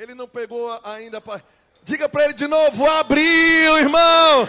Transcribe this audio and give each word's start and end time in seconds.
Ele 0.00 0.14
não 0.14 0.26
pegou 0.26 0.80
ainda. 0.82 1.20
Pra... 1.20 1.42
Diga 1.84 2.08
para 2.08 2.24
ele 2.24 2.32
de 2.32 2.46
novo: 2.48 2.88
abriu, 2.90 3.76
irmão. 3.76 4.48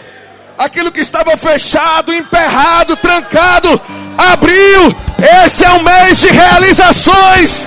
Aquilo 0.56 0.90
que 0.90 1.00
estava 1.00 1.36
fechado, 1.36 2.10
emperrado, 2.10 2.96
trancado, 2.96 3.68
abriu. 4.16 4.96
Esse 5.44 5.62
é 5.62 5.70
um 5.72 5.82
mês 5.82 6.20
de 6.20 6.28
realizações. 6.28 7.66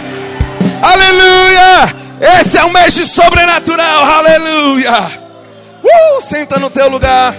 Aleluia! 0.82 2.40
Esse 2.42 2.58
é 2.58 2.66
um 2.66 2.72
mês 2.72 2.96
de 2.96 3.06
sobrenatural. 3.06 4.04
Aleluia! 4.04 5.22
Uh, 5.84 6.22
senta 6.22 6.58
no 6.58 6.72
teu 6.72 6.90
lugar. 6.90 7.36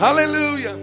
Aleluia. 0.00 0.74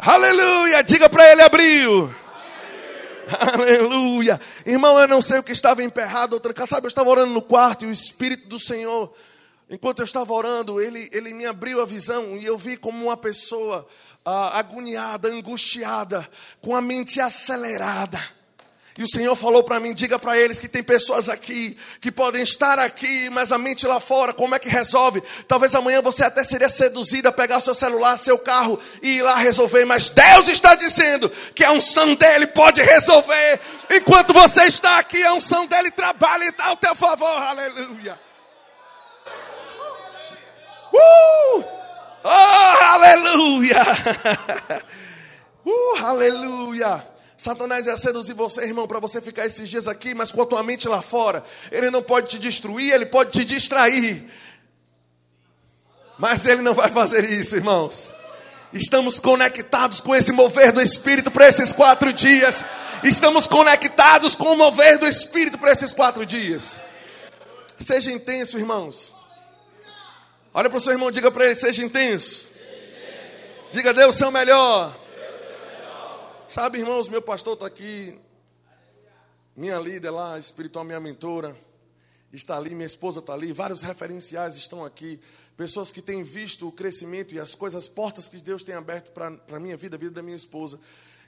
Aleluia. 0.00 0.82
Diga 0.82 1.08
para 1.08 1.30
ele 1.30 1.42
abriu. 1.42 2.25
Aleluia. 3.26 4.40
Irmão, 4.64 4.98
eu 4.98 5.08
não 5.08 5.20
sei 5.20 5.38
o 5.38 5.42
que 5.42 5.52
estava 5.52 5.82
emperrado 5.82 6.34
ou 6.34 6.40
trancado. 6.40 6.70
Sabe, 6.70 6.86
eu 6.86 6.88
estava 6.88 7.10
orando 7.10 7.32
no 7.32 7.42
quarto 7.42 7.84
e 7.84 7.88
o 7.88 7.92
Espírito 7.92 8.48
do 8.48 8.60
Senhor, 8.60 9.12
enquanto 9.68 10.00
eu 10.00 10.04
estava 10.04 10.32
orando, 10.32 10.80
ele, 10.80 11.08
ele 11.12 11.32
me 11.32 11.46
abriu 11.46 11.80
a 11.80 11.86
visão 11.86 12.36
e 12.36 12.44
eu 12.44 12.56
vi 12.56 12.76
como 12.76 13.04
uma 13.04 13.16
pessoa 13.16 13.86
ah, 14.24 14.58
agoniada, 14.58 15.28
angustiada, 15.28 16.28
com 16.60 16.76
a 16.76 16.80
mente 16.80 17.20
acelerada 17.20 18.35
e 18.98 19.02
o 19.02 19.08
Senhor 19.08 19.36
falou 19.36 19.62
para 19.62 19.78
mim: 19.78 19.92
diga 19.92 20.18
para 20.18 20.38
eles 20.38 20.58
que 20.58 20.68
tem 20.68 20.82
pessoas 20.82 21.28
aqui 21.28 21.76
que 22.00 22.10
podem 22.10 22.42
estar 22.42 22.78
aqui, 22.78 23.28
mas 23.30 23.52
a 23.52 23.58
mente 23.58 23.86
lá 23.86 24.00
fora, 24.00 24.32
como 24.32 24.54
é 24.54 24.58
que 24.58 24.68
resolve? 24.68 25.22
Talvez 25.46 25.74
amanhã 25.74 26.00
você 26.00 26.24
até 26.24 26.42
seria 26.42 26.68
seduzido 26.68 27.28
a 27.28 27.32
pegar 27.32 27.60
seu 27.60 27.74
celular, 27.74 28.16
seu 28.16 28.38
carro 28.38 28.80
e 29.02 29.18
ir 29.18 29.22
lá 29.22 29.36
resolver, 29.36 29.84
mas 29.84 30.08
Deus 30.08 30.48
está 30.48 30.74
dizendo 30.74 31.30
que 31.54 31.64
a 31.64 31.72
unção 31.72 32.14
dele 32.14 32.46
pode 32.46 32.80
resolver. 32.80 33.60
Enquanto 33.90 34.32
você 34.32 34.62
está 34.64 34.98
aqui, 34.98 35.22
a 35.24 35.34
unção 35.34 35.66
dele 35.66 35.90
trabalha 35.90 36.44
e 36.44 36.48
está 36.48 36.66
ao 36.66 36.76
teu 36.76 36.94
favor. 36.94 37.26
Aleluia. 37.26 38.18
Uh! 40.92 41.64
Oh, 42.24 42.84
aleluia! 42.84 43.82
Uh, 45.68 45.96
aleluia! 46.00 47.15
Satanás 47.36 47.86
ia 47.86 47.96
seduzir 47.98 48.32
você, 48.32 48.62
irmão, 48.62 48.88
para 48.88 48.98
você 48.98 49.20
ficar 49.20 49.44
esses 49.44 49.68
dias 49.68 49.86
aqui, 49.86 50.14
mas 50.14 50.32
com 50.32 50.40
a 50.40 50.46
tua 50.46 50.62
mente 50.62 50.88
lá 50.88 51.02
fora. 51.02 51.44
Ele 51.70 51.90
não 51.90 52.02
pode 52.02 52.28
te 52.28 52.38
destruir, 52.38 52.92
ele 52.92 53.06
pode 53.06 53.30
te 53.30 53.44
distrair. 53.44 54.24
Mas 56.18 56.46
ele 56.46 56.62
não 56.62 56.74
vai 56.74 56.90
fazer 56.90 57.28
isso, 57.28 57.56
irmãos. 57.56 58.10
Estamos 58.72 59.18
conectados 59.18 60.00
com 60.00 60.14
esse 60.14 60.32
mover 60.32 60.72
do 60.72 60.80
Espírito 60.80 61.30
para 61.30 61.46
esses 61.46 61.72
quatro 61.72 62.10
dias. 62.12 62.64
Estamos 63.04 63.46
conectados 63.46 64.34
com 64.34 64.52
o 64.52 64.56
mover 64.56 64.98
do 64.98 65.06
Espírito 65.06 65.58
para 65.58 65.72
esses 65.72 65.92
quatro 65.92 66.24
dias. 66.24 66.80
Seja 67.78 68.10
intenso, 68.10 68.58
irmãos. 68.58 69.14
Olha 70.54 70.70
para 70.70 70.78
o 70.78 70.80
seu 70.80 70.92
irmão, 70.92 71.10
diga 71.10 71.30
para 71.30 71.44
ele: 71.44 71.54
seja 71.54 71.84
intenso. 71.84 72.48
Diga, 73.70 73.92
Deus, 73.92 74.16
seu 74.16 74.30
melhor. 74.30 75.05
Sabe, 76.48 76.78
irmãos, 76.78 77.08
meu 77.08 77.20
pastor 77.20 77.54
está 77.54 77.66
aqui, 77.66 78.16
minha 79.56 79.80
líder 79.80 80.10
lá, 80.10 80.38
espiritual, 80.38 80.84
minha 80.84 81.00
mentora, 81.00 81.56
está 82.32 82.56
ali, 82.56 82.72
minha 82.72 82.86
esposa 82.86 83.18
está 83.18 83.34
ali, 83.34 83.52
vários 83.52 83.82
referenciais 83.82 84.54
estão 84.54 84.84
aqui, 84.84 85.18
pessoas 85.56 85.90
que 85.90 86.00
têm 86.00 86.22
visto 86.22 86.68
o 86.68 86.70
crescimento 86.70 87.34
e 87.34 87.40
as 87.40 87.56
coisas, 87.56 87.82
as 87.82 87.88
portas 87.88 88.28
que 88.28 88.36
Deus 88.36 88.62
tem 88.62 88.76
aberto 88.76 89.10
para 89.10 89.36
a 89.56 89.58
minha 89.58 89.76
vida, 89.76 89.96
a 89.96 89.98
vida 89.98 90.12
da 90.12 90.22
minha 90.22 90.36
esposa. 90.36 90.78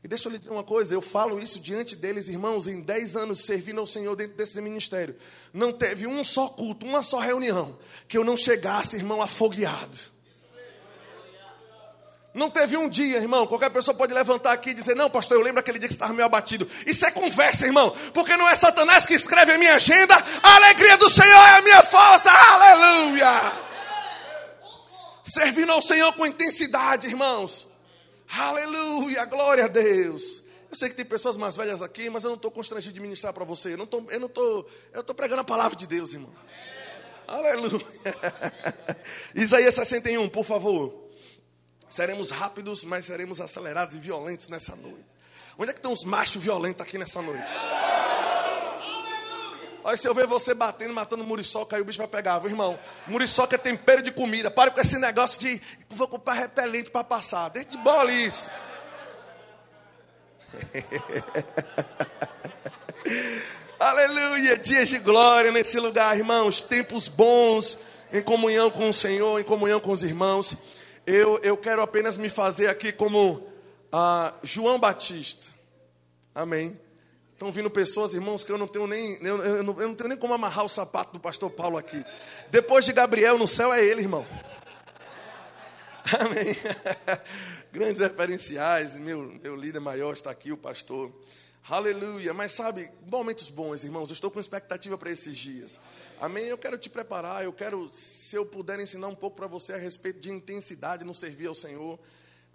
E 0.05 0.07
deixa 0.07 0.29
eu 0.29 0.33
lhe 0.33 0.39
dizer 0.39 0.53
uma 0.53 0.63
coisa, 0.63 0.95
eu 0.95 1.03
falo 1.03 1.41
isso 1.41 1.59
diante 1.59 1.97
deles, 1.97 2.29
irmãos, 2.29 2.69
em 2.69 2.81
10 2.81 3.17
anos 3.17 3.45
servindo 3.45 3.81
ao 3.81 3.89
Senhor 3.89 4.15
dentro 4.15 4.37
desse 4.37 4.61
ministério. 4.61 5.17
Não 5.53 5.73
teve 5.73 6.07
um 6.07 6.23
só 6.23 6.49
culto, 6.49 6.87
uma 6.87 7.03
só 7.03 7.19
reunião, 7.19 7.77
que 8.07 8.17
eu 8.17 8.23
não 8.23 8.37
chegasse, 8.37 8.95
irmão, 8.95 9.21
afogueado. 9.21 9.99
Não 12.39 12.49
teve 12.49 12.77
um 12.77 12.89
dia, 12.89 13.17
irmão. 13.17 13.49
Qualquer 13.49 13.69
pessoa 13.69 13.97
pode 13.97 14.15
levantar 14.15 14.53
aqui 14.53 14.71
e 14.71 14.75
dizer: 14.75 14.95
Não, 14.95 15.11
pastor, 15.11 15.37
eu 15.37 15.43
lembro 15.43 15.59
aquele 15.59 15.77
dia 15.77 15.89
que 15.89 15.95
você 15.95 15.97
estava 15.97 16.13
meio 16.13 16.25
abatido. 16.25 16.71
Isso 16.87 17.05
é 17.05 17.11
conversa, 17.11 17.67
irmão. 17.67 17.91
Porque 18.15 18.37
não 18.37 18.49
é 18.49 18.55
Satanás 18.55 19.05
que 19.05 19.15
escreve 19.15 19.53
a 19.53 19.59
minha 19.59 19.75
agenda. 19.75 20.15
A 20.41 20.55
alegria 20.55 20.97
do 20.99 21.11
Senhor 21.11 21.49
é 21.49 21.59
a 21.59 21.63
minha 21.63 21.83
força. 21.83 22.31
Aleluia. 22.31 23.53
Servindo 25.25 25.73
ao 25.73 25.83
Senhor 25.83 26.13
com 26.13 26.25
intensidade, 26.25 27.09
irmãos. 27.09 27.67
Aleluia. 28.31 29.25
Glória 29.25 29.65
a 29.65 29.69
Deus. 29.69 30.45
Eu 30.71 30.77
sei 30.77 30.91
que 30.91 30.95
tem 30.95 31.05
pessoas 31.05 31.37
mais 31.37 31.57
velhas 31.57 31.83
aqui, 31.83 32.09
mas 32.09 32.23
eu 32.23 32.29
não 32.29 32.37
estou 32.37 32.53
constrangido 32.53 32.95
de 32.95 33.01
ministrar 33.01 33.33
para 33.33 33.45
você. 33.45 33.73
Eu 33.73 33.79
não 33.79 33.85
estou, 33.85 34.07
eu 34.11 34.21
não 34.21 34.29
estou, 34.29 34.71
eu 34.93 35.01
estou 35.01 35.15
pregando 35.15 35.41
a 35.41 35.45
palavra 35.45 35.77
de 35.77 35.89
Deus, 35.89 36.13
irmão. 36.13 36.33
Aleluia. 37.27 37.85
Isaías 39.35 39.75
61, 39.75 40.29
por 40.29 40.45
favor. 40.45 41.08
Seremos 41.89 42.31
rápidos, 42.31 42.85
mas 42.85 43.07
seremos 43.07 43.41
acelerados 43.41 43.95
e 43.95 43.99
violentos 43.99 44.49
nessa 44.49 44.77
noite. 44.77 45.07
Onde 45.59 45.71
é 45.71 45.73
que 45.73 45.79
estão 45.79 45.93
os 45.93 46.05
machos 46.05 46.43
violentos 46.43 46.83
aqui 46.83 46.99
nessa 46.99 47.23
noite? 47.23 47.51
Olha, 49.83 49.97
se 49.97 50.07
eu 50.07 50.15
ver 50.15 50.27
você 50.27 50.53
batendo, 50.53 50.93
matando 50.93 51.25
muriçoca, 51.25 51.77
aí 51.77 51.83
o 51.83 51.85
bicho 51.85 51.99
vai 51.99 52.07
pegar, 52.07 52.39
viu, 52.41 52.51
irmão? 52.51 52.79
Muriçoca 53.07 53.55
é 53.55 53.59
tempero 53.59 54.03
de 54.03 54.13
comida. 54.13 54.51
Pare 54.51 54.71
com 54.71 54.81
esse 54.81 54.99
negócio 54.99 55.41
de 55.41 55.63
vou 55.89 56.07
comprar 56.07 56.35
repelente 56.35 56.91
para 56.91 57.03
passar. 57.03 57.49
Deixa 57.49 57.71
de 57.71 57.79
bola 57.79 58.13
isso. 58.13 58.51
Aleluia, 63.81 64.59
dias 64.59 64.91
de 64.91 64.99
glória 64.99 65.51
nesse 65.51 65.81
lugar, 65.81 66.19
irmãos. 66.19 66.61
Tempos 66.61 67.09
bons 67.09 67.79
em 68.13 68.23
comunhão 68.23 68.71
com 68.71 68.91
o 68.91 68.95
Senhor, 68.95 69.41
em 69.41 69.45
comunhão 69.45 69.81
com 69.81 69.93
os 69.93 70.03
irmãos 70.03 70.55
eu, 71.09 71.39
eu 71.39 71.57
quero 71.57 71.81
apenas 71.81 72.19
me 72.19 72.29
fazer 72.29 72.69
aqui 72.69 72.93
como 72.93 73.47
ah, 73.91 74.35
João 74.43 74.79
Batista. 74.79 75.49
Amém. 76.35 76.79
Estão 77.33 77.51
vindo 77.51 77.71
pessoas, 77.71 78.13
irmãos, 78.13 78.45
que 78.45 78.53
eu 78.53 78.59
não 78.59 78.67
tenho 78.67 78.87
nem 78.87 79.15
eu, 79.23 79.43
eu, 79.43 79.63
não, 79.63 79.81
eu 79.81 79.89
não 79.89 79.95
tenho 79.95 80.09
nem 80.11 80.19
como 80.19 80.35
amarrar 80.35 80.65
o 80.65 80.69
sapato 80.69 81.13
do 81.13 81.21
pastor 81.21 81.51
Paulo 81.51 81.79
aqui. 81.79 82.05
Depois 82.51 82.85
de 82.85 82.93
Gabriel, 82.93 83.39
no 83.39 83.47
céu 83.47 83.73
é 83.73 83.83
ele, 83.83 84.03
irmão. 84.03 84.27
Amém. 86.21 86.57
Grandes 87.73 88.01
referenciais, 88.01 88.97
meu, 88.99 89.23
meu 89.43 89.57
líder 89.57 89.81
maior 89.81 90.13
está 90.13 90.31
aqui, 90.31 90.53
o 90.53 90.57
pastor. 90.57 91.11
Aleluia. 91.69 92.35
Mas 92.35 92.53
sabe, 92.53 92.91
momentos 93.07 93.49
bons, 93.49 93.83
irmãos. 93.83 94.11
Eu 94.11 94.15
estou 94.15 94.31
com 94.31 94.41
expectativa 94.41 94.99
para 94.99 95.11
esses 95.11 95.37
dias. 95.37 95.81
Amém? 96.21 96.47
Eu 96.47 96.59
quero 96.59 96.77
te 96.77 96.91
preparar, 96.91 97.45
eu 97.45 97.53
quero, 97.53 97.89
se 97.93 98.35
eu 98.35 98.45
puder 98.45 98.81
ensinar 98.81 99.07
um 99.07 99.15
pouco 99.15 99.37
para 99.37 99.47
você 99.47 99.73
a 99.73 99.77
respeito 99.77 100.19
de 100.19 100.33
intensidade 100.33 101.05
no 101.05 101.15
servir 101.15 101.47
ao 101.47 101.55
Senhor. 101.55 101.99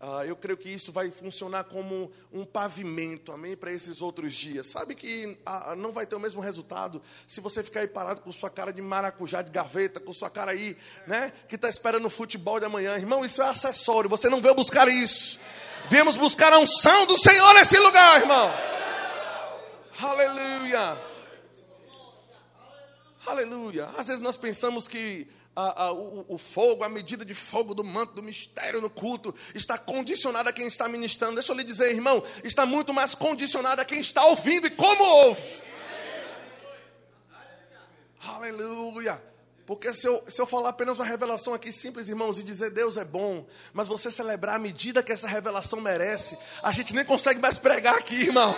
Uh, 0.02 0.22
eu 0.26 0.36
creio 0.36 0.58
que 0.58 0.68
isso 0.68 0.92
vai 0.92 1.10
funcionar 1.10 1.64
como 1.64 2.12
um 2.30 2.44
pavimento, 2.44 3.32
amém, 3.32 3.56
para 3.56 3.72
esses 3.72 4.02
outros 4.02 4.36
dias. 4.36 4.68
Sabe 4.68 4.96
que 4.96 5.38
uh, 5.48 5.76
não 5.78 5.94
vai 5.94 6.06
ter 6.06 6.14
o 6.14 6.20
mesmo 6.20 6.42
resultado 6.42 7.02
se 7.26 7.40
você 7.40 7.64
ficar 7.64 7.80
aí 7.80 7.88
parado 7.88 8.20
com 8.20 8.30
sua 8.34 8.50
cara 8.50 8.74
de 8.74 8.82
maracujá, 8.82 9.42
de 9.42 9.50
gaveta, 9.50 10.02
com 10.02 10.12
sua 10.12 10.30
cara 10.30 10.52
aí, 10.52 10.76
né, 11.08 11.32
que 11.48 11.56
está 11.56 11.70
esperando 11.70 12.06
o 12.06 12.10
futebol 12.10 12.60
de 12.60 12.66
amanhã. 12.66 12.98
Irmão, 12.98 13.24
isso 13.24 13.42
é 13.42 13.48
acessório, 13.48 14.10
você 14.10 14.28
não 14.28 14.42
veio 14.42 14.56
buscar 14.56 14.90
isso. 14.90 15.40
Viemos 15.90 16.18
buscar 16.18 16.52
a 16.52 16.60
unção 16.60 17.06
do 17.06 17.18
Senhor 17.18 17.54
nesse 17.54 17.80
lugar, 17.80 18.20
irmão. 18.20 18.54
Aleluia. 20.02 21.13
Aleluia. 23.26 23.90
Às 23.98 24.08
vezes 24.08 24.22
nós 24.22 24.36
pensamos 24.36 24.88
que 24.88 25.28
a, 25.56 25.86
a, 25.86 25.92
o, 25.94 26.26
o, 26.28 26.38
fogo, 26.38 26.84
a 26.84 26.90
medida 26.90 27.24
de 27.24 27.34
fogo 27.34 27.74
do 27.74 27.84
manto, 27.84 28.14
do 28.14 28.24
mistério 28.24 28.82
no 28.82 28.90
culto, 28.90 29.34
está 29.54 29.78
condicionado 29.78 30.50
a 30.50 30.54
quem 30.54 30.68
está 30.68 30.90
ministrando. 30.90 31.36
Deixa 31.36 31.52
eu 31.52 31.58
lhe 31.58 31.64
dizer, 31.64 31.92
irmão, 31.92 32.24
está 32.44 32.66
muito 32.66 32.94
mais 32.94 33.16
condicionado 33.16 33.82
a 33.82 33.86
quem 33.86 34.00
está 34.00 34.26
ouvindo 34.26 34.68
e 34.68 34.72
como 34.72 35.04
ouve. 35.04 35.64
Aleluia. 38.26 39.22
Porque 39.66 39.94
se 39.94 40.08
eu, 40.08 40.24
se 40.28 40.42
eu 40.42 40.46
falar 40.46 40.70
apenas 40.70 40.98
uma 40.98 41.06
revelação 41.06 41.54
aqui 41.54 41.72
simples, 41.72 42.10
irmãos, 42.10 42.38
e 42.38 42.44
dizer 42.44 42.70
Deus 42.70 42.98
é 42.98 43.06
bom, 43.06 43.46
mas 43.72 43.88
você 43.88 44.12
celebrar 44.12 44.56
a 44.56 44.60
medida 44.60 45.02
que 45.02 45.12
essa 45.12 45.28
revelação 45.28 45.80
merece, 45.80 46.38
a 46.62 46.72
gente 46.72 46.94
nem 46.94 47.06
consegue 47.06 47.40
mais 47.40 47.58
pregar 47.58 47.96
aqui, 47.96 48.16
irmão. 48.16 48.54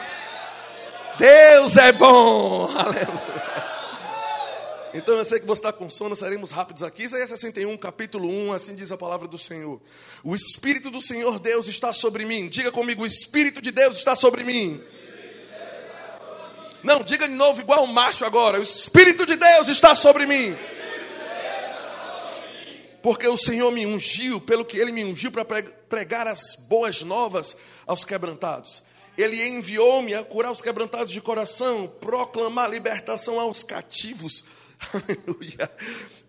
Deus 1.19 1.77
é 1.77 1.91
bom. 1.91 2.69
Aleluia. 2.75 3.44
Então 4.95 5.13
eu 5.15 5.25
sei 5.25 5.41
que 5.41 5.45
você 5.45 5.59
está 5.59 5.73
com 5.73 5.89
sono, 5.89 6.15
seremos 6.15 6.51
rápidos 6.51 6.81
aqui. 6.81 7.03
Isaías 7.03 7.27
61, 7.27 7.75
capítulo 7.75 8.29
1, 8.29 8.53
assim 8.53 8.73
diz 8.73 8.93
a 8.93 8.97
palavra 8.97 9.27
do 9.27 9.37
Senhor. 9.37 9.81
O 10.23 10.33
Espírito 10.33 10.89
do 10.89 11.01
Senhor 11.01 11.37
Deus 11.37 11.67
está 11.67 11.91
sobre 11.91 12.23
mim. 12.23 12.47
Diga 12.47 12.71
comigo, 12.71 13.03
o 13.03 13.05
Espírito 13.05 13.61
de 13.61 13.71
Deus 13.71 13.97
está 13.97 14.15
sobre 14.15 14.45
mim. 14.45 14.81
Não, 16.81 17.03
diga 17.03 17.27
de 17.27 17.35
novo, 17.35 17.59
igual 17.59 17.83
um 17.83 17.87
macho 17.87 18.23
agora. 18.23 18.57
O 18.57 18.63
Espírito 18.63 19.25
de 19.25 19.35
Deus 19.35 19.67
está 19.67 19.93
sobre 19.95 20.25
mim. 20.25 20.55
Porque 23.03 23.27
o 23.27 23.37
Senhor 23.37 23.73
me 23.73 23.85
ungiu, 23.85 24.39
pelo 24.39 24.63
que 24.63 24.77
Ele 24.77 24.93
me 24.93 25.03
ungiu 25.03 25.29
para 25.29 25.43
pregar 25.43 26.25
as 26.25 26.55
boas 26.69 27.03
novas 27.03 27.57
aos 27.85 28.05
quebrantados 28.05 28.81
Ele 29.17 29.45
enviou-me 29.45 30.15
a 30.15 30.23
curar 30.23 30.53
os 30.53 30.61
quebrantados 30.61 31.11
de 31.11 31.19
coração, 31.19 31.85
proclamar 31.99 32.69
libertação 32.69 33.41
aos 33.41 33.61
cativos, 33.61 34.45
aleluia, 34.93 35.71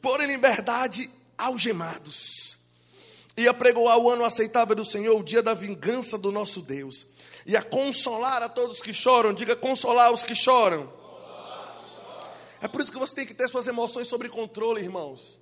pôr 0.00 0.20
em 0.20 0.26
liberdade 0.26 1.10
algemados, 1.36 2.58
e 3.36 3.46
apregoar 3.46 3.98
o 3.98 4.10
ano 4.10 4.24
aceitável 4.24 4.74
do 4.74 4.84
Senhor, 4.84 5.18
o 5.18 5.22
dia 5.22 5.42
da 5.42 5.52
vingança 5.54 6.16
do 6.16 6.32
nosso 6.32 6.62
Deus, 6.62 7.06
e 7.44 7.56
a 7.56 7.62
consolar 7.62 8.42
a 8.42 8.48
todos 8.48 8.80
que 8.80 8.94
choram, 8.94 9.34
diga 9.34 9.54
consolar 9.54 10.12
os 10.12 10.24
que 10.24 10.34
choram. 10.34 10.92
É 12.60 12.66
por 12.66 12.80
isso 12.80 12.90
que 12.90 12.98
você 12.98 13.14
tem 13.14 13.26
que 13.26 13.34
ter 13.34 13.48
suas 13.48 13.66
emoções 13.66 14.08
sob 14.08 14.28
controle, 14.28 14.82
irmãos. 14.82 15.38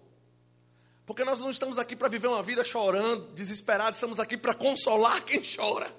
Porque 1.07 1.25
nós 1.25 1.39
não 1.39 1.51
estamos 1.51 1.79
aqui 1.79 1.95
para 1.95 2.09
viver 2.09 2.29
uma 2.29 2.43
vida 2.43 2.65
chorando, 2.65 3.33
desesperados, 3.35 3.99
estamos 3.99 4.19
aqui 4.19 4.37
para 4.37 4.55
consolar 4.55 5.23
quem 5.23 5.41
chora. 5.41 5.91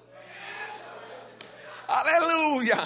Aleluia! 1.88 2.76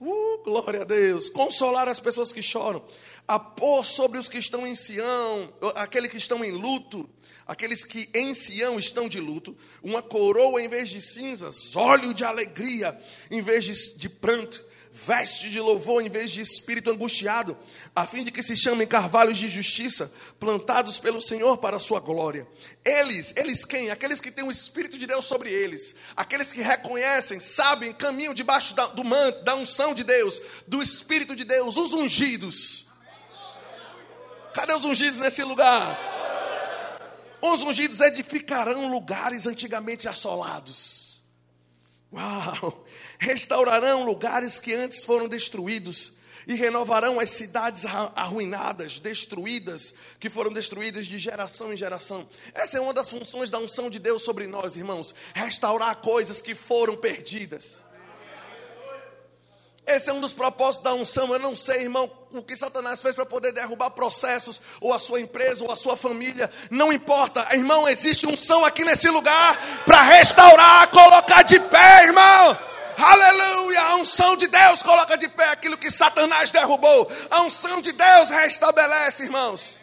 Uh, 0.00 0.42
glória 0.42 0.82
a 0.82 0.84
Deus. 0.84 1.30
Consolar 1.30 1.86
as 1.86 2.00
pessoas 2.00 2.32
que 2.32 2.42
choram. 2.42 2.82
A 3.26 3.38
pôr 3.38 3.84
sobre 3.86 4.18
os 4.18 4.28
que 4.28 4.38
estão 4.38 4.66
em 4.66 4.74
Sião, 4.74 5.52
aqueles 5.74 6.10
que 6.10 6.18
estão 6.18 6.44
em 6.44 6.50
luto, 6.50 7.08
aqueles 7.46 7.84
que 7.84 8.08
em 8.12 8.34
Sião 8.34 8.78
estão 8.78 9.08
de 9.08 9.20
luto, 9.20 9.56
uma 9.82 10.02
coroa 10.02 10.60
em 10.62 10.68
vez 10.68 10.90
de 10.90 11.00
cinzas, 11.00 11.74
óleo 11.76 12.12
de 12.12 12.24
alegria 12.24 12.98
em 13.30 13.40
vez 13.40 13.64
de, 13.64 13.96
de 13.96 14.08
pranto 14.08 14.64
veste 14.92 15.48
de 15.48 15.58
louvor 15.58 16.02
em 16.02 16.10
vez 16.10 16.30
de 16.30 16.42
espírito 16.42 16.90
angustiado, 16.90 17.56
a 17.96 18.04
fim 18.04 18.22
de 18.22 18.30
que 18.30 18.42
se 18.42 18.54
chamem 18.54 18.86
carvalhos 18.86 19.38
de 19.38 19.48
justiça, 19.48 20.12
plantados 20.38 20.98
pelo 20.98 21.20
Senhor 21.20 21.56
para 21.56 21.78
a 21.78 21.80
sua 21.80 21.98
glória. 21.98 22.46
Eles, 22.84 23.32
eles 23.34 23.64
quem? 23.64 23.90
Aqueles 23.90 24.20
que 24.20 24.30
têm 24.30 24.44
o 24.44 24.50
Espírito 24.50 24.98
de 24.98 25.06
Deus 25.06 25.24
sobre 25.24 25.50
eles, 25.50 25.96
aqueles 26.14 26.52
que 26.52 26.60
reconhecem, 26.60 27.40
sabem, 27.40 27.94
caminham 27.94 28.34
debaixo 28.34 28.76
da, 28.76 28.86
do 28.88 29.02
manto, 29.02 29.42
da 29.44 29.54
unção 29.54 29.94
de 29.94 30.04
Deus, 30.04 30.42
do 30.68 30.82
Espírito 30.82 31.34
de 31.34 31.44
Deus, 31.44 31.78
os 31.78 31.94
ungidos. 31.94 32.91
Cadê 34.54 34.74
os 34.74 34.84
ungidos 34.84 35.18
nesse 35.18 35.42
lugar? 35.42 35.98
Os 37.42 37.62
ungidos 37.62 38.00
edificarão 38.00 38.88
lugares 38.88 39.46
antigamente 39.46 40.08
assolados 40.08 41.02
Uau! 42.12 42.84
Restaurarão 43.18 44.04
lugares 44.04 44.60
que 44.60 44.74
antes 44.74 45.02
foram 45.04 45.26
destruídos 45.26 46.12
e 46.46 46.54
renovarão 46.54 47.18
as 47.18 47.30
cidades 47.30 47.86
arruinadas, 47.86 49.00
destruídas, 49.00 49.94
que 50.18 50.28
foram 50.28 50.52
destruídas 50.52 51.06
de 51.06 51.18
geração 51.18 51.72
em 51.72 51.76
geração. 51.76 52.28
Essa 52.52 52.76
é 52.76 52.80
uma 52.80 52.92
das 52.92 53.08
funções 53.08 53.50
da 53.50 53.58
unção 53.58 53.88
de 53.88 53.98
Deus 53.98 54.22
sobre 54.22 54.46
nós, 54.46 54.76
irmãos: 54.76 55.14
restaurar 55.34 55.96
coisas 55.96 56.42
que 56.42 56.54
foram 56.54 56.96
perdidas. 56.96 57.82
Esse 59.86 60.10
é 60.10 60.12
um 60.12 60.20
dos 60.20 60.32
propósitos 60.32 60.84
da 60.84 60.94
unção. 60.94 61.32
Eu 61.32 61.38
não 61.38 61.56
sei, 61.56 61.82
irmão, 61.82 62.10
o 62.30 62.42
que 62.42 62.56
Satanás 62.56 63.02
fez 63.02 63.14
para 63.14 63.26
poder 63.26 63.52
derrubar 63.52 63.90
processos, 63.90 64.60
ou 64.80 64.92
a 64.92 64.98
sua 64.98 65.20
empresa, 65.20 65.64
ou 65.64 65.72
a 65.72 65.76
sua 65.76 65.96
família. 65.96 66.50
Não 66.70 66.92
importa, 66.92 67.46
irmão, 67.52 67.88
existe 67.88 68.26
unção 68.26 68.64
aqui 68.64 68.84
nesse 68.84 69.08
lugar 69.08 69.58
para 69.84 70.02
restaurar, 70.02 70.88
colocar 70.88 71.42
de 71.42 71.58
pé, 71.60 72.04
irmão. 72.04 72.58
Aleluia! 72.96 73.80
A 73.80 73.96
unção 73.96 74.36
de 74.36 74.46
Deus 74.46 74.82
coloca 74.82 75.16
de 75.16 75.28
pé 75.28 75.46
aquilo 75.48 75.76
que 75.76 75.90
Satanás 75.90 76.50
derrubou. 76.50 77.10
A 77.30 77.42
unção 77.42 77.80
de 77.80 77.92
Deus 77.92 78.30
restabelece, 78.30 79.24
irmãos. 79.24 79.80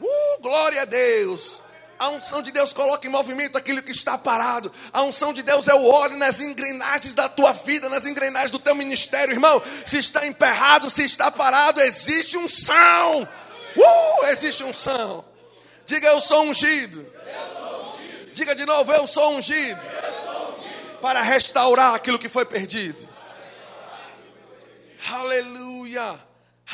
Uh, 0.00 0.42
glória 0.42 0.82
a 0.82 0.84
Deus. 0.84 1.62
A 1.98 2.10
unção 2.10 2.40
de 2.40 2.52
Deus 2.52 2.72
coloca 2.72 3.06
em 3.06 3.10
movimento 3.10 3.58
aquilo 3.58 3.82
que 3.82 3.90
está 3.90 4.16
parado. 4.16 4.72
A 4.92 5.02
unção 5.02 5.32
de 5.32 5.42
Deus 5.42 5.66
é 5.66 5.74
o 5.74 5.84
óleo 5.84 6.16
nas 6.16 6.40
engrenagens 6.40 7.12
da 7.12 7.28
tua 7.28 7.52
vida, 7.52 7.88
nas 7.88 8.06
engrenagens 8.06 8.52
do 8.52 8.58
teu 8.58 8.74
ministério, 8.74 9.34
irmão. 9.34 9.60
Se 9.84 9.98
está 9.98 10.26
emperrado, 10.26 10.88
se 10.90 11.04
está 11.04 11.30
parado, 11.30 11.80
existe 11.80 12.36
unção. 12.36 13.28
Uh, 13.76 14.26
existe 14.26 14.62
unção. 14.62 15.24
Diga 15.86 16.08
eu 16.08 16.20
sou 16.20 16.44
ungido. 16.44 17.04
Diga 18.32 18.54
de 18.54 18.64
novo, 18.64 18.92
eu 18.92 19.06
sou 19.06 19.32
ungido. 19.32 19.80
Para 21.00 21.22
restaurar 21.22 21.94
aquilo 21.94 22.18
que 22.18 22.28
foi 22.28 22.44
perdido. 22.44 23.08
Aleluia. 25.10 26.20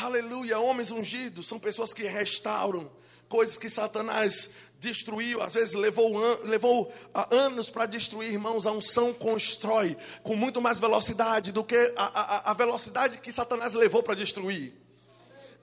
Aleluia. 0.00 0.59
Homens 0.59 0.91
ungidos 0.91 1.47
são 1.47 1.59
pessoas 1.59 1.94
que 1.94 2.03
restauram 2.03 2.91
coisas 3.29 3.59
que 3.59 3.69
Satanás 3.69 4.50
destruiu, 4.84 5.42
às 5.42 5.54
vezes 5.54 5.75
levou, 5.75 6.16
levou 6.44 6.92
uh, 7.14 7.34
anos 7.34 7.70
para 7.70 7.86
destruir, 7.86 8.32
irmãos. 8.32 8.66
A 8.66 8.72
unção 8.72 9.12
constrói 9.12 9.96
com 10.22 10.36
muito 10.36 10.60
mais 10.60 10.78
velocidade 10.78 11.50
do 11.50 11.64
que 11.64 11.76
a, 11.96 12.04
a, 12.04 12.50
a 12.50 12.54
velocidade 12.54 13.19
que 13.19 13.32
Satanás 13.32 13.75
levou 13.75 14.02
para 14.02 14.14
destruir. 14.14 14.75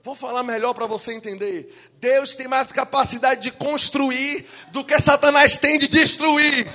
Vou 0.04 0.16
falar 0.16 0.42
melhor 0.42 0.74
para 0.74 0.86
você 0.86 1.12
entender. 1.12 1.72
Deus 2.00 2.34
tem 2.34 2.48
mais 2.48 2.72
capacidade 2.72 3.40
de 3.40 3.52
construir 3.52 4.48
do 4.72 4.84
que 4.84 4.98
Satanás 5.00 5.56
tem 5.58 5.78
de 5.78 5.86
destruir. 5.86 6.66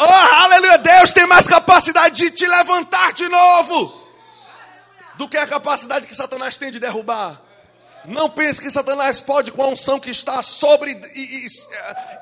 Oh, 0.00 0.42
aleluia! 0.42 0.78
Deus 0.78 1.12
tem 1.12 1.26
mais 1.26 1.46
capacidade 1.46 2.16
de 2.16 2.30
te 2.30 2.46
levantar 2.46 3.12
de 3.12 3.28
novo 3.28 4.06
do 5.16 5.28
que 5.28 5.36
a 5.36 5.46
capacidade 5.46 6.06
que 6.06 6.14
Satanás 6.14 6.58
tem 6.58 6.70
de 6.70 6.78
derrubar. 6.78 7.45
Não 8.06 8.28
pense 8.30 8.60
que 8.60 8.70
Satanás 8.70 9.20
pode 9.20 9.50
com 9.52 9.62
a 9.62 9.68
unção 9.68 9.98
que 9.98 10.10
está 10.10 10.40
sobre 10.42 10.92
e, 11.14 11.20
e, 11.20 11.46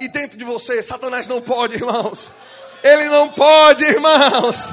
e 0.05 0.09
dentro 0.09 0.39
de 0.39 0.45
você. 0.45 0.83
Satanás 0.83 1.29
não 1.29 1.41
pode, 1.41 1.75
irmãos. 1.75 2.33
Ele 2.83 3.05
não 3.05 3.29
pode, 3.31 3.85
irmãos. 3.85 4.73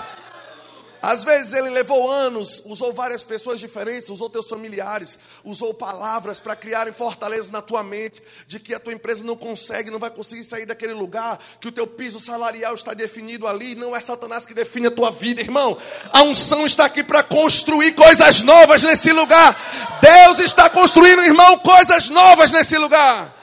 Às 1.01 1.23
vezes 1.23 1.53
ele 1.53 1.69
levou 1.69 2.11
anos, 2.11 2.61
usou 2.65 2.93
várias 2.93 3.23
pessoas 3.23 3.59
diferentes, 3.59 4.09
usou 4.09 4.29
teus 4.29 4.47
familiares, 4.47 5.17
usou 5.43 5.73
palavras 5.73 6.39
para 6.39 6.55
criarem 6.55 6.93
fortaleza 6.93 7.51
na 7.51 7.61
tua 7.61 7.83
mente, 7.83 8.21
de 8.45 8.59
que 8.59 8.73
a 8.75 8.79
tua 8.79 8.93
empresa 8.93 9.23
não 9.23 9.35
consegue, 9.35 9.89
não 9.89 9.97
vai 9.97 10.11
conseguir 10.11 10.43
sair 10.43 10.67
daquele 10.67 10.93
lugar, 10.93 11.39
que 11.59 11.67
o 11.67 11.71
teu 11.71 11.87
piso 11.87 12.19
salarial 12.19 12.75
está 12.75 12.93
definido 12.93 13.47
ali, 13.47 13.73
não 13.73 13.95
é 13.95 13.99
Satanás 13.99 14.45
que 14.45 14.53
define 14.53 14.87
a 14.87 14.91
tua 14.91 15.09
vida, 15.09 15.41
irmão. 15.41 15.75
A 16.13 16.21
unção 16.21 16.67
está 16.67 16.85
aqui 16.85 17.03
para 17.03 17.23
construir 17.23 17.93
coisas 17.93 18.43
novas 18.43 18.83
nesse 18.83 19.11
lugar. 19.11 19.99
Deus 20.01 20.39
está 20.39 20.69
construindo, 20.69 21.23
irmão, 21.23 21.57
coisas 21.59 22.09
novas 22.09 22.51
nesse 22.51 22.77
lugar. 22.77 23.33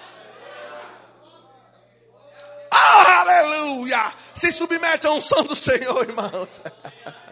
Oh, 2.73 3.11
aleluia! 3.11 4.13
Se 4.35 4.53
submete 4.53 5.07
à 5.07 5.13
unção 5.13 5.43
do 5.43 5.57
Senhor, 5.57 6.05
irmãos. 6.05 6.61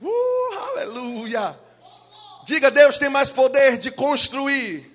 Uh, 0.00 0.58
aleluia. 0.68 1.58
Diga, 2.44 2.70
Deus 2.70 2.98
tem 2.98 3.08
mais 3.08 3.30
poder 3.30 3.76
de 3.76 3.90
construir 3.90 4.90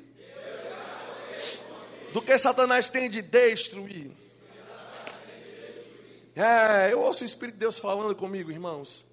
do 2.12 2.22
que 2.22 2.38
Satanás 2.38 2.90
tem 2.90 3.10
de 3.10 3.22
destruir. 3.22 4.12
É, 6.36 6.92
eu 6.92 7.02
ouço 7.02 7.24
o 7.24 7.26
Espírito 7.26 7.56
de 7.56 7.60
Deus 7.60 7.78
falando 7.78 8.16
comigo, 8.16 8.52
irmãos. 8.52 9.06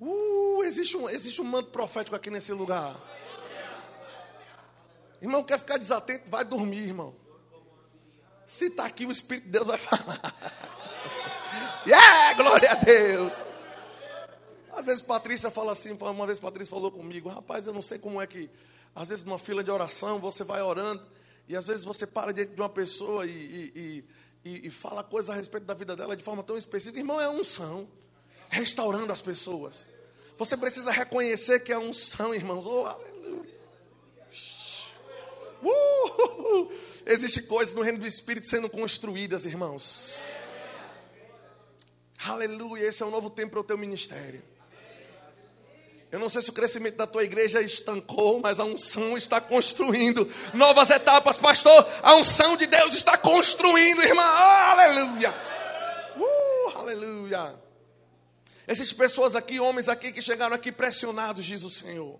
Uh, 0.00 0.62
existe 0.64 0.96
um, 0.96 1.08
existe 1.08 1.40
um 1.40 1.44
manto 1.44 1.70
profético 1.70 2.16
aqui 2.16 2.30
nesse 2.30 2.52
lugar. 2.52 2.96
Irmão, 5.20 5.42
quer 5.44 5.58
ficar 5.58 5.76
desatento? 5.76 6.30
Vai 6.30 6.44
dormir, 6.44 6.88
irmão. 6.88 7.14
Se 8.46 8.66
está 8.66 8.86
aqui, 8.86 9.04
o 9.04 9.12
Espírito 9.12 9.44
de 9.44 9.50
Deus 9.50 9.66
vai 9.66 9.78
falar. 9.78 10.20
Yeah, 11.86 12.34
glória 12.34 12.70
a 12.70 12.74
Deus. 12.74 13.42
Às 14.80 14.86
vezes 14.86 15.02
Patrícia 15.02 15.50
fala 15.50 15.72
assim, 15.72 15.92
uma 15.92 16.24
vez 16.24 16.38
Patrícia 16.38 16.70
falou 16.70 16.90
comigo, 16.90 17.28
rapaz, 17.28 17.66
eu 17.66 17.72
não 17.74 17.82
sei 17.82 17.98
como 17.98 18.18
é 18.18 18.26
que, 18.26 18.48
às 18.94 19.08
vezes 19.08 19.24
numa 19.24 19.38
fila 19.38 19.62
de 19.62 19.70
oração, 19.70 20.18
você 20.18 20.42
vai 20.42 20.62
orando, 20.62 21.06
e 21.46 21.54
às 21.54 21.66
vezes 21.66 21.84
você 21.84 22.06
para 22.06 22.32
diante 22.32 22.54
de 22.54 22.60
uma 22.62 22.68
pessoa 22.68 23.26
e, 23.26 23.30
e, 23.30 24.04
e, 24.42 24.68
e 24.68 24.70
fala 24.70 25.04
coisas 25.04 25.28
a 25.28 25.34
respeito 25.34 25.66
da 25.66 25.74
vida 25.74 25.94
dela 25.94 26.16
de 26.16 26.24
forma 26.24 26.42
tão 26.42 26.56
específica. 26.56 26.98
Irmão, 26.98 27.20
é 27.20 27.28
unção, 27.28 27.86
restaurando 28.48 29.12
as 29.12 29.20
pessoas. 29.20 29.86
Você 30.38 30.56
precisa 30.56 30.90
reconhecer 30.90 31.60
que 31.60 31.72
é 31.72 31.78
unção, 31.78 32.34
irmãos. 32.34 32.64
Oh, 32.64 32.86
aleluia. 32.86 33.60
Uh, 35.62 36.72
existe 37.04 37.42
coisas 37.42 37.74
no 37.74 37.82
reino 37.82 37.98
do 37.98 38.06
Espírito 38.06 38.48
sendo 38.48 38.70
construídas, 38.70 39.44
irmãos. 39.44 40.22
Aleluia, 42.24 42.86
esse 42.86 43.02
é 43.02 43.06
um 43.06 43.10
novo 43.10 43.28
tempo 43.28 43.50
para 43.50 43.60
o 43.60 43.64
teu 43.64 43.76
ministério. 43.76 44.42
Eu 46.12 46.18
não 46.18 46.28
sei 46.28 46.42
se 46.42 46.50
o 46.50 46.52
crescimento 46.52 46.96
da 46.96 47.06
tua 47.06 47.22
igreja 47.22 47.62
estancou, 47.62 48.40
mas 48.40 48.58
a 48.58 48.64
unção 48.64 49.16
está 49.16 49.40
construindo 49.40 50.28
novas 50.52 50.90
etapas, 50.90 51.38
pastor. 51.38 51.86
A 52.02 52.16
unção 52.16 52.56
de 52.56 52.66
Deus 52.66 52.94
está 52.96 53.16
construindo, 53.16 54.02
irmã. 54.02 54.22
Oh, 54.22 54.70
aleluia. 54.72 55.34
Uh, 56.16 56.78
aleluia. 56.78 57.54
Existem 58.66 58.98
pessoas 58.98 59.36
aqui, 59.36 59.60
homens 59.60 59.88
aqui, 59.88 60.10
que 60.10 60.20
chegaram 60.20 60.54
aqui 60.54 60.72
pressionados, 60.72 61.44
diz 61.44 61.62
o 61.62 61.70
Senhor. 61.70 62.18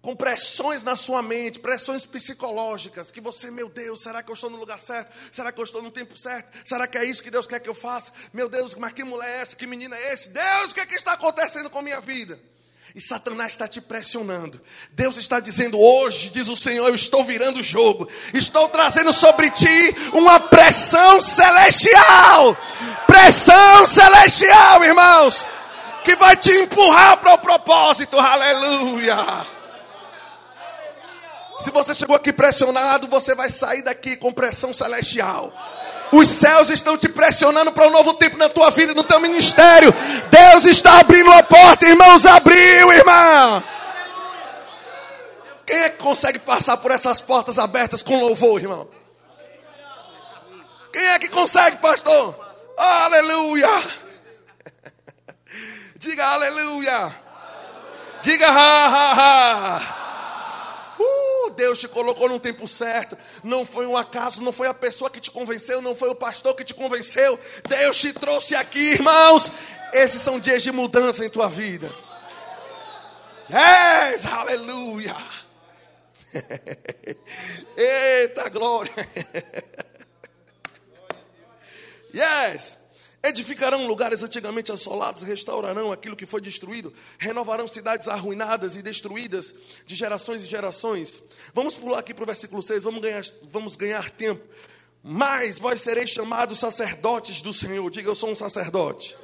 com 0.00 0.14
pressões 0.14 0.84
na 0.84 0.96
sua 0.96 1.22
mente, 1.22 1.58
pressões 1.58 2.04
psicológicas, 2.04 3.10
que 3.10 3.22
você, 3.22 3.50
meu 3.50 3.70
Deus, 3.70 4.02
será 4.02 4.22
que 4.22 4.30
eu 4.30 4.34
estou 4.34 4.50
no 4.50 4.58
lugar 4.58 4.78
certo? 4.78 5.16
Será 5.32 5.50
que 5.50 5.58
eu 5.58 5.64
estou 5.64 5.80
no 5.82 5.90
tempo 5.90 6.14
certo? 6.14 6.52
Será 6.62 6.86
que 6.86 6.98
é 6.98 7.04
isso 7.06 7.22
que 7.22 7.30
Deus 7.30 7.46
quer 7.46 7.58
que 7.58 7.70
eu 7.70 7.74
faça? 7.74 8.12
Meu 8.30 8.46
Deus, 8.46 8.74
mas 8.74 8.92
que 8.92 9.02
mulher 9.02 9.30
é 9.30 9.40
essa? 9.40 9.56
Que 9.56 9.66
menina 9.66 9.96
é 9.96 10.12
esse? 10.12 10.28
Deus, 10.28 10.72
o 10.72 10.74
que, 10.74 10.80
é 10.80 10.86
que 10.86 10.94
está 10.94 11.14
acontecendo 11.14 11.70
com 11.70 11.78
a 11.78 11.82
minha 11.82 12.02
vida? 12.02 12.38
E 12.94 13.00
Satanás 13.00 13.52
está 13.52 13.66
te 13.66 13.80
pressionando. 13.80 14.60
Deus 14.92 15.16
está 15.16 15.40
dizendo: 15.40 15.80
hoje, 15.80 16.30
diz 16.30 16.46
o 16.46 16.56
Senhor, 16.56 16.86
eu 16.88 16.94
estou 16.94 17.24
virando 17.24 17.58
o 17.58 17.64
jogo. 17.64 18.08
Estou 18.32 18.68
trazendo 18.68 19.12
sobre 19.12 19.50
ti 19.50 19.96
uma 20.12 20.38
pressão 20.38 21.20
celestial. 21.20 22.56
Pressão 23.04 23.84
celestial, 23.84 24.84
irmãos. 24.84 25.44
Que 26.04 26.14
vai 26.14 26.36
te 26.36 26.52
empurrar 26.52 27.16
para 27.16 27.34
o 27.34 27.38
propósito. 27.38 28.16
Aleluia. 28.16 29.16
Se 31.58 31.70
você 31.70 31.94
chegou 31.94 32.14
aqui 32.14 32.32
pressionado, 32.32 33.08
você 33.08 33.34
vai 33.34 33.50
sair 33.50 33.82
daqui 33.82 34.16
com 34.16 34.32
pressão 34.32 34.72
celestial. 34.72 35.52
Os 36.12 36.28
céus 36.28 36.70
estão 36.70 36.96
te 36.96 37.08
pressionando 37.08 37.72
para 37.72 37.88
um 37.88 37.90
novo 37.90 38.14
tempo 38.14 38.36
na 38.36 38.48
tua 38.48 38.70
vida, 38.70 38.94
no 38.94 39.02
teu 39.02 39.18
ministério. 39.20 39.92
Deus 40.30 40.64
está 40.64 41.00
abrindo 41.00 41.32
a 41.32 41.42
porta, 41.42 41.86
irmãos. 41.86 42.24
Abriu, 42.24 42.92
irmão. 42.92 43.64
Quem 45.66 45.76
é 45.76 45.90
que 45.90 45.98
consegue 45.98 46.38
passar 46.38 46.76
por 46.76 46.90
essas 46.90 47.20
portas 47.20 47.58
abertas 47.58 48.02
com 48.02 48.20
louvor, 48.20 48.60
irmão? 48.60 48.88
Quem 50.92 51.06
é 51.06 51.18
que 51.18 51.28
consegue, 51.28 51.78
pastor? 51.78 52.38
Aleluia. 52.78 53.68
Diga 55.98 56.26
aleluia. 56.26 57.14
Diga 58.22 58.48
ha 58.48 58.86
ha 58.86 59.12
ha. 59.12 59.80
Uh, 60.98 61.33
Deus 61.54 61.78
te 61.78 61.88
colocou 61.88 62.28
no 62.28 62.38
tempo 62.38 62.68
certo. 62.68 63.16
Não 63.42 63.64
foi 63.64 63.86
um 63.86 63.96
acaso, 63.96 64.42
não 64.42 64.52
foi 64.52 64.68
a 64.68 64.74
pessoa 64.74 65.10
que 65.10 65.20
te 65.20 65.30
convenceu, 65.30 65.80
não 65.80 65.94
foi 65.94 66.08
o 66.10 66.14
pastor 66.14 66.54
que 66.54 66.64
te 66.64 66.74
convenceu. 66.74 67.38
Deus 67.68 67.96
te 67.96 68.12
trouxe 68.12 68.54
aqui, 68.54 68.92
irmãos. 68.92 69.50
Esses 69.92 70.20
são 70.20 70.38
dias 70.38 70.62
de 70.62 70.72
mudança 70.72 71.24
em 71.24 71.30
tua 71.30 71.48
vida. 71.48 71.90
Yes, 73.48 74.26
aleluia. 74.26 75.16
Eita 77.76 78.48
glória. 78.48 78.92
Yes. 82.14 82.78
Edificarão 83.24 83.86
lugares 83.86 84.22
antigamente 84.22 84.70
assolados, 84.70 85.22
restaurarão 85.22 85.90
aquilo 85.90 86.14
que 86.14 86.26
foi 86.26 86.42
destruído, 86.42 86.92
renovarão 87.18 87.66
cidades 87.66 88.06
arruinadas 88.06 88.76
e 88.76 88.82
destruídas 88.82 89.54
de 89.86 89.94
gerações 89.94 90.42
e 90.42 90.50
gerações. 90.50 91.22
Vamos 91.54 91.74
pular 91.74 92.00
aqui 92.00 92.12
para 92.12 92.24
o 92.24 92.26
versículo 92.26 92.62
6, 92.62 92.82
vamos 92.82 93.00
ganhar, 93.00 93.22
vamos 93.44 93.76
ganhar 93.76 94.10
tempo. 94.10 94.46
Mas 95.02 95.58
vós 95.58 95.80
sereis 95.80 96.10
chamados 96.10 96.58
sacerdotes 96.58 97.40
do 97.40 97.54
Senhor. 97.54 97.90
Diga, 97.90 98.10
eu 98.10 98.14
sou 98.14 98.28
um 98.28 98.36
sacerdote. 98.36 99.16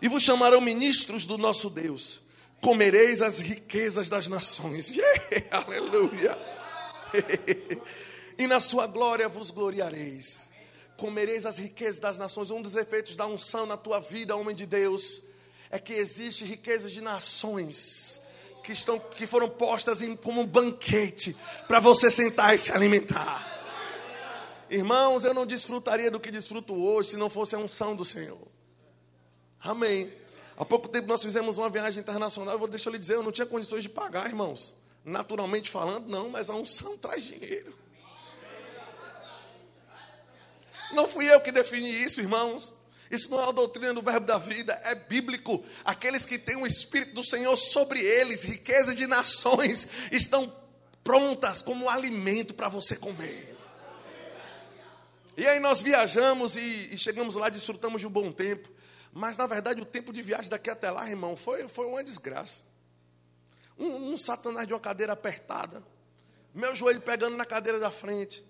E 0.00 0.06
vos 0.06 0.22
chamarão 0.22 0.60
ministros 0.60 1.26
do 1.26 1.36
nosso 1.36 1.68
Deus. 1.68 2.20
Comereis 2.60 3.22
as 3.22 3.40
riquezas 3.40 4.08
das 4.08 4.28
nações. 4.28 4.90
Yeah, 4.96 5.66
aleluia. 5.66 6.38
e 8.38 8.46
na 8.46 8.60
sua 8.60 8.86
glória 8.86 9.28
vos 9.28 9.50
gloriareis 9.50 10.49
comereis 11.00 11.46
as 11.46 11.56
riquezas 11.56 11.98
das 11.98 12.18
nações. 12.18 12.50
Um 12.50 12.60
dos 12.60 12.76
efeitos 12.76 13.16
da 13.16 13.26
unção 13.26 13.64
na 13.64 13.76
tua 13.76 13.98
vida, 13.98 14.36
homem 14.36 14.54
de 14.54 14.66
Deus, 14.66 15.22
é 15.70 15.78
que 15.78 15.94
existe 15.94 16.44
riqueza 16.44 16.90
de 16.90 17.00
nações 17.00 18.20
que, 18.62 18.72
estão, 18.72 18.98
que 18.98 19.26
foram 19.26 19.48
postas 19.48 20.02
em, 20.02 20.14
como 20.14 20.42
um 20.42 20.46
banquete 20.46 21.34
para 21.66 21.80
você 21.80 22.10
sentar 22.10 22.54
e 22.54 22.58
se 22.58 22.70
alimentar. 22.70 23.48
Irmãos, 24.68 25.24
eu 25.24 25.32
não 25.32 25.46
desfrutaria 25.46 26.10
do 26.10 26.20
que 26.20 26.30
desfruto 26.30 26.74
hoje 26.74 27.10
se 27.10 27.16
não 27.16 27.30
fosse 27.30 27.54
a 27.54 27.58
unção 27.58 27.96
do 27.96 28.04
Senhor. 28.04 28.46
Amém. 29.58 30.12
Há 30.56 30.64
pouco 30.64 30.86
tempo 30.86 31.08
nós 31.08 31.22
fizemos 31.22 31.56
uma 31.56 31.70
viagem 31.70 32.00
internacional. 32.00 32.54
Eu 32.54 32.58
vou 32.58 32.68
deixar 32.68 32.90
eu 32.90 32.92
lhe 32.92 32.98
dizer, 32.98 33.14
eu 33.14 33.22
não 33.22 33.32
tinha 33.32 33.46
condições 33.46 33.82
de 33.82 33.88
pagar, 33.88 34.26
irmãos. 34.26 34.74
Naturalmente 35.02 35.70
falando, 35.70 36.06
não, 36.08 36.28
mas 36.28 36.50
a 36.50 36.54
unção 36.54 36.98
traz 36.98 37.24
dinheiro. 37.24 37.74
Não 40.92 41.08
fui 41.08 41.32
eu 41.32 41.40
que 41.40 41.52
defini 41.52 41.90
isso, 42.02 42.20
irmãos. 42.20 42.74
Isso 43.10 43.28
não 43.30 43.40
é 43.40 43.48
a 43.48 43.52
doutrina 43.52 43.92
do 43.92 44.02
verbo 44.02 44.26
da 44.26 44.38
vida, 44.38 44.80
é 44.84 44.94
bíblico. 44.94 45.64
Aqueles 45.84 46.24
que 46.24 46.38
têm 46.38 46.56
o 46.56 46.66
Espírito 46.66 47.12
do 47.14 47.24
Senhor 47.24 47.56
sobre 47.56 48.00
eles, 48.00 48.44
riqueza 48.44 48.94
de 48.94 49.06
nações, 49.06 49.88
estão 50.12 50.52
prontas 51.02 51.60
como 51.60 51.88
alimento 51.88 52.54
para 52.54 52.68
você 52.68 52.94
comer. 52.94 53.56
E 55.36 55.46
aí 55.46 55.58
nós 55.58 55.82
viajamos 55.82 56.56
e, 56.56 56.90
e, 56.92 56.98
chegamos 56.98 57.34
lá, 57.34 57.48
desfrutamos 57.48 58.00
de 58.00 58.06
um 58.06 58.10
bom 58.10 58.30
tempo. 58.30 58.68
Mas 59.12 59.36
na 59.36 59.46
verdade 59.46 59.80
o 59.80 59.86
tempo 59.86 60.12
de 60.12 60.22
viagem 60.22 60.48
daqui 60.48 60.70
até 60.70 60.90
lá, 60.90 61.08
irmão, 61.08 61.36
foi, 61.36 61.66
foi 61.66 61.86
uma 61.86 62.04
desgraça. 62.04 62.62
Um, 63.76 64.12
um 64.12 64.16
satanás 64.16 64.68
de 64.68 64.72
uma 64.72 64.78
cadeira 64.78 65.14
apertada, 65.14 65.82
meu 66.54 66.76
joelho 66.76 67.00
pegando 67.00 67.36
na 67.36 67.44
cadeira 67.44 67.78
da 67.78 67.90
frente. 67.90 68.44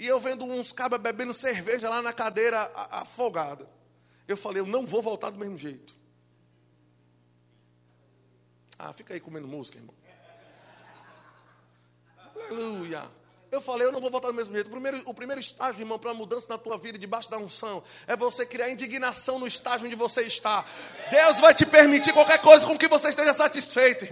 E 0.00 0.06
eu 0.06 0.18
vendo 0.18 0.46
uns 0.46 0.72
cabas 0.72 0.98
bebendo 0.98 1.34
cerveja 1.34 1.90
lá 1.90 2.00
na 2.00 2.10
cadeira 2.10 2.72
afogada. 2.90 3.68
Eu 4.26 4.34
falei, 4.34 4.62
eu 4.62 4.66
não 4.66 4.86
vou 4.86 5.02
voltar 5.02 5.28
do 5.28 5.38
mesmo 5.38 5.58
jeito. 5.58 5.94
Ah, 8.78 8.94
fica 8.94 9.12
aí 9.12 9.20
comendo 9.20 9.46
música, 9.46 9.76
irmão. 9.76 9.94
Aleluia. 12.34 13.02
Eu 13.52 13.60
falei, 13.60 13.86
eu 13.86 13.92
não 13.92 14.00
vou 14.00 14.10
voltar 14.10 14.28
do 14.28 14.34
mesmo 14.34 14.54
jeito. 14.54 14.68
O 14.68 14.70
primeiro, 14.70 15.02
o 15.04 15.12
primeiro 15.12 15.38
estágio, 15.38 15.82
irmão, 15.82 15.98
para 15.98 16.12
a 16.12 16.14
mudança 16.14 16.46
na 16.48 16.56
tua 16.56 16.78
vida, 16.78 16.96
debaixo 16.96 17.30
da 17.30 17.36
unção, 17.36 17.84
é 18.06 18.16
você 18.16 18.46
criar 18.46 18.70
indignação 18.70 19.38
no 19.38 19.46
estágio 19.46 19.86
onde 19.86 19.96
você 19.96 20.22
está. 20.22 20.64
Deus 21.10 21.40
vai 21.40 21.52
te 21.52 21.66
permitir 21.66 22.14
qualquer 22.14 22.40
coisa 22.40 22.66
com 22.66 22.78
que 22.78 22.88
você 22.88 23.10
esteja 23.10 23.34
satisfeito. 23.34 24.08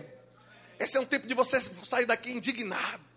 Esse 0.79 0.99
é 0.99 1.01
um 1.01 1.07
tempo 1.07 1.27
de 1.27 1.33
você 1.33 1.59
sair 1.63 2.05
daqui 2.05 2.31
indignado. 2.31 3.08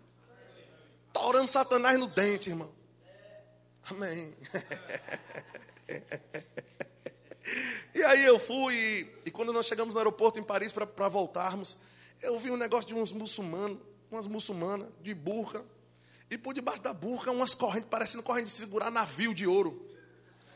Está 1.12 1.26
orando 1.26 1.46
Satanás 1.46 1.98
no 1.98 2.06
dente, 2.06 2.48
irmão. 2.48 2.72
Amém. 3.90 4.34
E 7.94 8.02
aí 8.02 8.24
eu 8.24 8.38
fui, 8.38 8.74
e, 8.74 9.28
e 9.28 9.30
quando 9.30 9.52
nós 9.52 9.66
chegamos 9.66 9.92
no 9.92 10.00
aeroporto 10.00 10.40
em 10.40 10.42
Paris 10.42 10.72
para 10.72 11.08
voltarmos, 11.08 11.76
eu 12.22 12.38
vi 12.38 12.50
um 12.50 12.56
negócio 12.56 12.86
de 12.86 12.94
uns 12.94 13.12
muçulmanos, 13.12 13.78
umas 14.10 14.26
muçulmanas 14.26 14.88
de 15.02 15.12
burca, 15.12 15.62
e 16.30 16.38
por 16.38 16.54
debaixo 16.54 16.80
da 16.80 16.94
burca 16.94 17.30
umas 17.30 17.54
correntes, 17.54 17.90
parecendo 17.90 18.22
corrente 18.22 18.46
de 18.46 18.52
segurar 18.52 18.90
navio 18.90 19.34
de 19.34 19.46
ouro. 19.46 19.86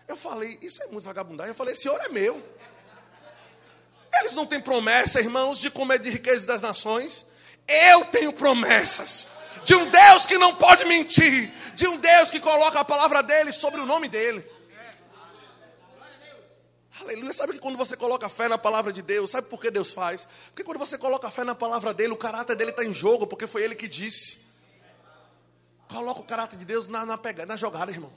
Eu 0.09 0.17
falei, 0.17 0.59
isso 0.63 0.83
é 0.83 0.87
muito 0.87 1.05
vagabundagem. 1.05 1.51
Eu 1.51 1.55
falei, 1.55 1.75
esse 1.75 1.89
ouro 1.89 2.03
é 2.03 2.09
meu. 2.09 2.43
Eles 4.21 4.35
não 4.35 4.47
têm 4.47 4.61
promessa, 4.61 5.21
irmãos, 5.21 5.59
de 5.59 5.71
comer 5.71 5.99
de 5.99 6.09
riqueza 6.09 6.47
das 6.47 6.63
nações. 6.63 7.27
Eu 7.69 8.07
tenho 8.07 8.33
promessas 8.33 9.29
de 9.65 9.75
um 9.75 9.91
Deus 9.91 10.27
que 10.27 10.39
não 10.39 10.55
pode 10.55 10.85
mentir, 10.87 11.53
de 11.75 11.87
um 11.87 11.97
Deus 11.99 12.31
que 12.31 12.41
coloca 12.41 12.81
a 12.81 12.85
palavra 12.85 13.23
dele 13.23 13.53
sobre 13.53 13.81
o 13.81 13.87
nome 13.87 14.09
dele. 14.09 14.57
Aleluia. 17.01 17.33
Sabe 17.33 17.53
que 17.53 17.59
quando 17.59 17.77
você 17.77 17.97
coloca 17.97 18.29
fé 18.29 18.49
na 18.49 18.59
palavra 18.59 18.93
de 18.93 19.03
Deus, 19.03 19.31
sabe 19.31 19.49
por 19.49 19.61
que 19.61 19.71
Deus 19.71 19.93
faz? 19.93 20.27
Porque 20.47 20.65
quando 20.65 20.79
você 20.79 20.97
coloca 20.97 21.31
fé 21.31 21.45
na 21.45 21.55
palavra 21.55 21.93
dele, 21.93 22.13
o 22.13 22.17
caráter 22.17 22.57
dele 22.57 22.71
está 22.71 22.85
em 22.85 22.95
jogo, 22.95 23.27
porque 23.27 23.47
foi 23.47 23.63
ele 23.63 23.75
que 23.75 23.87
disse. 23.87 24.39
Coloca 25.89 26.21
o 26.21 26.25
caráter 26.25 26.59
de 26.59 26.65
Deus 26.65 26.89
na, 26.89 27.07
na, 27.07 27.17
pegada, 27.17 27.47
na 27.47 27.57
jogada, 27.57 27.93
irmão. 27.93 28.13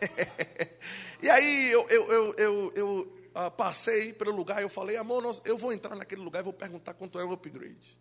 e 1.20 1.28
aí 1.28 1.70
eu, 1.70 1.86
eu, 1.88 2.12
eu, 2.12 2.34
eu, 2.38 2.72
eu 2.74 3.18
uh, 3.34 3.50
passei 3.50 4.12
pelo 4.12 4.30
lugar 4.32 4.60
e 4.60 4.62
eu 4.62 4.68
falei, 4.68 4.96
amor, 4.96 5.22
nós, 5.22 5.42
eu 5.44 5.58
vou 5.58 5.72
entrar 5.72 5.94
naquele 5.94 6.22
lugar 6.22 6.40
e 6.40 6.44
vou 6.44 6.52
perguntar 6.52 6.94
quanto 6.94 7.18
é 7.18 7.24
o 7.24 7.32
upgrade. 7.32 7.98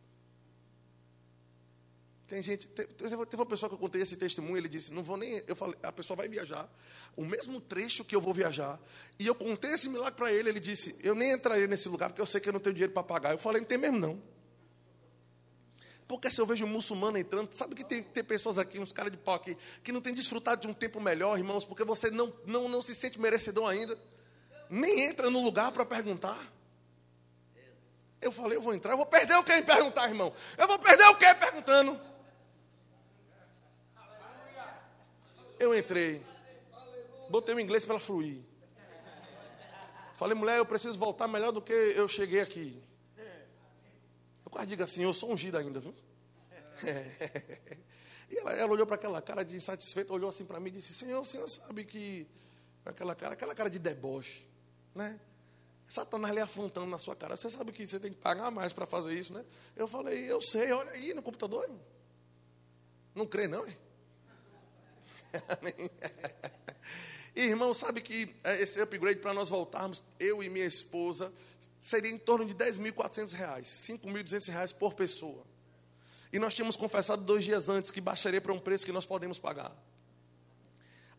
Tem 2.28 2.44
gente, 2.44 2.68
teve 2.68 3.16
uma 3.16 3.46
pessoa 3.46 3.70
que 3.70 3.76
eu 3.76 3.80
contei 3.80 4.02
esse 4.02 4.18
testemunho, 4.18 4.58
ele 4.58 4.68
disse, 4.68 4.94
não 4.94 5.02
vou 5.02 5.16
nem, 5.16 5.42
eu 5.48 5.56
falei, 5.56 5.78
a 5.82 5.94
pessoa 5.94 6.18
vai 6.18 6.28
viajar, 6.28 6.70
o 7.16 7.24
mesmo 7.24 7.62
trecho 7.62 8.04
que 8.04 8.14
eu 8.14 8.20
vou 8.20 8.34
viajar, 8.34 8.78
e 9.18 9.26
eu 9.26 9.34
contei 9.34 9.72
esse 9.72 9.88
milagre 9.88 10.16
para 10.16 10.32
ele, 10.32 10.50
ele 10.50 10.60
disse, 10.60 10.98
eu 11.02 11.16
nem 11.16 11.32
entraria 11.32 11.68
nesse 11.68 11.88
lugar, 11.88 12.10
porque 12.10 12.22
eu 12.22 12.26
sei 12.26 12.42
que 12.42 12.50
eu 12.50 12.54
não 12.54 12.60
tenho 12.60 12.74
dinheiro 12.74 12.92
para 12.92 13.02
pagar. 13.02 13.32
Eu 13.32 13.38
falei, 13.38 13.62
não 13.62 13.68
tem 13.68 13.78
mesmo 13.78 13.98
não. 13.98 14.22
Porque 16.06 16.30
se 16.30 16.40
eu 16.40 16.46
vejo 16.46 16.66
um 16.66 16.70
muçulmano 16.70 17.18
entrando, 17.18 17.54
sabe 17.54 17.76
que 17.76 17.84
tem, 17.84 18.04
tem 18.04 18.24
pessoas 18.24 18.58
aqui, 18.58 18.78
uns 18.78 18.92
caras 18.92 19.12
de 19.12 19.18
pau 19.18 19.36
aqui, 19.36 19.58
que 19.82 19.94
não 19.94 20.02
tem 20.02 20.14
desfrutado 20.14 20.62
de 20.62 20.68
um 20.68 20.74
tempo 20.74 21.00
melhor, 21.00 21.38
irmãos, 21.38 21.64
porque 21.64 21.86
você 21.86 22.12
não, 22.12 22.34
não, 22.46 22.68
não 22.68 22.82
se 22.82 22.94
sente 22.94 23.20
merecedor 23.20 23.70
ainda, 23.70 23.98
nem 24.70 25.02
entra 25.02 25.30
no 25.30 25.42
lugar 25.42 25.72
para 25.72 25.86
perguntar. 25.86 26.38
Eu 28.22 28.34
falei, 28.34 28.58
eu 28.58 28.62
vou 28.62 28.74
entrar, 28.74 28.92
eu 28.92 28.98
vou 28.98 29.06
perder 29.06 29.36
o 29.36 29.44
que 29.44 29.54
em 29.54 29.64
perguntar, 29.64 30.10
irmão? 30.10 30.34
Eu 30.58 30.68
vou 30.68 30.78
perder 30.78 31.06
o 31.06 31.16
que 31.16 31.34
perguntando? 31.36 32.08
Eu 35.60 35.78
entrei. 35.78 36.24
Botei 37.30 37.56
o 37.56 37.60
inglês 37.60 37.86
para 37.86 38.00
fluir. 38.00 38.42
Falei, 40.16 40.36
mulher, 40.36 40.58
eu 40.58 40.66
preciso 40.66 40.98
voltar 40.98 41.28
melhor 41.28 41.52
do 41.52 41.62
que 41.62 41.74
eu 41.74 42.08
cheguei 42.08 42.40
aqui. 42.40 42.82
Eu 44.44 44.50
quase 44.50 44.68
digo 44.68 44.84
assim, 44.84 45.04
eu 45.04 45.14
sou 45.14 45.32
ungido 45.32 45.58
ainda, 45.58 45.80
viu? 45.80 45.94
É. 46.84 47.78
E 48.30 48.38
ela, 48.38 48.52
ela 48.52 48.74
olhou 48.74 48.86
para 48.86 48.96
aquela 48.96 49.22
cara 49.22 49.42
de 49.44 49.56
insatisfeita, 49.56 50.12
olhou 50.12 50.30
assim 50.30 50.44
para 50.44 50.60
mim 50.60 50.68
e 50.68 50.74
disse, 50.74 50.94
Senhor, 50.94 51.22
o 51.22 51.24
senhor 51.24 51.48
sabe 51.48 51.86
que 51.86 52.28
aquela 52.86 53.16
cara, 53.16 53.34
aquela 53.34 53.56
cara 53.56 53.70
de 53.70 53.80
deboche, 53.80 54.46
né? 54.94 55.18
Satanás 55.88 56.34
lhe 56.34 56.42
afrontando 56.42 56.88
na 56.88 57.00
sua 57.00 57.16
cara. 57.16 57.38
Você 57.38 57.50
sabe 57.50 57.72
que 57.72 57.88
você 57.88 58.00
tem 58.00 58.12
que 58.12 58.18
pagar 58.18 58.52
mais 58.52 58.74
para 58.74 58.86
fazer 58.86 59.14
isso, 59.14 59.34
né? 59.34 59.46
Eu 59.76 59.88
falei, 59.88 60.30
eu 60.30 60.42
sei, 60.42 60.72
olha 60.74 60.92
aí 60.92 61.14
no 61.14 61.24
computador. 61.24 61.70
Não 63.16 63.26
crê, 63.26 63.48
não, 63.48 63.66
é? 63.66 63.78
Irmão, 67.36 67.74
sabe 67.74 68.02
que 68.02 68.36
esse 68.60 68.82
upgrade 68.82 69.20
para 69.20 69.34
nós 69.34 69.50
voltarmos, 69.50 70.04
eu 70.20 70.44
e 70.44 70.50
minha 70.50 70.66
esposa, 70.66 71.32
seria 71.80 72.10
em 72.10 72.18
torno 72.18 72.46
de 72.46 72.56
10.400 72.56 73.34
reais, 73.34 73.68
5.200 73.68 74.50
reais 74.50 74.74
por 74.74 74.96
pessoa. 74.96 75.46
E 76.34 76.40
nós 76.40 76.56
tínhamos 76.56 76.76
confessado 76.76 77.24
dois 77.24 77.46
dias 77.46 77.70
antes 77.70 77.92
que 77.92 78.02
baixaria 78.02 78.42
para 78.42 78.52
um 78.52 78.60
preço 78.60 78.86
que 78.86 78.92
nós 78.92 79.06
podemos 79.06 79.38
pagar. 79.38 79.72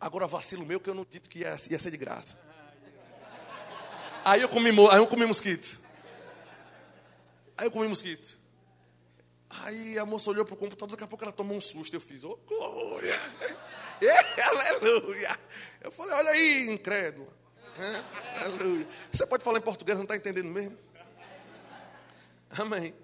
Agora 0.01 0.27
vacilo 0.27 0.67
meu 0.67 0.81
que 0.81 0.91
eu 0.91 0.95
não 0.95 1.07
disse 1.09 1.29
que 1.29 1.41
ia, 1.41 1.57
ia 1.71 1.79
ser 1.79 1.91
de 1.91 1.97
graça. 1.97 2.37
Aí 4.25 4.43
eu 4.43 4.49
comi, 4.49 4.71
aí 4.91 4.99
eu 4.99 5.07
comi 5.07 5.25
mosquito. 5.25 5.81
Aí 7.57 7.67
eu 7.67 7.71
comi 7.71 7.89
mosquito. 7.89 8.39
Aí 9.51 9.99
a 9.99 10.05
moça 10.05 10.31
olhou 10.31 10.45
para 10.45 10.55
o 10.55 10.57
computador, 10.57 10.91
daqui 10.91 11.05
a 11.05 11.07
pouco 11.07 11.25
ela 11.25 11.33
tomou 11.33 11.57
um 11.57 11.61
susto. 11.61 11.95
Eu 11.95 12.01
fiz, 12.01 12.25
oh 12.25 12.39
glória! 12.47 13.19
aleluia! 14.43 15.39
Eu 15.81 15.91
falei, 15.91 16.15
olha 16.15 16.31
aí, 16.31 16.69
incrédula. 16.71 17.33
aleluia. 18.41 18.89
Você 19.13 19.27
pode 19.27 19.45
falar 19.45 19.59
em 19.59 19.63
português, 19.63 19.97
não 19.97 20.05
está 20.05 20.17
entendendo 20.17 20.49
mesmo? 20.49 20.77
Amém. 22.51 22.95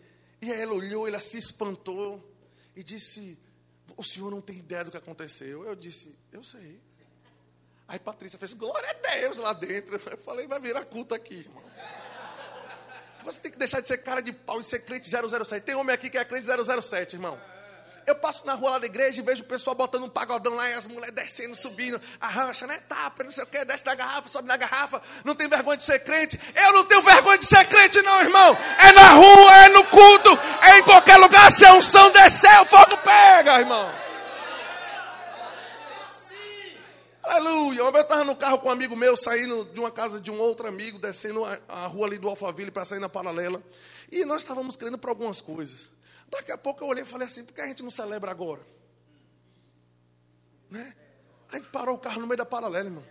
E 0.41 0.53
aí 0.53 0.61
ela 0.61 0.75
olhou, 0.75 1.07
ela 1.07 1.21
se 1.21 1.39
espantou 1.39 2.23
e 2.75 2.83
disse: 2.83 3.39
O 3.97 4.03
senhor 4.03 4.31
não 4.31 4.41
tem 4.41 4.57
ideia 4.57 4.85
do 4.85 4.91
que 4.91 4.97
aconteceu? 4.97 5.65
Eu 5.65 5.75
disse: 5.75 6.17
Eu 6.33 6.43
sei. 6.43 6.81
Aí 7.87 7.99
Patrícia 7.99 8.39
fez: 8.39 8.55
Glória 8.55 8.89
a 8.89 8.93
Deus 8.93 9.39
lá 9.39 9.53
dentro. 9.53 10.01
Eu 10.11 10.19
falei: 10.19 10.47
Vai 10.47 10.61
virar 10.61 10.85
culto 10.85 11.15
aqui, 11.15 11.35
irmão. 11.35 11.65
Você 13.25 13.41
tem 13.41 13.51
que 13.51 13.59
deixar 13.59 13.81
de 13.81 13.89
ser 13.89 13.99
cara 13.99 14.21
de 14.21 14.33
pau 14.33 14.61
e 14.61 14.65
ser 14.65 14.81
crente 14.81 15.09
007. 15.09 15.65
Tem 15.65 15.75
homem 15.75 15.95
aqui 15.95 16.11
que 16.11 16.19
é 16.19 16.25
crente 16.25 16.47
007, 16.47 17.17
irmão. 17.17 17.41
Eu 18.07 18.15
passo 18.15 18.47
na 18.47 18.55
rua 18.55 18.71
lá 18.71 18.79
da 18.79 18.87
igreja 18.87 19.21
e 19.21 19.25
vejo 19.25 19.43
o 19.43 19.47
pessoal 19.47 19.75
botando 19.75 20.05
um 20.05 20.09
pagodão 20.11 20.55
lá 20.55 20.69
e 20.69 20.75
as 20.75 20.87
mulheres 20.87 21.15
descendo, 21.15 21.55
subindo, 21.55 22.01
arrancha, 22.21 22.67
né? 22.67 22.79
Tapa, 22.89 23.25
não 23.25 23.33
sei 23.33 23.45
o 23.45 23.47
que, 23.47 23.65
desce 23.65 23.85
da 23.85 23.95
garrafa, 23.95 24.29
sobe 24.29 24.47
na 24.47 24.57
garrafa, 24.57 25.01
não 25.25 25.35
tem 25.35 25.49
vergonha 25.49 25.77
de 25.77 25.85
ser 25.85 26.01
crente. 26.01 26.39
Eu 26.55 26.73
não 26.75 26.85
tenho 26.85 27.03
vergonha 27.03 27.39
de 27.39 27.47
ser 27.47 27.65
crente, 27.67 28.01
não, 28.03 28.21
irmão. 28.21 28.59
É 28.79 28.93
na 28.93 29.11
rua, 29.11 29.57
é 29.65 29.69
no 29.71 29.85
culto, 29.85 30.39
é 30.63 30.79
em 30.79 30.83
qualquer 30.83 31.17
lugar. 31.17 31.51
Se 31.51 31.65
a 31.65 31.75
unção 31.75 32.11
descer, 32.11 32.61
o 32.61 32.67
fogo 32.67 32.97
pega, 32.99 33.61
irmão. 33.61 34.05
Aleluia. 37.23 37.83
Uma 37.83 37.91
vez 37.91 38.03
eu 38.05 38.09
estava 38.09 38.25
no 38.25 38.37
carro 38.37 38.59
com 38.59 38.69
um 38.69 38.73
amigo 38.73 38.95
meu, 38.95 39.17
saindo 39.17 39.65
de 39.65 39.81
uma 39.81 39.91
casa 39.91 40.21
de 40.21 40.31
um 40.31 40.39
outro 40.39 40.69
amigo, 40.69 40.99
descendo 40.99 41.43
a, 41.45 41.59
a 41.69 41.87
rua 41.87 42.07
ali 42.07 42.19
do 42.19 42.29
Alphaville 42.29 42.71
para 42.71 42.85
sair 42.85 43.01
na 43.01 43.09
paralela. 43.09 43.63
E 44.13 44.25
nós 44.27 44.43
estávamos 44.43 44.77
crendo 44.77 44.99
para 44.99 45.11
algumas 45.11 45.41
coisas. 45.41 45.94
Daqui 46.35 46.53
a 46.53 46.59
pouco 46.59 46.83
eu 46.83 46.89
olhei 46.89 47.05
e 47.05 47.07
falei 47.07 47.27
assim, 47.27 47.45
por 47.45 47.55
que 47.55 47.61
a 47.61 47.67
gente 47.67 47.83
não 47.83 47.91
celebra 47.91 48.31
agora? 48.31 48.61
Né? 50.71 50.95
A 51.53 51.57
gente 51.57 51.69
parou 51.69 51.95
o 51.95 51.99
carro 51.99 52.21
no 52.21 52.27
meio 52.27 52.39
da 52.39 52.45
paralela, 52.45 52.87
irmão. 52.87 53.05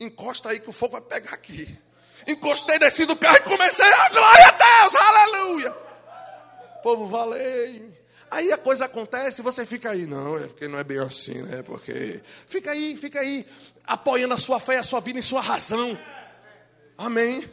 Encosta 0.00 0.50
aí 0.50 0.60
que 0.60 0.68
o 0.68 0.72
fogo 0.72 0.92
vai 0.92 1.00
pegar 1.00 1.32
aqui. 1.32 1.78
Encostei, 2.26 2.78
desci 2.78 3.06
do 3.06 3.16
carro 3.16 3.36
e 3.36 3.40
comecei, 3.42 3.92
a 3.92 4.08
glória 4.08 4.46
a 4.46 4.50
Deus, 4.50 4.94
aleluia. 4.96 5.70
Povo, 6.82 7.06
valeu. 7.06 7.92
Aí 8.30 8.52
a 8.52 8.58
coisa 8.58 8.84
acontece 8.84 9.40
você 9.40 9.64
fica 9.64 9.90
aí. 9.90 10.06
Não, 10.06 10.36
é 10.36 10.48
porque 10.48 10.68
não 10.68 10.78
é 10.78 10.84
bem 10.84 10.98
assim, 10.98 11.42
né? 11.42 11.62
Porque. 11.62 12.20
Fica 12.46 12.72
aí, 12.72 12.96
fica 12.96 13.20
aí, 13.20 13.46
apoiando 13.86 14.34
a 14.34 14.38
sua 14.38 14.60
fé, 14.60 14.78
a 14.78 14.82
sua 14.82 15.00
vida 15.00 15.18
e 15.18 15.22
sua 15.22 15.40
razão. 15.40 15.98
Amém. 16.96 17.48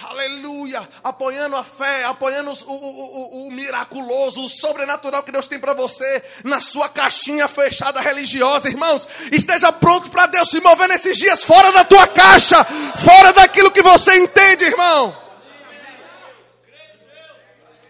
Aleluia, 0.00 0.88
apoiando 1.02 1.56
a 1.56 1.64
fé, 1.64 2.04
apoiando 2.04 2.52
o, 2.52 2.72
o, 2.72 2.74
o, 2.74 3.48
o, 3.48 3.50
miraculoso, 3.50 4.44
o 4.44 4.48
sobrenatural 4.48 5.24
que 5.24 5.32
Deus 5.32 5.48
tem 5.48 5.58
para 5.58 5.72
você 5.72 6.22
na 6.44 6.60
sua 6.60 6.88
caixinha 6.88 7.48
fechada 7.48 8.00
religiosa, 8.00 8.68
irmãos. 8.68 9.08
Esteja 9.32 9.72
pronto 9.72 10.08
para 10.08 10.26
Deus 10.26 10.50
se 10.50 10.60
mover 10.60 10.88
nesses 10.88 11.18
dias 11.18 11.42
fora 11.42 11.72
da 11.72 11.84
tua 11.84 12.06
caixa, 12.06 12.64
fora 12.64 13.32
daquilo 13.32 13.72
que 13.72 13.82
você 13.82 14.16
entende, 14.18 14.66
irmão. 14.66 15.16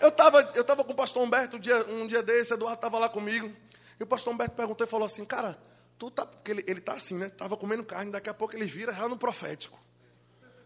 Eu 0.01 0.09
estava 0.09 0.51
eu 0.55 0.65
tava 0.65 0.85
com 0.85 0.93
o 0.93 0.97
pastor 0.97 1.23
Humberto 1.23 1.59
um 1.59 1.61
dia, 1.61 1.77
um 1.91 2.07
dia 2.07 2.23
desse, 2.23 2.55
Eduardo 2.55 2.77
estava 2.77 2.99
lá 2.99 3.11
comigo, 3.11 3.53
e 4.01 4.03
o 4.03 4.07
pastor 4.07 4.33
Humberto 4.33 4.55
perguntou 4.57 4.87
e 4.87 4.91
falou 4.91 5.05
assim: 5.05 5.27
Cara, 5.27 5.59
tu 5.99 6.11
tá. 6.11 6.25
Porque 6.25 6.53
ele, 6.53 6.65
ele 6.67 6.81
tá 6.81 6.95
assim, 6.95 7.19
né? 7.19 7.27
Estava 7.27 7.55
comendo 7.55 7.85
carne, 7.85 8.11
daqui 8.11 8.31
a 8.31 8.35
pouco 8.35 8.57
ele 8.57 8.65
vira 8.65 8.95
já 8.95 9.07
no 9.07 9.19
profético. 9.19 9.79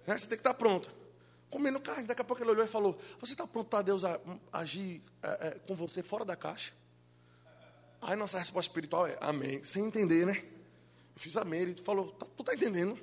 Né? 0.06 0.16
Você 0.16 0.26
tem 0.28 0.36
que 0.36 0.40
estar 0.40 0.50
tá 0.50 0.54
pronto 0.54 1.01
comendo 1.52 1.78
carne. 1.78 2.04
Daqui 2.04 2.22
a 2.22 2.24
pouco 2.24 2.42
ele 2.42 2.50
olhou 2.50 2.64
e 2.64 2.68
falou: 2.68 2.98
Você 3.20 3.34
está 3.34 3.46
pronto 3.46 3.68
para 3.68 3.82
Deus 3.82 4.02
agir 4.50 5.02
é, 5.22 5.48
é, 5.48 5.50
com 5.66 5.76
você 5.76 6.02
fora 6.02 6.24
da 6.24 6.34
caixa? 6.34 6.72
Aí 8.00 8.16
nossa 8.16 8.38
resposta 8.38 8.70
espiritual 8.70 9.06
é 9.06 9.16
amém. 9.20 9.62
Sem 9.62 9.84
entender, 9.84 10.26
né? 10.26 10.42
Eu 11.14 11.20
fiz 11.20 11.36
amém. 11.36 11.60
Ele 11.60 11.74
falou: 11.74 12.10
tá, 12.10 12.26
Tu 12.36 12.42
está 12.42 12.54
entendendo? 12.54 12.98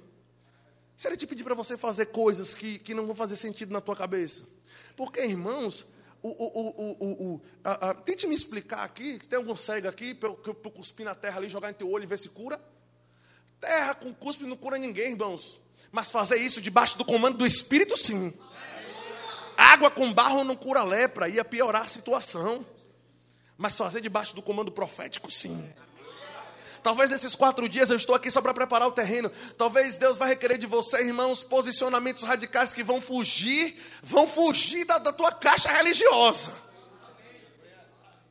Se 0.97 1.07
ele 1.07 1.15
te 1.15 1.27
pedir 1.27 1.43
para 1.43 1.55
você 1.55 1.77
fazer 1.77 2.07
coisas 2.07 2.55
que, 2.55 2.79
que 2.79 2.93
não 2.93 3.05
vão 3.05 3.15
fazer 3.15 3.37
sentido 3.37 3.71
na 3.71 3.79
tua 3.79 3.95
cabeça. 3.95 4.43
Porque, 4.97 5.21
irmãos, 5.21 5.85
o, 6.21 6.27
o, 6.27 7.33
o, 7.35 7.41
a, 7.63 7.91
a, 7.91 7.93
tente 7.93 8.27
me 8.27 8.35
explicar 8.35 8.83
aqui, 8.83 9.13
se 9.13 9.29
tem 9.29 9.37
algum 9.37 9.55
cego 9.55 9.87
aqui, 9.87 10.13
para 10.13 10.27
eu 10.27 10.35
cuspir 10.35 11.05
na 11.05 11.15
terra 11.15 11.37
ali, 11.37 11.47
jogar 11.47 11.69
em 11.69 11.73
teu 11.73 11.89
olho 11.89 12.03
e 12.03 12.07
ver 12.07 12.19
se 12.19 12.27
cura. 12.27 12.59
Terra 13.61 13.95
com 13.95 14.13
cuspe 14.13 14.43
não 14.45 14.57
cura 14.57 14.77
ninguém, 14.77 15.11
irmãos. 15.11 15.59
Mas 15.91 16.11
fazer 16.11 16.37
isso 16.37 16.61
debaixo 16.61 16.97
do 16.97 17.05
comando 17.05 17.37
do 17.37 17.45
Espírito, 17.45 17.97
sim. 17.97 18.33
Água 19.57 19.91
com 19.91 20.13
barro 20.13 20.43
não 20.43 20.55
cura 20.55 20.83
lepra, 20.83 21.27
ia 21.27 21.43
piorar 21.43 21.83
a 21.83 21.87
situação. 21.87 22.65
Mas 23.57 23.77
fazer 23.77 23.99
debaixo 23.99 24.33
do 24.33 24.41
comando 24.41 24.71
profético, 24.71 25.29
sim. 25.31 25.69
Talvez 26.81 27.09
nesses 27.09 27.35
quatro 27.35 27.67
dias 27.67 27.89
eu 27.89 27.97
estou 27.97 28.15
aqui 28.15 28.31
só 28.31 28.41
para 28.41 28.53
preparar 28.53 28.87
o 28.87 28.91
terreno. 28.91 29.29
Talvez 29.57 29.97
Deus 29.97 30.17
vai 30.17 30.29
requerer 30.29 30.57
de 30.57 30.65
você, 30.65 31.03
irmãos, 31.03 31.43
posicionamentos 31.43 32.23
radicais 32.23 32.71
que 32.71 32.83
vão 32.83 33.01
fugir, 33.01 33.77
vão 34.01 34.27
fugir 34.27 34.85
da, 34.85 34.97
da 34.97 35.11
tua 35.11 35.31
caixa 35.31 35.69
religiosa. 35.71 36.53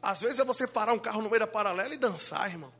Às 0.01 0.21
vezes 0.21 0.39
é 0.39 0.45
você 0.45 0.67
parar 0.67 0.93
um 0.93 0.99
carro 0.99 1.21
no 1.21 1.29
meio 1.29 1.41
da 1.41 1.47
paralela 1.47 1.93
e 1.93 1.99
dançar, 1.99 2.49
irmão. 2.49 2.73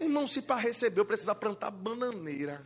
Irmão, 0.00 0.26
se 0.26 0.42
para 0.42 0.60
receber 0.60 1.00
eu 1.00 1.04
precisar 1.04 1.34
plantar 1.34 1.70
bananeira. 1.70 2.64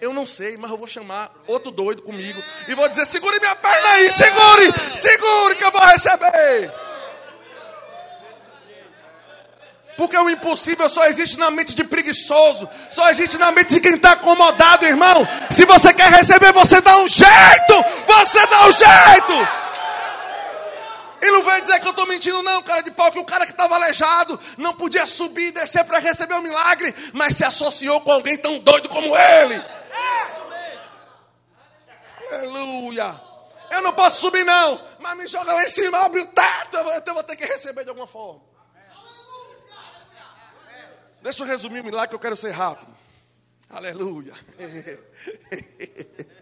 Eu 0.00 0.12
não 0.12 0.26
sei, 0.26 0.56
mas 0.56 0.70
eu 0.70 0.76
vou 0.76 0.88
chamar 0.88 1.32
outro 1.46 1.70
doido 1.70 2.02
comigo 2.02 2.42
e 2.68 2.74
vou 2.74 2.88
dizer: 2.88 3.06
segure 3.06 3.38
minha 3.40 3.56
perna 3.56 3.88
aí, 3.90 4.12
segure, 4.12 4.72
segure 4.94 5.54
que 5.56 5.64
eu 5.64 5.70
vou 5.72 5.80
receber. 5.82 6.72
Porque 9.96 10.16
o 10.16 10.28
impossível 10.28 10.88
só 10.88 11.06
existe 11.06 11.38
na 11.38 11.50
mente 11.50 11.74
de 11.74 11.84
preguiçoso, 11.84 12.68
só 12.90 13.08
existe 13.10 13.38
na 13.38 13.52
mente 13.52 13.74
de 13.74 13.80
quem 13.80 13.94
está 13.94 14.12
acomodado, 14.12 14.84
irmão. 14.84 15.26
Se 15.50 15.64
você 15.64 15.94
quer 15.94 16.10
receber, 16.10 16.52
você 16.52 16.80
dá 16.80 16.98
um 16.98 17.08
jeito, 17.08 17.84
você 18.06 18.46
dá 18.46 18.66
um 18.66 18.72
jeito. 18.72 19.63
E 21.24 21.30
não 21.30 21.42
vem 21.42 21.62
dizer 21.62 21.80
que 21.80 21.86
eu 21.86 21.90
estou 21.90 22.06
mentindo, 22.06 22.42
não, 22.42 22.62
cara 22.62 22.82
de 22.82 22.90
pau, 22.90 23.10
que 23.10 23.18
o 23.18 23.24
cara 23.24 23.46
que 23.46 23.52
estava 23.52 23.76
aleijado 23.76 24.38
não 24.58 24.74
podia 24.74 25.06
subir 25.06 25.46
e 25.46 25.52
descer 25.52 25.82
para 25.86 25.98
receber 25.98 26.34
o 26.34 26.42
milagre, 26.42 26.94
mas 27.14 27.34
se 27.34 27.42
associou 27.42 27.98
com 28.02 28.12
alguém 28.12 28.36
tão 28.36 28.58
doido 28.58 28.90
como 28.90 29.16
ele. 29.16 29.62
Aleluia. 32.30 33.18
Eu 33.70 33.80
não 33.80 33.94
posso 33.94 34.20
subir, 34.20 34.44
não, 34.44 34.78
mas 34.98 35.16
me 35.16 35.26
joga 35.26 35.54
lá 35.54 35.64
em 35.64 35.68
cima, 35.68 35.96
abre 36.00 36.20
o 36.20 36.26
teto, 36.26 36.76
eu 36.76 37.14
vou 37.14 37.22
ter 37.22 37.36
que 37.36 37.46
receber 37.46 37.84
de 37.84 37.88
alguma 37.88 38.06
forma. 38.06 38.42
Deixa 41.22 41.42
eu 41.42 41.46
resumir 41.46 41.80
o 41.80 41.84
milagre 41.84 42.10
que 42.10 42.16
eu 42.16 42.20
quero 42.20 42.36
ser 42.36 42.50
rápido. 42.50 42.94
Aleluia. 43.70 44.34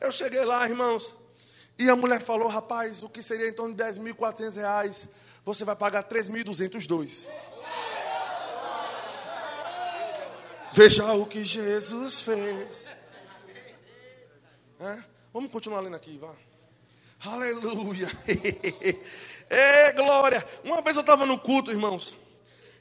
Eu 0.00 0.12
cheguei 0.12 0.44
lá, 0.44 0.66
irmãos. 0.66 1.14
E 1.78 1.90
a 1.90 1.96
mulher 1.96 2.22
falou, 2.22 2.48
rapaz, 2.48 3.02
o 3.02 3.08
que 3.08 3.22
seria 3.22 3.48
em 3.48 3.52
torno 3.52 3.74
de 3.74 3.82
10.400 3.82 4.56
reais? 4.56 5.08
Você 5.44 5.64
vai 5.64 5.76
pagar 5.76 6.08
3.200 6.08 6.76
os 6.76 6.86
dois. 6.86 7.28
Veja 10.72 11.12
o 11.12 11.26
que 11.26 11.44
Jesus 11.44 12.22
fez. 12.22 12.92
É? 14.80 15.02
Vamos 15.32 15.50
continuar 15.50 15.80
lendo 15.80 15.96
aqui, 15.96 16.18
vá. 16.18 16.34
Aleluia. 17.24 18.08
é, 19.48 19.92
glória. 19.92 20.46
Uma 20.64 20.82
vez 20.82 20.96
eu 20.96 21.00
estava 21.00 21.24
no 21.24 21.38
culto, 21.38 21.70
irmãos. 21.70 22.14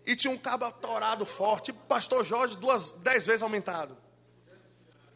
E 0.05 0.15
tinha 0.15 0.31
um 0.31 0.37
cabo 0.37 0.65
atorado 0.65 1.25
forte, 1.25 1.73
pastor 1.73 2.23
Jorge, 2.25 2.57
duas, 2.57 2.91
dez 2.93 3.25
vezes 3.25 3.41
aumentado. 3.41 3.97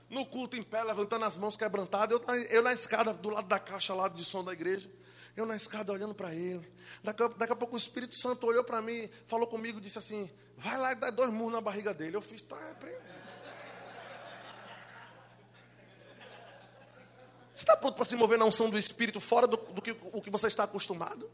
No 0.09 0.25
culto 0.25 0.57
em 0.57 0.63
pé, 0.63 0.83
levantando 0.83 1.25
as 1.25 1.37
mãos 1.37 1.55
quebrantadas. 1.55 2.19
Eu, 2.19 2.35
eu 2.49 2.63
na 2.63 2.73
escada, 2.73 3.13
do 3.13 3.29
lado 3.29 3.47
da 3.47 3.59
caixa 3.59 3.93
lá 3.93 4.07
de 4.07 4.25
som 4.25 4.43
da 4.43 4.53
igreja. 4.53 4.89
Eu 5.37 5.45
na 5.45 5.55
escada 5.55 5.93
olhando 5.93 6.15
para 6.15 6.33
ele. 6.33 6.69
Daqui, 7.03 7.27
daqui, 7.37 7.53
a 7.53 7.55
pouco 7.55 7.75
o 7.75 7.77
Espírito 7.77 8.17
Santo 8.17 8.47
olhou 8.47 8.63
para 8.63 8.81
mim, 8.81 9.09
falou 9.27 9.47
comigo, 9.47 9.79
disse 9.79 9.99
assim: 9.99 10.29
Vai 10.57 10.77
lá 10.77 10.91
e 10.91 10.95
dá 10.95 11.11
dois 11.11 11.29
murros 11.29 11.53
na 11.53 11.61
barriga 11.61 11.93
dele. 11.93 12.15
Eu 12.15 12.21
fiz, 12.21 12.41
tá, 12.41 12.57
é 12.69 12.73
preso. 12.73 12.99
Você 17.53 17.63
está 17.63 17.75
pronto 17.75 17.95
para 17.95 18.05
se 18.05 18.15
mover 18.15 18.37
na 18.37 18.45
unção 18.45 18.69
do 18.69 18.79
Espírito 18.79 19.19
fora 19.19 19.45
do, 19.45 19.57
do 19.57 19.81
que, 19.81 19.91
o 19.91 20.21
que 20.21 20.29
você 20.29 20.47
está 20.47 20.63
acostumado? 20.63 21.29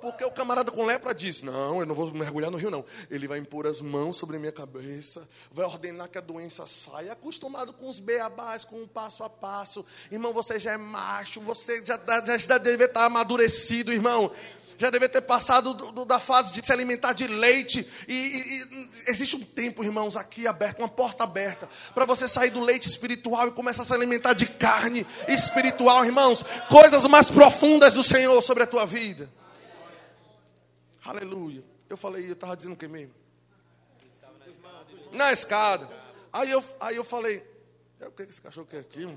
Porque 0.00 0.24
o 0.24 0.30
camarada 0.30 0.70
com 0.70 0.84
lepra 0.84 1.12
diz: 1.12 1.42
Não, 1.42 1.80
eu 1.80 1.86
não 1.86 1.94
vou 1.94 2.12
mergulhar 2.12 2.50
no 2.50 2.56
rio, 2.56 2.70
não. 2.70 2.84
Ele 3.10 3.26
vai 3.26 3.38
impor 3.38 3.66
as 3.66 3.80
mãos 3.80 4.16
sobre 4.16 4.36
a 4.36 4.38
minha 4.38 4.52
cabeça, 4.52 5.28
vai 5.50 5.66
ordenar 5.66 6.08
que 6.08 6.18
a 6.18 6.20
doença 6.20 6.66
saia. 6.66 7.12
Acostumado 7.12 7.72
com 7.72 7.88
os 7.88 7.98
beabás, 7.98 8.64
com 8.64 8.82
o 8.82 8.86
passo 8.86 9.24
a 9.24 9.30
passo. 9.30 9.84
Irmão, 10.10 10.32
você 10.32 10.58
já 10.58 10.72
é 10.72 10.76
macho, 10.76 11.40
você 11.40 11.84
já, 11.84 11.98
já, 12.24 12.38
já 12.38 12.58
deve 12.58 12.84
estar 12.84 13.04
amadurecido, 13.04 13.92
irmão. 13.92 14.30
Já 14.80 14.90
deve 14.90 15.08
ter 15.08 15.22
passado 15.22 15.74
do, 15.74 15.90
do, 15.90 16.04
da 16.04 16.20
fase 16.20 16.52
de 16.52 16.64
se 16.64 16.72
alimentar 16.72 17.12
de 17.12 17.26
leite. 17.26 17.84
E, 18.06 18.14
e, 18.14 18.88
existe 19.08 19.34
um 19.34 19.40
tempo, 19.40 19.82
irmãos, 19.82 20.16
aqui 20.16 20.46
aberto, 20.46 20.78
uma 20.78 20.88
porta 20.88 21.24
aberta, 21.24 21.68
para 21.92 22.04
você 22.04 22.28
sair 22.28 22.50
do 22.50 22.60
leite 22.60 22.88
espiritual 22.88 23.48
e 23.48 23.50
começar 23.50 23.82
a 23.82 23.84
se 23.84 23.92
alimentar 23.92 24.34
de 24.34 24.46
carne 24.46 25.04
espiritual, 25.26 26.04
irmãos. 26.04 26.44
Coisas 26.70 27.04
mais 27.06 27.28
profundas 27.28 27.92
do 27.92 28.04
Senhor 28.04 28.40
sobre 28.40 28.62
a 28.62 28.66
tua 28.68 28.86
vida. 28.86 29.28
Aleluia. 31.08 31.64
Eu 31.88 31.96
falei, 31.96 32.28
eu 32.28 32.34
estava 32.34 32.54
dizendo 32.54 32.74
o 32.74 32.76
que 32.76 32.86
mesmo? 32.86 33.14
Na 35.10 35.32
escada. 35.32 35.88
Aí 36.30 36.50
eu, 36.50 36.62
aí 36.78 36.96
eu 36.96 37.02
falei, 37.02 37.42
é 37.98 38.06
o 38.06 38.12
que 38.12 38.24
esse 38.24 38.42
cachorro 38.42 38.66
quer 38.66 38.80
aqui? 38.80 39.08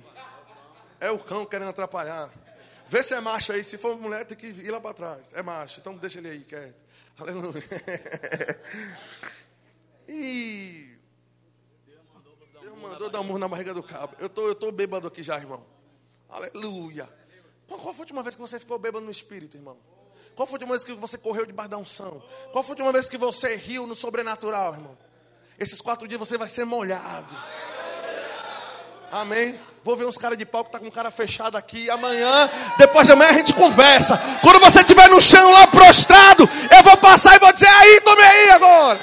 É 1.01 1.12
o 1.12 1.19
cão 1.19 1.45
querendo 1.45 1.67
atrapalhar. 1.67 2.32
Vê 2.88 3.04
se 3.04 3.13
é 3.13 3.19
macho 3.19 3.51
aí. 3.51 3.62
Se 3.62 3.77
for 3.77 3.97
mulher, 3.97 4.25
tem 4.25 4.38
que 4.38 4.47
ir 4.47 4.71
lá 4.71 4.80
para 4.80 4.93
trás. 4.93 5.32
É 5.34 5.43
macho, 5.43 5.82
então 5.82 5.97
deixa 5.97 6.19
ele 6.19 6.30
aí 6.30 6.41
quieto. 6.45 6.80
Aleluia. 7.19 7.62
E. 10.08 10.97
Deus 12.62 12.77
mandou 12.82 13.10
dar 13.10 13.21
um 13.21 13.23
murro 13.23 13.39
na 13.39 13.47
barriga 13.47 13.73
do 13.73 13.82
cabo. 13.82 14.13
Eu 14.19 14.27
tô, 14.27 14.45
eu 14.45 14.56
tô 14.56 14.69
bêbado 14.69 15.08
aqui 15.08 15.23
já, 15.23 15.38
irmão. 15.38 15.65
Aleluia. 16.27 17.08
Qual, 17.65 17.80
qual 17.80 17.93
foi 17.93 18.01
a 18.01 18.04
última 18.04 18.21
vez 18.21 18.36
que 18.36 18.41
você 18.41 18.60
ficou 18.60 18.77
bêbado 18.77 19.06
no 19.06 19.12
espírito, 19.12 19.56
irmão? 19.56 19.77
Qual 20.41 20.47
foi 20.47 20.56
a 20.56 20.58
última 20.58 20.71
vez 20.71 20.84
que 20.84 20.93
você 20.93 21.19
correu 21.19 21.45
debaixo 21.45 21.69
da 21.69 21.77
unção? 21.77 22.19
Qual 22.51 22.63
foi 22.63 22.71
a 22.71 22.73
última 22.73 22.91
vez 22.91 23.08
que 23.08 23.15
você 23.15 23.56
riu 23.56 23.86
no 23.86 23.93
sobrenatural, 23.93 24.73
irmão? 24.73 24.97
Esses 25.60 25.80
quatro 25.80 26.08
dias 26.08 26.19
você 26.19 26.36
vai 26.36 26.49
ser 26.49 26.65
molhado. 26.65 27.38
Amém? 29.12 29.60
Vou 29.84 29.95
ver 29.95 30.08
uns 30.08 30.17
caras 30.17 30.39
de 30.39 30.43
pau 30.43 30.65
que 30.65 30.71
tá 30.71 30.80
com 30.80 30.89
cara 30.89 31.12
fechado 31.12 31.60
aqui. 31.60 31.91
Amanhã, 31.91 32.49
depois 32.75 33.06
de 33.06 33.13
amanhã 33.13 33.30
a 33.30 33.34
gente 33.34 33.54
conversa. 33.54 34.19
Quando 34.41 34.60
você 34.60 34.80
estiver 34.80 35.08
no 35.12 35.21
chão 35.21 35.51
lá 35.51 35.67
prostrado, 35.67 36.49
eu 36.75 36.82
vou 36.82 36.97
passar 36.97 37.36
e 37.36 37.39
vou 37.39 37.54
dizer: 37.54 37.69
aí, 37.69 38.01
tome 38.01 38.23
aí 38.23 38.49
agora. 38.49 38.99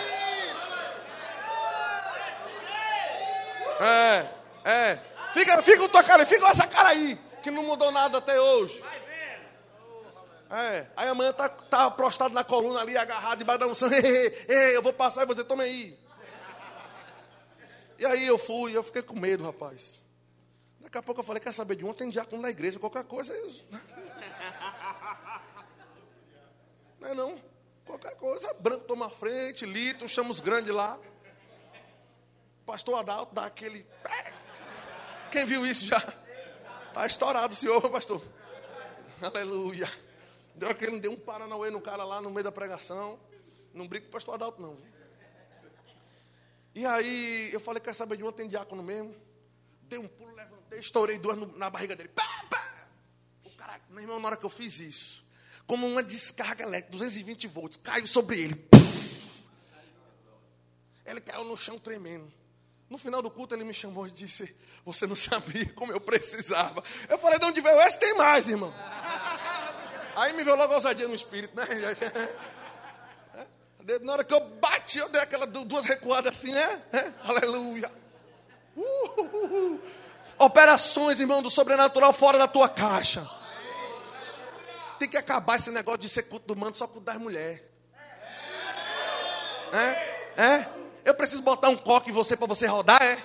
É, 3.80 4.26
é. 4.64 4.98
Fica, 5.34 5.62
fica 5.62 5.78
com 5.78 5.88
tua 5.88 6.02
cara, 6.02 6.26
fica 6.26 6.40
com 6.40 6.50
essa 6.50 6.66
cara 6.66 6.88
aí, 6.88 7.16
que 7.44 7.50
não 7.52 7.62
mudou 7.62 7.92
nada 7.92 8.18
até 8.18 8.40
hoje. 8.40 8.82
É, 10.50 10.86
aí 10.96 11.08
amanhã 11.08 11.32
tá, 11.32 11.48
tá 11.48 11.90
prostrado 11.90 12.32
na 12.32 12.42
coluna 12.42 12.80
ali, 12.80 12.96
agarrado 12.96 13.38
debaixo 13.38 13.60
da 13.60 13.66
unção. 13.66 13.90
Ei, 13.92 14.76
eu 14.76 14.82
vou 14.82 14.92
passar 14.92 15.22
e 15.22 15.26
você 15.26 15.44
toma 15.44 15.62
aí. 15.62 15.98
E 17.98 18.06
aí 18.06 18.26
eu 18.26 18.38
fui, 18.38 18.76
eu 18.76 18.82
fiquei 18.82 19.02
com 19.02 19.18
medo, 19.18 19.44
rapaz. 19.44 20.00
Daqui 20.80 20.96
a 20.96 21.02
pouco 21.02 21.20
eu 21.20 21.24
falei, 21.24 21.42
quer 21.42 21.52
saber 21.52 21.76
de 21.76 21.84
um? 21.84 21.92
Tem 21.92 22.08
diácono 22.08 22.40
na 22.40 22.48
igreja, 22.48 22.78
qualquer 22.78 23.04
coisa. 23.04 23.32
Eu... 23.32 23.50
Não 27.00 27.08
é 27.08 27.14
não. 27.14 27.40
Qualquer 27.84 28.16
coisa, 28.16 28.52
branco 28.54 28.84
toma 28.84 29.08
frente, 29.08 29.64
litro, 29.64 30.08
chama 30.08 30.30
os 30.30 30.40
grandes 30.40 30.74
lá. 30.74 30.98
Pastor 32.66 32.98
Adalto 32.98 33.34
dá 33.34 33.46
aquele. 33.46 33.86
Quem 35.30 35.44
viu 35.46 35.64
isso 35.64 35.86
já? 35.86 36.02
Está 36.88 37.06
estourado 37.06 37.52
o 37.52 37.56
senhor, 37.56 37.88
pastor. 37.88 38.22
Aleluia. 39.22 39.88
Deu 40.58 40.68
aquele, 40.68 40.98
deu 40.98 41.12
um 41.12 41.16
paranauê 41.16 41.70
no 41.70 41.80
cara 41.80 42.04
lá 42.04 42.20
no 42.20 42.30
meio 42.30 42.42
da 42.42 42.50
pregação. 42.50 43.18
Não 43.72 43.86
brinco 43.86 44.06
com 44.06 44.10
o 44.10 44.12
pastor 44.12 44.34
Adalto, 44.34 44.60
não. 44.60 44.76
E 46.74 46.84
aí 46.84 47.52
eu 47.52 47.60
falei, 47.60 47.80
quer 47.80 47.94
saber 47.94 48.16
de 48.16 48.24
uma? 48.24 48.32
Tem 48.32 48.48
diácono 48.48 48.82
mesmo. 48.82 49.14
Dei 49.82 49.98
um 49.98 50.08
pulo, 50.08 50.34
levantei, 50.34 50.80
estourei 50.80 51.18
duas 51.18 51.36
no, 51.36 51.46
na 51.56 51.70
barriga 51.70 51.94
dele. 51.94 52.08
Pá, 52.08 52.44
pá. 52.50 52.86
O 53.44 53.50
cara, 53.50 53.80
meu 53.88 54.02
irmão, 54.02 54.18
na 54.18 54.28
hora 54.28 54.36
que 54.36 54.44
eu 54.44 54.50
fiz 54.50 54.80
isso, 54.80 55.24
como 55.66 55.86
uma 55.86 56.02
descarga 56.02 56.64
elétrica, 56.64 56.90
220 56.90 57.46
volts, 57.46 57.76
caiu 57.76 58.06
sobre 58.06 58.40
ele. 58.40 58.68
Ele 61.06 61.20
caiu 61.20 61.44
no 61.44 61.56
chão 61.56 61.78
tremendo. 61.78 62.30
No 62.90 62.98
final 62.98 63.20
do 63.20 63.30
culto 63.30 63.54
ele 63.54 63.64
me 63.64 63.74
chamou 63.74 64.06
e 64.06 64.10
disse: 64.10 64.54
Você 64.84 65.06
não 65.06 65.16
sabia 65.16 65.72
como 65.74 65.92
eu 65.92 66.00
precisava. 66.00 66.82
Eu 67.08 67.18
falei: 67.18 67.38
De 67.38 67.46
onde 67.46 67.60
veio 67.60 67.80
esse? 67.82 67.98
Tem 67.98 68.14
mais, 68.14 68.48
irmão. 68.48 68.74
Aí 70.18 70.32
me 70.32 70.42
veio 70.42 70.56
logo 70.56 70.72
a 70.72 70.76
ousadia 70.76 71.06
no 71.06 71.14
espírito, 71.14 71.54
né? 71.54 71.64
Na 74.02 74.14
hora 74.14 74.24
que 74.24 74.34
eu 74.34 74.40
bati, 74.40 74.98
eu 74.98 75.08
dei 75.08 75.20
aquelas 75.20 75.48
duas 75.48 75.84
recuadas 75.84 76.36
assim, 76.36 76.52
né? 76.52 76.82
É? 76.92 77.12
Aleluia. 77.24 77.88
Uh, 78.76 79.80
Operações, 80.36 81.20
irmão, 81.20 81.40
do 81.40 81.48
sobrenatural 81.48 82.12
fora 82.12 82.36
da 82.36 82.48
tua 82.48 82.68
caixa. 82.68 83.24
Tem 84.98 85.08
que 85.08 85.16
acabar 85.16 85.56
esse 85.56 85.70
negócio 85.70 86.00
de 86.00 86.08
ser 86.08 86.24
culto 86.24 86.52
do 86.52 86.56
manto 86.56 86.76
só 86.76 86.88
culto 86.88 87.02
das 87.02 87.16
mulheres. 87.16 87.60
É? 89.72 89.92
É? 90.36 90.68
Eu 91.04 91.14
preciso 91.14 91.42
botar 91.42 91.68
um 91.68 91.76
coque 91.76 92.10
em 92.10 92.12
você 92.12 92.36
para 92.36 92.48
você 92.48 92.66
rodar, 92.66 93.00
é? 93.00 93.22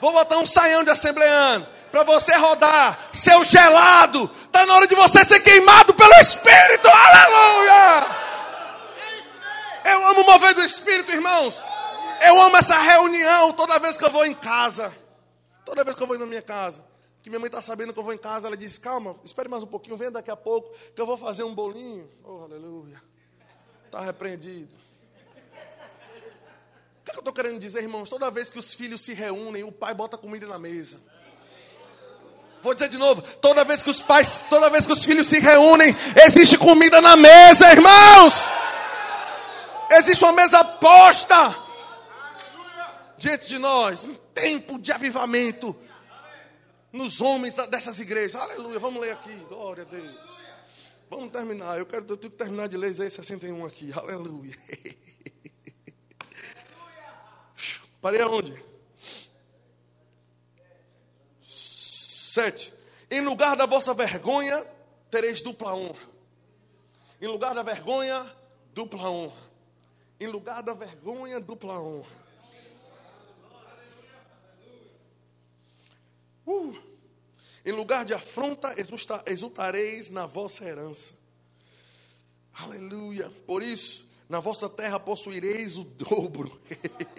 Vou 0.00 0.10
botar 0.10 0.38
um 0.38 0.46
saião 0.46 0.82
de 0.82 0.90
assembleano 0.90 1.68
para 1.92 2.02
você 2.04 2.34
rodar, 2.36 2.98
seu 3.12 3.44
gelado. 3.44 4.24
Está 4.44 4.64
na 4.64 4.74
hora 4.74 4.86
de 4.86 4.94
você 4.94 5.22
ser 5.24 5.40
queimado 5.40 5.92
pelo 5.92 6.14
Espírito. 6.14 6.88
Aleluia! 6.88 8.22
Eu 9.84 10.08
amo 10.08 10.24
mover 10.24 10.54
do 10.54 10.62
Espírito, 10.62 11.12
irmãos. 11.12 11.62
Eu 12.26 12.40
amo 12.40 12.56
essa 12.56 12.78
reunião 12.78 13.52
toda 13.52 13.78
vez 13.78 13.98
que 13.98 14.04
eu 14.04 14.10
vou 14.10 14.24
em 14.24 14.34
casa. 14.34 14.96
Toda 15.66 15.84
vez 15.84 15.94
que 15.94 16.02
eu 16.02 16.06
vou 16.06 16.18
na 16.18 16.24
minha 16.24 16.40
casa. 16.40 16.82
Que 17.22 17.28
minha 17.28 17.38
mãe 17.38 17.46
está 17.46 17.60
sabendo 17.60 17.92
que 17.92 17.98
eu 17.98 18.02
vou 18.02 18.12
em 18.12 18.18
casa, 18.18 18.48
ela 18.48 18.56
diz: 18.56 18.78
Calma, 18.78 19.14
espere 19.22 19.48
mais 19.48 19.62
um 19.62 19.66
pouquinho, 19.66 19.96
venha 19.96 20.10
daqui 20.10 20.30
a 20.30 20.36
pouco, 20.36 20.74
que 20.94 21.00
eu 21.00 21.06
vou 21.06 21.16
fazer 21.16 21.44
um 21.44 21.54
bolinho. 21.54 22.10
Oh, 22.24 22.42
aleluia. 22.44 23.00
Está 23.86 24.00
repreendido. 24.00 24.74
O 27.00 27.04
que, 27.04 27.10
é 27.10 27.12
que 27.12 27.18
eu 27.18 27.20
estou 27.20 27.32
querendo 27.32 27.58
dizer, 27.58 27.82
irmãos? 27.82 28.08
Toda 28.08 28.30
vez 28.30 28.48
que 28.50 28.58
os 28.58 28.74
filhos 28.74 29.02
se 29.02 29.12
reúnem, 29.12 29.62
o 29.62 29.70
pai 29.70 29.92
bota 29.92 30.16
comida 30.16 30.46
na 30.46 30.58
mesa. 30.58 31.00
Vou 32.62 32.72
dizer 32.74 32.88
de 32.88 32.98
novo, 32.98 33.20
toda 33.40 33.64
vez 33.64 33.82
que 33.82 33.90
os 33.90 34.00
pais, 34.00 34.44
toda 34.48 34.70
vez 34.70 34.86
que 34.86 34.92
os 34.92 35.04
filhos 35.04 35.26
se 35.26 35.40
reúnem, 35.40 35.94
existe 36.24 36.56
comida 36.56 37.00
na 37.00 37.16
mesa, 37.16 37.72
irmãos. 37.72 38.48
Existe 39.90 40.24
uma 40.24 40.32
mesa 40.32 40.64
posta 40.64 41.56
diante 43.18 43.48
de 43.48 43.58
nós, 43.58 44.04
um 44.04 44.14
tempo 44.32 44.78
de 44.78 44.92
avivamento 44.92 45.76
nos 46.92 47.20
homens 47.20 47.54
dessas 47.68 47.98
igrejas. 47.98 48.40
Aleluia. 48.40 48.78
Vamos 48.78 49.02
ler 49.02 49.12
aqui. 49.12 49.34
Glória 49.48 49.82
a 49.82 49.86
Deus. 49.86 50.14
Vamos 51.10 51.30
terminar. 51.30 51.78
Eu 51.78 51.86
quero, 51.86 52.06
eu 52.08 52.16
tenho 52.16 52.30
que 52.30 52.38
terminar 52.38 52.68
de 52.68 52.76
ler 52.76 52.90
Isaías 52.90 53.14
61 53.14 53.66
aqui. 53.66 53.92
Aleluia. 53.92 54.56
Parei 58.00 58.20
aonde? 58.20 58.71
Sete. 62.32 62.72
Em 63.10 63.20
lugar 63.20 63.54
da 63.54 63.66
vossa 63.66 63.92
vergonha, 63.92 64.64
tereis 65.10 65.42
dupla 65.42 65.74
honra. 65.74 66.00
Em 67.20 67.26
lugar 67.26 67.54
da 67.54 67.62
vergonha, 67.62 68.24
dupla 68.72 69.10
honra. 69.10 69.36
Em 70.18 70.26
lugar 70.26 70.62
da 70.62 70.72
vergonha, 70.72 71.38
dupla 71.38 71.78
honra. 71.78 72.08
Uh. 76.46 76.74
Em 77.66 77.72
lugar 77.72 78.02
de 78.06 78.14
afronta, 78.14 78.74
exultareis 79.26 80.08
na 80.08 80.24
vossa 80.24 80.64
herança. 80.64 81.12
Aleluia. 82.54 83.30
Por 83.46 83.62
isso, 83.62 84.08
na 84.26 84.40
vossa 84.40 84.70
terra 84.70 84.98
possuireis 84.98 85.76
o 85.76 85.84
dobro. 85.84 86.58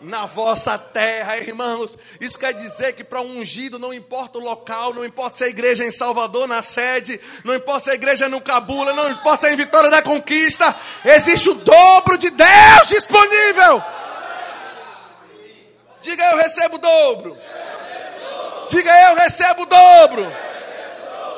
na 0.00 0.26
vossa 0.26 0.78
terra, 0.78 1.36
irmãos. 1.38 1.96
Isso 2.20 2.38
quer 2.38 2.52
dizer 2.52 2.92
que 2.92 3.02
para 3.02 3.20
um 3.20 3.38
ungido 3.38 3.78
não 3.78 3.92
importa 3.92 4.38
o 4.38 4.42
local, 4.42 4.94
não 4.94 5.04
importa 5.04 5.38
se 5.38 5.44
é 5.44 5.48
igreja 5.48 5.84
em 5.84 5.92
Salvador, 5.92 6.46
na 6.46 6.62
sede, 6.62 7.20
não 7.44 7.54
importa 7.54 7.84
se 7.84 7.90
é 7.90 7.94
igreja 7.94 8.28
no 8.28 8.40
Cabula, 8.40 8.92
não 8.92 9.10
importa 9.10 9.42
se 9.42 9.46
é 9.48 9.54
em 9.54 9.56
Vitória 9.56 9.90
da 9.90 10.02
Conquista, 10.02 10.74
existe 11.04 11.48
o 11.50 11.54
dobro 11.54 12.16
de 12.16 12.30
Deus 12.30 12.86
disponível. 12.86 13.82
Diga 16.00 16.24
eu 16.30 16.38
recebo 16.38 16.76
o 16.76 16.78
dobro. 16.78 17.36
Diga 18.68 18.90
eu 19.08 19.16
recebo 19.16 19.62
o 19.62 19.66
dobro. 19.66 20.32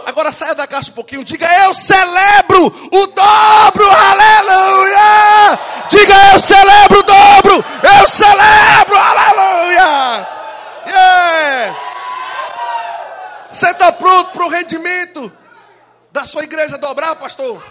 Agora 0.06 0.32
saia 0.32 0.54
da 0.54 0.66
caixa 0.66 0.90
um 0.90 0.94
pouquinho. 0.94 1.24
Diga 1.24 1.46
eu 1.64 1.72
celebro 1.72 2.66
o 2.66 3.06
dobro. 3.06 3.90
Aleluia! 3.90 5.58
Diga 5.88 6.14
eu 6.32 6.38
celebro 6.38 6.99
dobro. 7.20 7.64
Eu 7.82 8.08
celebro. 8.08 8.96
Aleluia. 8.96 10.26
Yeah. 10.86 11.76
Você 13.52 13.70
está 13.70 13.92
pronto 13.92 14.32
para 14.32 14.46
o 14.46 14.48
rendimento 14.48 15.32
da 16.10 16.24
sua 16.24 16.44
igreja 16.44 16.78
dobrar, 16.78 17.16
pastor? 17.16 17.62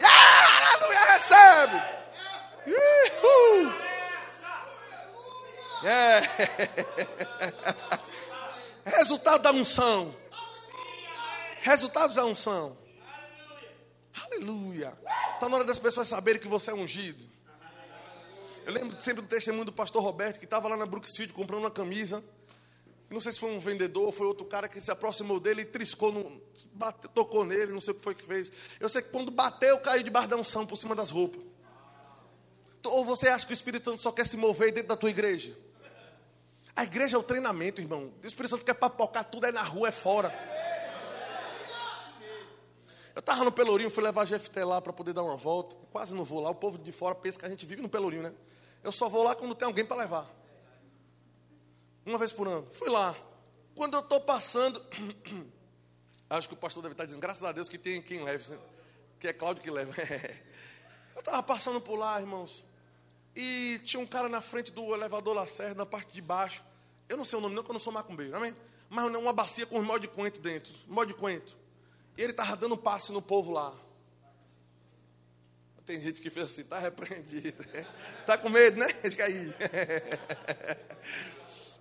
Yeah. 0.00 0.74
Aleluia. 0.74 1.00
Recebe. 1.12 1.82
Yeah. 5.82 6.28
Resultado 8.98 9.42
da 9.42 9.50
unção. 9.50 10.14
Resultados 11.60 12.16
da 12.16 12.24
unção. 12.24 12.76
Aleluia. 14.24 14.96
Está 15.34 15.48
na 15.48 15.56
hora 15.56 15.64
das 15.64 15.78
pessoas 15.78 16.08
saberem 16.08 16.40
que 16.40 16.48
você 16.48 16.70
é 16.70 16.74
ungido. 16.74 17.31
Eu 18.64 18.72
lembro 18.72 19.00
sempre 19.00 19.22
do 19.22 19.28
testemunho 19.28 19.64
do 19.64 19.72
pastor 19.72 20.02
Roberto, 20.02 20.38
que 20.38 20.44
estava 20.44 20.68
lá 20.68 20.76
na 20.76 20.86
Brooksfield 20.86 21.32
comprando 21.32 21.60
uma 21.60 21.70
camisa. 21.70 22.22
Não 23.10 23.20
sei 23.20 23.32
se 23.32 23.40
foi 23.40 23.50
um 23.50 23.58
vendedor 23.58 24.06
ou 24.06 24.12
foi 24.12 24.26
outro 24.26 24.46
cara 24.46 24.68
que 24.68 24.80
se 24.80 24.90
aproximou 24.90 25.38
dele 25.38 25.62
e 25.62 25.64
triscou, 25.64 26.10
no, 26.10 26.40
tocou 27.14 27.44
nele, 27.44 27.72
não 27.72 27.80
sei 27.80 27.92
o 27.92 27.96
que 27.96 28.02
foi 28.02 28.14
que 28.14 28.24
fez. 28.24 28.50
Eu 28.80 28.88
sei 28.88 29.02
que 29.02 29.10
quando 29.10 29.30
bateu, 29.30 29.78
caiu 29.78 30.02
debaixo 30.02 30.28
da 30.28 30.36
unção 30.36 30.64
por 30.64 30.76
cima 30.76 30.94
das 30.94 31.10
roupas. 31.10 31.42
Ou 32.84 33.04
você 33.04 33.28
acha 33.28 33.46
que 33.46 33.52
o 33.52 33.54
Espírito 33.54 33.90
Santo 33.90 34.00
só 34.00 34.10
quer 34.10 34.26
se 34.26 34.36
mover 34.36 34.72
dentro 34.72 34.88
da 34.88 34.96
tua 34.96 35.10
igreja? 35.10 35.56
A 36.74 36.84
igreja 36.84 37.16
é 37.16 37.20
o 37.20 37.22
treinamento, 37.22 37.80
irmão. 37.80 38.12
O 38.22 38.26
Espírito 38.26 38.50
Santo 38.50 38.64
quer 38.64 38.74
papocar 38.74 39.24
tudo 39.24 39.46
é 39.46 39.52
na 39.52 39.62
rua, 39.62 39.88
é 39.88 39.92
fora. 39.92 40.32
Eu 43.14 43.20
estava 43.20 43.44
no 43.44 43.52
Pelourinho, 43.52 43.90
fui 43.90 44.02
levar 44.02 44.22
a 44.22 44.24
GFT 44.24 44.64
lá 44.64 44.80
para 44.80 44.92
poder 44.92 45.12
dar 45.12 45.22
uma 45.22 45.36
volta. 45.36 45.76
Quase 45.90 46.14
não 46.14 46.24
vou 46.24 46.40
lá, 46.40 46.48
o 46.48 46.54
povo 46.54 46.78
de 46.78 46.92
fora 46.92 47.14
pensa 47.14 47.38
que 47.38 47.44
a 47.44 47.48
gente 47.48 47.66
vive 47.66 47.82
no 47.82 47.88
Pelourinho, 47.90 48.22
né? 48.22 48.32
Eu 48.82 48.92
só 48.92 49.08
vou 49.08 49.22
lá 49.22 49.34
quando 49.34 49.54
tem 49.54 49.66
alguém 49.66 49.84
para 49.84 49.96
levar. 49.96 50.28
Uma 52.04 52.18
vez 52.18 52.32
por 52.32 52.48
ano. 52.48 52.66
Fui 52.72 52.88
lá. 52.88 53.14
Quando 53.74 53.94
eu 53.94 54.00
estou 54.00 54.20
passando, 54.20 54.82
acho 56.28 56.48
que 56.48 56.54
o 56.54 56.56
pastor 56.56 56.82
deve 56.82 56.94
estar 56.94 57.04
dizendo, 57.04 57.20
graças 57.20 57.44
a 57.44 57.52
Deus 57.52 57.68
que 57.68 57.78
tem 57.78 58.02
quem 58.02 58.22
leve, 58.22 58.58
que 59.20 59.28
é 59.28 59.32
Cláudio 59.32 59.62
que 59.62 59.70
leva. 59.70 59.92
eu 61.14 61.20
estava 61.20 61.42
passando 61.42 61.80
por 61.80 61.96
lá, 61.96 62.20
irmãos, 62.20 62.64
e 63.34 63.80
tinha 63.84 64.00
um 64.00 64.06
cara 64.06 64.28
na 64.28 64.40
frente 64.40 64.72
do 64.72 64.94
elevador 64.94 65.34
Lacerda, 65.34 65.74
na 65.74 65.86
parte 65.86 66.12
de 66.12 66.20
baixo. 66.20 66.64
Eu 67.08 67.16
não 67.16 67.24
sei 67.24 67.38
o 67.38 67.42
nome, 67.42 67.54
não, 67.54 67.62
que 67.62 67.70
eu 67.70 67.74
não 67.74 67.80
sou 67.80 67.92
macumbeiro, 67.92 68.36
amém? 68.36 68.54
Mas 68.90 69.06
uma 69.06 69.32
bacia 69.32 69.64
com 69.64 69.78
um 69.78 69.82
molde 69.82 70.06
de 70.06 70.12
coentro 70.12 70.40
dentro, 70.40 70.72
molde 70.86 71.14
de 71.14 71.18
coentro. 71.18 71.56
E 72.16 72.22
ele 72.22 72.32
estava 72.32 72.56
dando 72.56 72.76
passe 72.76 73.10
no 73.10 73.22
povo 73.22 73.52
lá. 73.52 73.74
Tem 75.84 76.00
gente 76.00 76.20
que 76.20 76.30
fez 76.30 76.46
assim, 76.46 76.62
está 76.62 76.78
repreendido. 76.78 77.64
Está 78.20 78.38
com 78.38 78.48
medo, 78.48 78.78
né? 78.78 78.86
De 78.86 79.16
cair. 79.16 79.54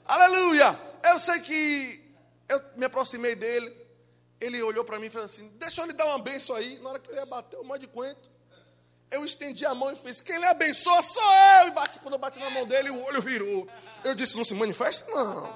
Aleluia! 0.06 0.78
Eu 1.04 1.20
sei 1.20 1.40
que 1.40 2.04
eu 2.50 2.62
me 2.76 2.86
aproximei 2.86 3.36
dele. 3.36 3.80
Ele 4.40 4.62
olhou 4.64 4.84
para 4.84 5.00
mim 5.00 5.06
e 5.06 5.10
fez 5.10 5.24
assim: 5.24 5.48
Deixa 5.56 5.82
eu 5.82 5.86
lhe 5.86 5.94
dar 5.94 6.08
uma 6.08 6.20
benção 6.20 6.56
aí. 6.56 6.80
Na 6.80 6.90
hora 6.90 7.00
que 7.00 7.10
ele 7.10 7.20
ia 7.20 7.26
bater 7.26 7.60
o 7.60 7.64
monte 7.64 7.82
de 7.82 7.88
coentro, 7.88 8.30
eu 9.12 9.24
estendi 9.24 9.66
a 9.66 9.76
mão 9.76 9.92
e 9.92 9.96
fiz: 9.96 10.20
Quem 10.20 10.40
lhe 10.40 10.46
abençoa 10.46 11.02
sou 11.04 11.34
eu. 11.62 11.68
E 11.68 11.72
bati, 11.72 12.00
quando 12.00 12.16
eu 12.16 12.20
bati 12.20 12.40
na 12.40 12.50
mão 12.50 12.66
dele, 12.66 12.90
o 12.90 13.04
olho 13.06 13.22
virou. 13.22 13.68
Eu 14.04 14.16
disse: 14.16 14.36
Não 14.36 14.44
se 14.44 14.56
manifesta? 14.56 15.10
Não. 15.12 15.54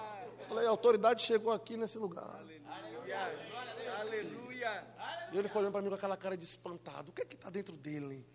Falei: 0.47 0.67
A 0.67 0.69
autoridade 0.69 1.23
chegou 1.23 1.51
aqui 1.51 1.75
nesse 1.75 1.97
lugar. 1.97 2.41
Aleluia. 3.99 4.87
E 5.31 5.37
ele 5.37 5.47
ficou 5.47 5.61
olhando 5.61 5.73
para 5.73 5.81
mim 5.81 5.89
com 5.89 5.95
aquela 5.95 6.15
cara 6.15 6.37
de 6.37 6.45
espantado. 6.45 7.09
O 7.09 7.13
que 7.13 7.23
é 7.23 7.25
que 7.25 7.35
está 7.35 7.49
dentro 7.49 7.75
dele? 7.75 8.25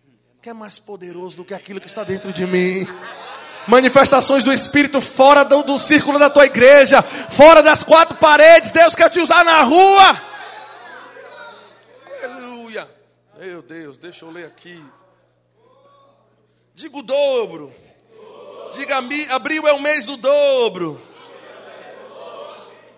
Que 0.43 0.49
é 0.49 0.55
mais 0.55 0.79
poderoso 0.79 1.37
do 1.37 1.45
que 1.45 1.53
aquilo 1.53 1.79
que 1.79 1.87
está 1.87 2.03
dentro 2.03 2.33
de 2.33 2.47
mim. 2.47 2.87
Manifestações 3.67 4.43
do 4.43 4.51
Espírito 4.51 4.99
fora 5.01 5.45
do, 5.45 5.63
do 5.63 5.79
círculo 5.79 6.19
da 6.19 6.31
tua 6.31 6.47
igreja, 6.47 7.03
fora 7.03 7.63
das 7.63 7.85
quatro 7.85 8.17
paredes. 8.17 8.73
Deus 8.73 8.95
quer 8.95 9.11
te 9.11 9.21
usar 9.21 9.45
na 9.45 9.63
rua. 9.63 10.21
Aleluia. 12.25 12.89
Meu 13.39 13.61
Deus, 13.61 13.99
deixa 13.99 14.25
eu 14.25 14.31
ler 14.31 14.47
aqui. 14.47 14.83
Diga 16.75 16.97
o 16.97 17.03
dobro. 17.03 17.75
Diga, 18.73 18.97
abril 19.35 19.69
é 19.69 19.75
o 19.75 19.81
mês 19.81 20.07
do 20.07 20.17
dobro. 20.17 20.99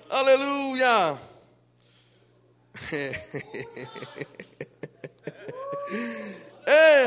Aleluia. 0.09 1.19
É, 2.93 3.21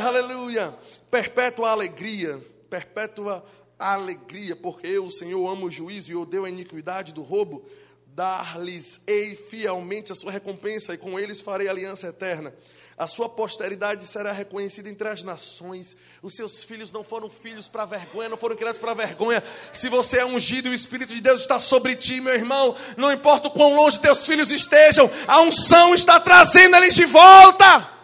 aleluia. 0.04 0.74
Perpétua 1.10 1.72
alegria, 1.72 2.44
perpétua 2.70 3.46
alegria, 3.78 4.56
porque 4.56 4.88
eu, 4.88 5.06
o 5.06 5.12
Senhor, 5.12 5.48
amo 5.48 5.68
o 5.68 5.72
juízo 5.72 6.12
e 6.12 6.16
odeio 6.16 6.46
a 6.46 6.50
iniquidade 6.50 7.14
do 7.14 7.22
roubo. 7.22 7.66
Dar-lhes-ei 8.08 9.36
fielmente 9.36 10.12
a 10.12 10.16
sua 10.16 10.32
recompensa, 10.32 10.94
e 10.94 10.98
com 10.98 11.20
eles 11.20 11.42
farei 11.42 11.68
aliança 11.68 12.08
eterna 12.08 12.54
a 12.98 13.08
sua 13.08 13.28
posteridade 13.28 14.06
será 14.06 14.32
reconhecida 14.32 14.90
entre 14.90 15.10
as 15.10 15.22
nações. 15.22 15.98
Os 16.22 16.34
seus 16.34 16.64
filhos 16.64 16.94
não 16.94 17.04
foram 17.04 17.30
filhos 17.30 17.68
para 17.68 17.84
vergonha, 17.84 18.30
não 18.30 18.38
foram 18.38 18.56
criados 18.56 18.80
para 18.80 18.94
vergonha. 18.94 19.44
Se 19.74 19.90
você 19.90 20.20
é 20.20 20.26
ungido 20.26 20.70
e 20.70 20.72
o 20.72 20.74
Espírito 20.74 21.14
de 21.14 21.20
Deus 21.20 21.42
está 21.42 21.60
sobre 21.60 21.96
ti, 21.96 22.22
meu 22.22 22.34
irmão, 22.34 22.74
não 22.96 23.12
importa 23.12 23.50
o 23.50 23.52
quão 23.52 23.76
longe 23.76 24.00
teus 24.00 24.26
filhos 24.26 24.50
estejam, 24.50 25.12
a 25.28 25.42
unção 25.42 25.94
está 25.94 26.22
trazendo 26.22 26.78
eles 26.78 26.96
de 26.96 27.06
volta. 27.06 27.95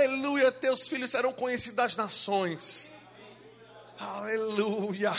Aleluia, 0.00 0.50
teus 0.50 0.88
filhos 0.88 1.10
serão 1.10 1.30
conhecidos 1.30 1.76
das 1.76 1.94
nações. 1.94 2.90
Aleluia. 3.98 5.12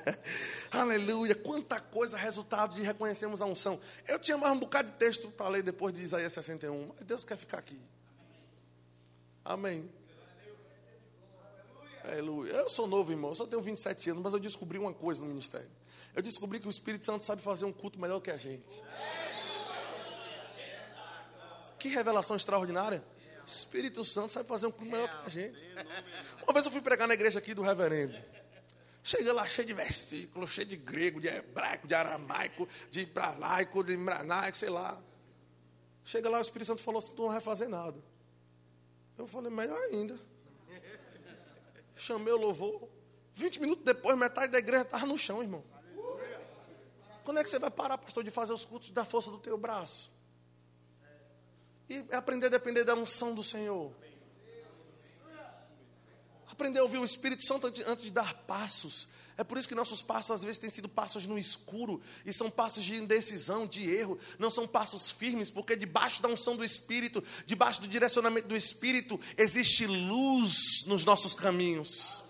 Aleluia. 0.72 1.34
Quanta 1.34 1.78
coisa, 1.78 2.16
resultado 2.16 2.74
de 2.74 2.80
reconhecermos 2.80 3.42
a 3.42 3.44
unção. 3.44 3.78
Eu 4.06 4.18
tinha 4.18 4.38
mais 4.38 4.50
um 4.54 4.58
bocado 4.58 4.90
de 4.90 4.96
texto 4.96 5.30
para 5.30 5.50
ler 5.50 5.62
depois 5.62 5.92
de 5.92 6.02
Isaías 6.02 6.32
61, 6.32 6.90
mas 6.96 7.04
Deus 7.04 7.22
quer 7.22 7.36
ficar 7.36 7.58
aqui. 7.58 7.78
Amém. 9.44 9.92
Aleluia. 12.02 12.52
Eu 12.52 12.70
sou 12.70 12.86
novo, 12.86 13.12
irmão. 13.12 13.32
Eu 13.32 13.34
só 13.34 13.46
tenho 13.46 13.60
27 13.60 14.08
anos, 14.08 14.22
mas 14.22 14.32
eu 14.32 14.38
descobri 14.38 14.78
uma 14.78 14.94
coisa 14.94 15.20
no 15.20 15.28
ministério. 15.28 15.70
Eu 16.16 16.22
descobri 16.22 16.58
que 16.60 16.66
o 16.66 16.70
Espírito 16.70 17.04
Santo 17.04 17.26
sabe 17.26 17.42
fazer 17.42 17.66
um 17.66 17.72
culto 17.74 18.00
melhor 18.00 18.20
que 18.20 18.30
a 18.30 18.38
gente. 18.38 18.82
Que 21.78 21.90
revelação 21.90 22.38
extraordinária. 22.38 23.04
Espírito 23.48 24.04
Santo 24.04 24.32
sabe 24.32 24.48
fazer 24.48 24.66
um 24.66 24.70
culto 24.70 24.90
melhor 24.90 25.08
que 25.08 25.26
a 25.26 25.28
gente. 25.28 25.62
Uma 26.44 26.52
vez 26.52 26.66
eu 26.66 26.72
fui 26.72 26.80
pregar 26.80 27.08
na 27.08 27.14
igreja 27.14 27.38
aqui 27.38 27.54
do 27.54 27.62
reverendo. 27.62 28.16
Cheguei 29.02 29.32
lá 29.32 29.46
cheio 29.46 29.66
de 29.66 29.72
versículos, 29.72 30.50
cheio 30.50 30.66
de 30.66 30.76
grego, 30.76 31.20
de 31.20 31.28
hebraico, 31.28 31.88
de 31.88 31.94
aramaico, 31.94 32.68
de 32.90 33.06
bralaico, 33.06 33.82
de 33.82 33.96
mranaico, 33.96 34.58
sei 34.58 34.68
lá. 34.68 35.00
Chega 36.04 36.28
lá, 36.28 36.38
o 36.38 36.42
Espírito 36.42 36.66
Santo 36.66 36.82
falou 36.82 36.98
assim: 36.98 37.14
tu 37.14 37.22
não 37.22 37.30
vai 37.30 37.40
fazer 37.40 37.68
nada. 37.68 37.98
Eu 39.16 39.26
falei, 39.26 39.50
melhor 39.50 39.78
ainda. 39.84 40.18
Chamei 41.96 42.32
o 42.32 42.36
louvor. 42.36 42.88
20 43.34 43.60
minutos 43.60 43.84
depois, 43.84 44.16
metade 44.16 44.52
da 44.52 44.58
igreja 44.58 44.82
estava 44.82 45.06
no 45.06 45.16
chão, 45.16 45.42
irmão. 45.42 45.64
Quando 47.24 47.40
é 47.40 47.44
que 47.44 47.50
você 47.50 47.58
vai 47.58 47.70
parar, 47.70 47.98
pastor, 47.98 48.24
de 48.24 48.30
fazer 48.30 48.52
os 48.52 48.64
cultos 48.64 48.90
da 48.90 49.04
força 49.04 49.30
do 49.30 49.38
teu 49.38 49.58
braço? 49.58 50.10
E 51.88 52.04
aprender 52.14 52.46
a 52.46 52.50
depender 52.50 52.84
da 52.84 52.94
unção 52.94 53.34
do 53.34 53.42
Senhor. 53.42 53.94
Aprender 56.50 56.80
a 56.80 56.82
ouvir 56.82 56.98
o 56.98 57.04
Espírito 57.04 57.44
Santo 57.44 57.66
antes 57.66 58.04
de 58.04 58.12
dar 58.12 58.34
passos. 58.46 59.08
É 59.38 59.44
por 59.44 59.56
isso 59.56 59.68
que 59.68 59.74
nossos 59.74 60.02
passos 60.02 60.32
às 60.32 60.42
vezes 60.42 60.58
têm 60.58 60.68
sido 60.68 60.88
passos 60.88 61.24
no 61.24 61.38
escuro 61.38 62.02
e 62.26 62.32
são 62.32 62.50
passos 62.50 62.84
de 62.84 62.96
indecisão, 62.96 63.68
de 63.68 63.88
erro, 63.88 64.18
não 64.36 64.50
são 64.50 64.66
passos 64.66 65.12
firmes, 65.12 65.48
porque 65.48 65.76
debaixo 65.76 66.20
da 66.20 66.28
unção 66.28 66.56
do 66.56 66.64
Espírito, 66.64 67.22
debaixo 67.46 67.80
do 67.80 67.86
direcionamento 67.86 68.48
do 68.48 68.56
Espírito, 68.56 69.18
existe 69.36 69.86
luz 69.86 70.84
nos 70.86 71.04
nossos 71.04 71.34
caminhos. 71.34 72.24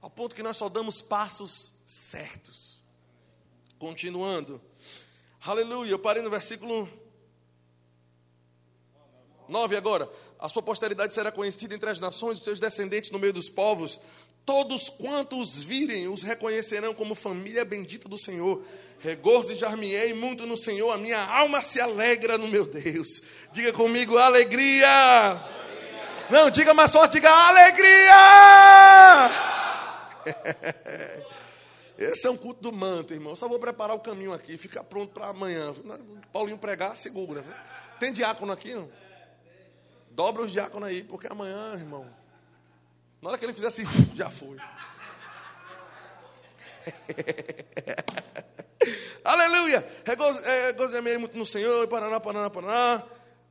Ao 0.00 0.08
ponto 0.08 0.36
que 0.36 0.42
nós 0.42 0.56
só 0.56 0.68
damos 0.68 1.00
passos 1.00 1.74
certos. 1.84 2.80
Continuando. 3.76 4.62
Aleluia, 5.40 5.90
eu 5.90 5.98
parei 5.98 6.22
no 6.22 6.30
versículo 6.30 6.88
9 9.48 9.76
agora. 9.76 10.08
A 10.38 10.48
sua 10.48 10.62
posteridade 10.62 11.14
será 11.14 11.32
conhecida 11.32 11.74
entre 11.74 11.90
as 11.90 12.00
nações, 12.00 12.38
os 12.38 12.44
seus 12.44 12.60
descendentes 12.60 13.10
no 13.10 13.18
meio 13.18 13.32
dos 13.32 13.48
povos. 13.48 14.00
Todos 14.44 14.90
quantos 14.90 15.62
virem 15.62 16.06
os 16.06 16.22
reconhecerão 16.22 16.92
como 16.92 17.14
família 17.14 17.64
bendita 17.64 18.08
do 18.08 18.18
Senhor. 18.18 18.62
Regozijar-me-ei 19.00 20.12
muito 20.12 20.46
no 20.46 20.56
Senhor, 20.56 20.90
a 20.90 20.98
minha 20.98 21.22
alma 21.22 21.62
se 21.62 21.80
alegra 21.80 22.36
no 22.36 22.48
meu 22.48 22.66
Deus. 22.66 23.22
Diga 23.52 23.72
comigo, 23.72 24.18
alegria. 24.18 24.86
alegria. 24.86 25.64
Não, 26.30 26.50
diga 26.50 26.74
mais 26.74 26.92
forte, 26.92 27.12
diga 27.12 27.30
alegria. 27.30 28.14
Esse 31.96 32.26
é 32.26 32.30
um 32.30 32.36
culto 32.36 32.60
do 32.60 32.72
manto, 32.72 33.14
irmão. 33.14 33.32
Eu 33.32 33.36
só 33.36 33.48
vou 33.48 33.58
preparar 33.58 33.96
o 33.96 34.00
caminho 34.00 34.32
aqui, 34.32 34.58
fica 34.58 34.82
pronto 34.82 35.12
para 35.12 35.28
amanhã. 35.28 35.72
Paulinho 36.32 36.58
pregar, 36.58 36.96
segura. 36.96 37.44
Tem 38.00 38.12
diácono 38.12 38.52
aqui, 38.52 38.74
não? 38.74 38.90
Dobra 40.14 40.42
os 40.42 40.52
diáconos 40.52 40.88
aí, 40.88 41.02
porque 41.02 41.26
amanhã, 41.26 41.74
irmão, 41.74 42.06
na 43.20 43.30
hora 43.30 43.38
que 43.38 43.44
ele 43.44 43.52
fizer 43.52 43.66
assim, 43.66 43.82
já 44.14 44.30
foi. 44.30 44.56
Aleluia! 49.24 49.84
Regozijei 50.04 51.18
muito 51.18 51.36
no 51.36 51.44
Senhor, 51.44 51.88
paraná, 51.88 52.20
paraná, 52.20 52.48
paraná. 52.48 53.02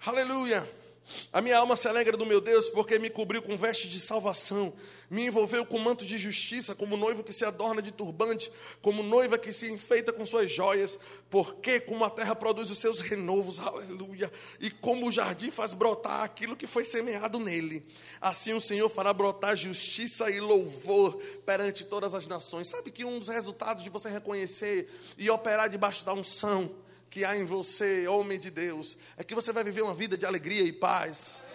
Aleluia! 0.06 0.83
A 1.32 1.42
minha 1.42 1.58
alma 1.58 1.76
se 1.76 1.88
alegra 1.88 2.16
do 2.16 2.26
meu 2.26 2.40
Deus, 2.40 2.70
porque 2.70 2.98
me 2.98 3.10
cobriu 3.10 3.42
com 3.42 3.58
vestes 3.58 3.92
de 3.92 4.00
salvação, 4.00 4.74
me 5.10 5.26
envolveu 5.26 5.66
com 5.66 5.78
manto 5.78 6.06
de 6.06 6.18
justiça, 6.18 6.74
como 6.74 6.96
noivo 6.96 7.24
que 7.24 7.34
se 7.34 7.44
adorna 7.46 7.82
de 7.82 7.92
turbante, 7.92 8.52
como 8.82 9.04
noiva 9.04 9.38
que 9.38 9.52
se 9.52 9.72
enfeita 9.72 10.14
com 10.14 10.26
suas 10.26 10.52
joias, 10.52 11.00
porque 11.30 11.80
como 11.80 12.04
a 12.06 12.10
terra 12.10 12.36
produz 12.36 12.70
os 12.70 12.78
seus 12.78 13.00
renovos, 13.00 13.60
aleluia, 13.60 14.32
e 14.60 14.72
como 14.72 15.08
o 15.08 15.12
jardim 15.12 15.52
faz 15.52 15.74
brotar 15.74 16.24
aquilo 16.24 16.56
que 16.56 16.66
foi 16.66 16.86
semeado 16.86 17.38
nele, 17.38 17.86
assim 18.22 18.54
o 18.54 18.62
Senhor 18.62 18.90
fará 18.90 19.14
brotar 19.14 19.56
justiça 19.56 20.30
e 20.30 20.40
louvor 20.40 21.18
perante 21.46 21.86
todas 21.86 22.14
as 22.14 22.28
nações. 22.28 22.68
Sabe 22.68 22.92
que 22.92 23.06
um 23.06 23.20
dos 23.20 23.28
resultados 23.28 23.84
de 23.84 23.90
você 23.90 24.10
reconhecer 24.10 24.90
e 25.18 25.30
operar 25.30 25.70
debaixo 25.70 26.06
da 26.06 26.14
unção 26.14 26.83
que 27.14 27.24
há 27.24 27.38
em 27.38 27.46
você, 27.46 28.08
homem 28.08 28.40
de 28.40 28.50
Deus, 28.50 28.98
é 29.16 29.24
que 29.24 29.36
você 29.36 29.54
vai 29.54 29.64
viver 29.64 29.84
uma 29.84 29.94
vida 29.94 30.18
de 30.18 30.26
alegria 30.26 30.64
e 30.64 30.74
paz. 30.74 31.46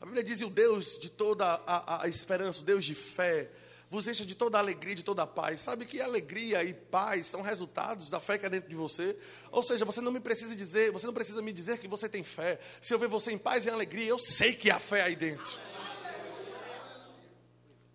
A 0.00 0.04
Bíblia 0.04 0.24
diz: 0.24 0.40
o 0.40 0.50
Deus 0.50 0.98
de 0.98 1.08
toda 1.08 1.46
a, 1.64 2.02
a, 2.02 2.08
esperança, 2.08 2.62
o 2.62 2.64
Deus 2.64 2.84
de 2.84 2.96
fé, 2.96 3.48
vos 3.88 4.08
enche 4.08 4.26
de 4.26 4.34
toda 4.34 4.58
a 4.58 4.60
alegria, 4.60 4.96
de 4.96 5.04
toda 5.04 5.22
a 5.22 5.26
paz. 5.26 5.60
Sabe 5.60 5.86
que 5.86 6.00
alegria 6.00 6.64
e 6.64 6.74
paz 6.74 7.28
são 7.28 7.42
resultados 7.42 8.10
da 8.10 8.18
fé 8.18 8.36
que 8.36 8.46
é 8.46 8.50
dentro 8.50 8.68
de 8.68 8.74
você? 8.74 9.16
Ou 9.52 9.62
seja, 9.62 9.84
você 9.84 10.00
não 10.00 10.10
me 10.10 10.18
precisa 10.18 10.56
dizer, 10.56 10.90
você 10.90 11.06
não 11.06 11.14
precisa 11.14 11.40
me 11.40 11.52
dizer 11.52 11.78
que 11.78 11.86
você 11.86 12.08
tem 12.08 12.24
fé. 12.24 12.58
Se 12.82 12.92
eu 12.92 12.98
ver 12.98 13.06
você 13.06 13.30
em 13.30 13.38
paz 13.38 13.66
e 13.66 13.68
em 13.68 13.72
alegria, 13.72 14.08
eu 14.08 14.18
sei 14.18 14.52
que 14.52 14.68
há 14.68 14.80
fé 14.80 15.02
aí 15.02 15.14
dentro. 15.14 15.60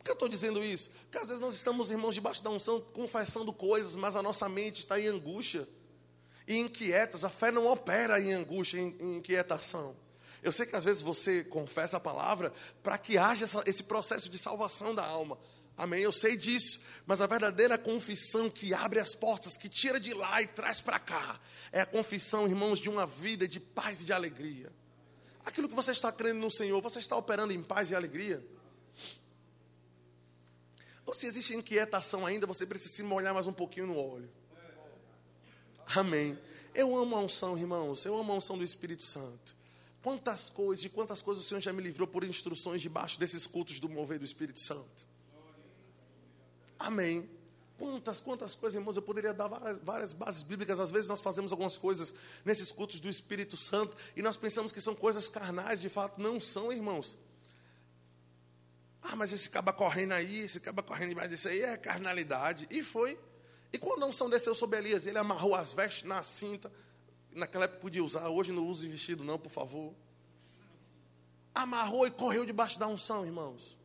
Que 0.05 0.11
eu 0.11 0.13
estou 0.13 0.29
dizendo 0.29 0.63
isso? 0.63 0.91
Porque 1.01 1.17
às 1.17 1.29
vezes 1.29 1.41
nós 1.41 1.55
estamos, 1.55 1.89
irmãos, 1.89 2.13
debaixo 2.13 2.43
da 2.43 2.51
unção, 2.51 2.79
confessando 2.79 3.51
coisas, 3.51 3.95
mas 3.95 4.15
a 4.15 4.21
nossa 4.21 4.47
mente 4.47 4.81
está 4.81 4.99
em 4.99 5.07
angústia 5.07 5.67
e 6.47 6.59
inquietas. 6.59 7.23
A 7.23 7.29
fé 7.29 7.51
não 7.51 7.65
opera 7.65 8.21
em 8.21 8.31
angústia, 8.31 8.77
em, 8.77 8.95
em 8.99 9.17
inquietação. 9.17 9.95
Eu 10.43 10.51
sei 10.51 10.67
que 10.67 10.75
às 10.75 10.85
vezes 10.85 11.01
você 11.01 11.43
confessa 11.43 11.97
a 11.97 11.99
palavra 11.99 12.53
para 12.83 12.99
que 12.99 13.17
haja 13.17 13.45
essa, 13.45 13.63
esse 13.65 13.81
processo 13.81 14.29
de 14.29 14.37
salvação 14.37 14.93
da 14.93 15.03
alma. 15.03 15.39
Amém? 15.75 16.03
Eu 16.03 16.11
sei 16.11 16.37
disso. 16.37 16.81
Mas 17.07 17.19
a 17.19 17.25
verdadeira 17.25 17.75
confissão 17.75 18.47
que 18.47 18.75
abre 18.75 18.99
as 18.99 19.15
portas, 19.15 19.57
que 19.57 19.67
tira 19.67 19.99
de 19.99 20.13
lá 20.13 20.39
e 20.39 20.45
traz 20.45 20.79
para 20.79 20.99
cá, 20.99 21.41
é 21.71 21.81
a 21.81 21.85
confissão, 21.85 22.47
irmãos, 22.47 22.77
de 22.77 22.89
uma 22.89 23.07
vida 23.07 23.47
de 23.47 23.59
paz 23.59 24.01
e 24.01 24.05
de 24.05 24.13
alegria. 24.13 24.71
Aquilo 25.43 25.67
que 25.67 25.75
você 25.75 25.93
está 25.93 26.11
crendo 26.11 26.41
no 26.41 26.51
Senhor, 26.51 26.79
você 26.79 26.99
está 26.99 27.17
operando 27.17 27.51
em 27.51 27.63
paz 27.63 27.89
e 27.89 27.95
alegria? 27.95 28.45
Ou 31.05 31.13
se 31.13 31.27
existe 31.27 31.53
inquietação 31.53 32.25
ainda, 32.25 32.47
você 32.47 32.65
precisa 32.65 32.93
se 32.93 33.03
molhar 33.03 33.33
mais 33.33 33.47
um 33.47 33.53
pouquinho 33.53 33.87
no 33.87 33.97
óleo. 33.97 34.29
Amém. 35.95 36.37
Eu 36.73 36.97
amo 36.97 37.15
a 37.15 37.19
unção, 37.19 37.57
irmãos. 37.57 38.05
Eu 38.05 38.17
amo 38.17 38.33
a 38.33 38.35
unção 38.35 38.57
do 38.57 38.63
Espírito 38.63 39.03
Santo. 39.03 39.55
Quantas 40.01 40.49
coisas, 40.49 40.81
de 40.81 40.89
quantas 40.89 41.21
coisas 41.21 41.43
o 41.43 41.47
Senhor 41.47 41.61
já 41.61 41.71
me 41.71 41.81
livrou 41.81 42.07
por 42.07 42.23
instruções 42.23 42.81
debaixo 42.81 43.19
desses 43.19 43.47
cultos 43.47 43.79
do 43.79 43.87
mover 43.87 44.19
do 44.19 44.25
Espírito 44.25 44.59
Santo. 44.59 45.07
Amém. 46.77 47.29
Quantas, 47.77 48.21
quantas 48.21 48.55
coisas, 48.55 48.79
irmãos, 48.79 48.95
eu 48.95 49.01
poderia 49.01 49.33
dar 49.33 49.47
várias, 49.47 49.79
várias, 49.79 50.13
bases 50.13 50.43
bíblicas. 50.43 50.79
Às 50.79 50.91
vezes 50.91 51.07
nós 51.07 51.21
fazemos 51.21 51.51
algumas 51.51 51.77
coisas 51.77 52.15
nesses 52.43 52.71
cultos 52.71 52.99
do 52.99 53.09
Espírito 53.09 53.57
Santo 53.57 53.95
e 54.15 54.21
nós 54.21 54.37
pensamos 54.37 54.71
que 54.71 54.79
são 54.79 54.95
coisas 54.95 55.27
carnais, 55.27 55.81
de 55.81 55.89
fato 55.89 56.21
não 56.21 56.39
são, 56.39 56.71
irmãos. 56.71 57.17
Ah, 59.07 59.15
mas 59.15 59.31
esse 59.31 59.49
caba 59.49 59.71
correndo 59.71 60.13
aí, 60.13 60.39
esse 60.39 60.59
caba 60.59 60.81
correndo, 60.81 61.15
mas 61.15 61.31
isso 61.31 61.47
aí 61.47 61.61
é 61.61 61.77
carnalidade. 61.77 62.67
E 62.71 62.81
foi. 62.81 63.17
E 63.71 63.77
quando 63.77 64.03
a 64.03 64.07
unção 64.07 64.29
desceu 64.29 64.55
sobre 64.55 64.79
Elias, 64.79 65.05
ele 65.05 65.17
amarrou 65.17 65.53
as 65.53 65.73
vestes 65.73 66.03
na 66.03 66.23
cinta. 66.23 66.71
Naquela 67.31 67.65
época 67.65 67.81
podia 67.81 68.03
usar, 68.03 68.29
hoje 68.29 68.51
não 68.51 68.65
use 68.65 68.87
vestido, 68.87 69.23
não, 69.23 69.37
por 69.37 69.51
favor. 69.51 69.93
Amarrou 71.53 72.07
e 72.07 72.11
correu 72.11 72.45
debaixo 72.45 72.79
da 72.79 72.87
unção, 72.87 73.25
irmãos. 73.25 73.77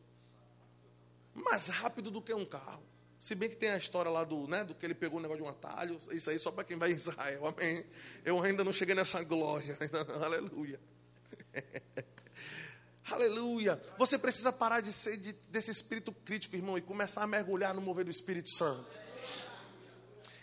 Mais 1.33 1.67
rápido 1.67 2.09
do 2.09 2.21
que 2.21 2.33
um 2.33 2.45
carro. 2.45 2.83
Se 3.19 3.35
bem 3.35 3.49
que 3.49 3.55
tem 3.55 3.69
a 3.69 3.77
história 3.77 4.09
lá 4.09 4.23
do, 4.23 4.47
né, 4.47 4.63
do 4.63 4.73
que 4.73 4.83
ele 4.83 4.95
pegou 4.95 5.19
o 5.19 5.21
negócio 5.21 5.43
de 5.43 5.47
um 5.47 5.51
atalho, 5.51 5.99
isso 6.11 6.29
aí 6.31 6.39
só 6.39 6.51
para 6.51 6.63
quem 6.63 6.77
vai 6.77 6.91
em 6.91 6.95
Israel, 6.95 7.45
amém. 7.45 7.85
Eu 8.25 8.41
ainda 8.41 8.63
não 8.63 8.73
cheguei 8.73 8.95
nessa 8.95 9.23
glória, 9.23 9.77
aleluia. 10.23 10.79
Aleluia. 13.11 13.81
Você 13.97 14.17
precisa 14.17 14.53
parar 14.53 14.81
de 14.81 14.93
ser 14.93 15.17
de, 15.17 15.33
desse 15.49 15.69
espírito 15.69 16.11
crítico, 16.11 16.55
irmão, 16.55 16.77
e 16.77 16.81
começar 16.81 17.23
a 17.23 17.27
mergulhar 17.27 17.73
no 17.73 17.81
mover 17.81 18.05
do 18.05 18.11
Espírito 18.11 18.49
Santo. 18.49 18.99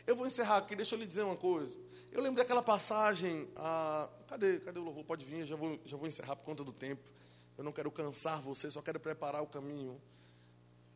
Eu 0.06 0.14
vou 0.14 0.26
encerrar 0.26 0.58
aqui, 0.58 0.76
deixa 0.76 0.94
eu 0.94 0.98
lhe 0.98 1.06
dizer 1.06 1.22
uma 1.22 1.36
coisa. 1.36 1.78
Eu 2.12 2.22
lembro 2.22 2.38
daquela 2.38 2.62
passagem. 2.62 3.48
Ah, 3.56 4.08
cadê, 4.26 4.58
cadê 4.60 4.78
o 4.78 4.82
louvor? 4.82 5.04
Pode 5.04 5.24
vir, 5.24 5.46
já 5.46 5.56
vou, 5.56 5.78
já 5.84 5.96
vou 5.96 6.06
encerrar 6.06 6.36
por 6.36 6.44
conta 6.44 6.62
do 6.62 6.72
tempo. 6.72 7.10
Eu 7.56 7.64
não 7.64 7.72
quero 7.72 7.90
cansar 7.90 8.40
você, 8.40 8.70
só 8.70 8.80
quero 8.80 9.00
preparar 9.00 9.42
o 9.42 9.46
caminho 9.46 10.00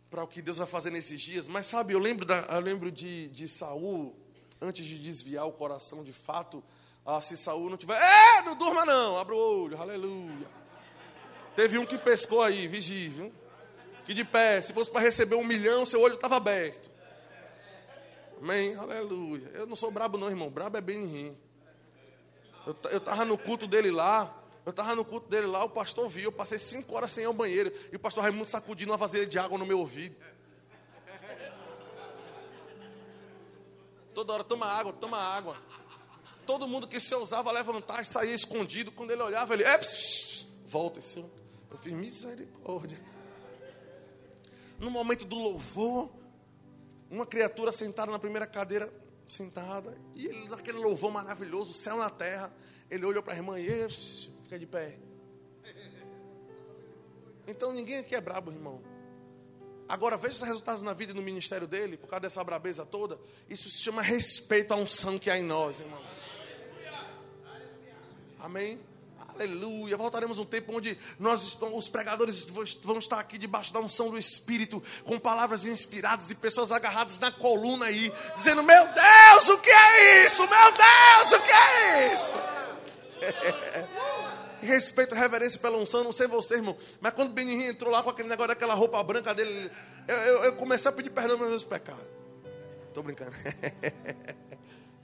para 0.09 0.23
o 0.23 0.29
que 0.29 0.43
Deus 0.43 0.59
vai 0.59 0.67
fazer 0.67 0.91
nesses 0.91 1.21
dias. 1.21 1.49
Mas 1.49 1.67
sabe, 1.67 1.95
eu 1.95 1.99
lembro, 1.99 2.25
da, 2.25 2.41
eu 2.51 2.61
lembro 2.61 2.91
de, 2.91 3.29
de 3.31 3.49
Saul, 3.49 4.15
antes 4.61 4.85
de 4.85 4.99
desviar 4.99 5.47
o 5.47 5.53
coração 5.53 6.05
de 6.05 6.13
fato. 6.13 6.63
Ah, 7.05 7.21
se 7.21 7.37
Saul 7.37 7.69
não 7.69 7.77
tiver. 7.77 7.99
É, 8.01 8.43
não 8.43 8.55
durma 8.55 8.85
não, 8.85 9.19
abra 9.19 9.35
o 9.35 9.65
olho, 9.65 9.81
aleluia. 9.81 10.62
Teve 11.55 11.79
um 11.79 11.87
que 11.87 11.99
pescou 11.99 12.43
aí, 12.43 12.67
vigie, 12.67 13.09
viu? 13.09 13.33
Que 14.05 14.15
de 14.15 14.25
pé, 14.25 14.61
se 14.63 14.73
fosse 14.73 14.91
para 14.91 15.01
receber 15.01 15.37
um 15.37 15.45
milhão, 15.45 15.85
seu 15.85 16.01
olho 16.01 16.15
estava 16.15 16.37
aberto. 16.37 16.91
Amém? 18.41 18.75
Aleluia. 18.75 19.49
Eu 19.55 19.67
não 19.67 19.77
sou 19.77 19.91
brabo, 19.91 20.19
não, 20.19 20.29
irmão. 20.29 20.51
Brabo 20.51 20.77
é 20.77 20.81
bem 20.81 21.07
rim. 21.07 21.39
Eu 22.91 22.99
estava 22.99 23.25
no 23.25 23.39
culto 23.39 23.67
dele 23.67 23.91
lá. 23.91 24.39
Eu 24.65 24.71
estava 24.71 24.95
no 24.95 25.05
culto 25.05 25.29
dele 25.29 25.47
lá, 25.47 25.65
o 25.65 25.69
pastor 25.69 26.09
viu. 26.09 26.25
Eu 26.25 26.33
passei 26.33 26.59
cinco 26.59 26.95
horas 26.95 27.11
sem 27.13 27.25
ir 27.25 27.27
ao 27.27 27.33
banheiro. 27.33 27.73
E 27.93 27.97
o 27.97 28.01
pastor 28.01 28.23
Raimundo 28.23 28.49
sacudindo 28.49 28.91
uma 28.93 28.97
vasilha 28.97 29.27
de 29.27 29.39
água 29.39 29.59
no 29.59 29.67
meu 29.67 29.79
ouvido. 29.79 30.17
Toda 34.15 34.33
hora, 34.33 34.45
toma 34.45 34.67
água, 34.67 34.93
toma 34.93 35.19
água. 35.19 35.57
Todo 36.45 36.69
mundo 36.69 36.87
que 36.87 37.01
se 37.01 37.15
ousava 37.15 37.51
levantar 37.51 38.03
e 38.03 38.05
saía 38.05 38.35
escondido. 38.35 38.93
Quando 38.93 39.11
ele 39.11 39.23
olhava, 39.23 39.55
ele. 39.55 39.65
É, 39.65 39.81
volta 40.67 41.01
esse 41.01 41.25
eu 41.73 41.79
fiz 41.79 41.93
misericórdia. 41.93 42.99
No 44.79 44.91
momento 44.91 45.25
do 45.25 45.39
louvor, 45.39 46.11
uma 47.11 47.27
criatura 47.27 47.73
sentada 47.73 48.11
na 48.11 48.19
primeira 48.19 48.47
cadeira, 48.47 48.93
sentada, 49.29 49.97
e 50.15 50.27
ele, 50.27 50.49
naquele 50.49 50.79
louvor 50.79 51.11
maravilhoso, 51.11 51.73
céu 51.73 51.97
na 51.97 52.11
terra, 52.11 52.53
ele 52.91 53.07
olhou 53.07 53.23
para 53.23 53.33
a 53.33 53.37
irmã 53.37 53.59
e 53.59 53.69
fica 54.43 54.59
de 54.59 54.67
pé. 54.67 54.99
Então 57.47 57.73
ninguém 57.73 57.99
aqui 57.99 58.15
é 58.15 58.21
brabo, 58.21 58.51
irmão. 58.51 58.83
Agora 59.89 60.17
veja 60.17 60.37
os 60.37 60.43
resultados 60.43 60.83
na 60.83 60.95
vida 60.95 61.13
e 61.13 61.15
no 61.15 61.23
ministério 61.23 61.67
dele, 61.67 61.97
por 61.97 62.09
causa 62.09 62.21
dessa 62.21 62.43
brabeza 62.43 62.87
toda. 62.87 63.19
Isso 63.49 63.69
se 63.69 63.83
chama 63.83 64.01
respeito 64.01 64.73
à 64.73 64.77
unção 64.77 65.19
que 65.19 65.31
há 65.31 65.39
em 65.39 65.43
nós, 65.43 65.81
irmãos. 65.81 66.03
Amém? 68.39 68.81
Aleluia. 69.43 69.97
Voltaremos 69.97 70.39
um 70.39 70.45
tempo 70.45 70.73
onde 70.77 70.97
nós 71.19 71.43
estamos, 71.43 71.77
os 71.77 71.89
pregadores 71.89 72.47
vão 72.83 72.99
estar 72.99 73.19
aqui 73.19 73.37
debaixo 73.37 73.73
da 73.73 73.81
unção 73.81 74.09
do 74.09 74.17
Espírito, 74.17 74.81
com 75.05 75.19
palavras 75.19 75.67
inspiradas 75.67 76.31
e 76.31 76.35
pessoas 76.37 76.71
agarradas 76.71 77.19
na 77.19 77.33
coluna 77.33 77.87
aí, 77.87 78.13
dizendo: 78.35 78.63
Meu 78.63 78.85
Deus, 78.87 79.49
o 79.49 79.59
que 79.59 79.71
é 79.71 80.27
isso? 80.27 80.43
Meu 80.49 80.73
Deus, 80.73 81.33
o 81.33 81.43
que 81.43 81.53
é 81.53 82.15
isso? 82.15 82.33
Respeito 84.63 85.13
reverência 85.13 85.59
pela 85.59 85.77
unção, 85.77 86.05
não 86.05 86.13
sei 86.13 86.29
você, 86.29 86.55
irmão, 86.55 86.77
mas 87.01 87.13
quando 87.15 87.33
Benihim 87.33 87.65
entrou 87.65 87.91
lá 87.91 88.01
com 88.01 88.11
aquele 88.11 88.29
negócio 88.29 88.47
daquela 88.47 88.75
roupa 88.75 89.03
branca 89.03 89.35
dele, 89.35 89.69
eu, 90.07 90.17
eu, 90.17 90.45
eu 90.45 90.53
comecei 90.53 90.89
a 90.89 90.93
pedir 90.95 91.11
perdão 91.11 91.37
pelos 91.37 91.51
meus 91.51 91.65
pecados. 91.65 92.05
Estou 92.87 93.03
brincando. 93.03 93.33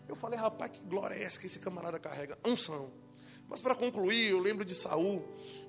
Eu 0.09 0.17
falei, 0.17 0.39
rapaz, 0.39 0.73
que 0.73 0.81
glória 0.81 1.15
é 1.15 1.23
essa 1.23 1.39
que 1.39 1.45
esse 1.45 1.59
camarada 1.59 1.99
carrega? 1.99 2.39
Unção. 2.47 2.91
Mas 3.49 3.61
para 3.61 3.75
concluir, 3.75 4.31
eu 4.31 4.39
lembro 4.39 4.65
de 4.65 4.75
Saul, 4.75 5.25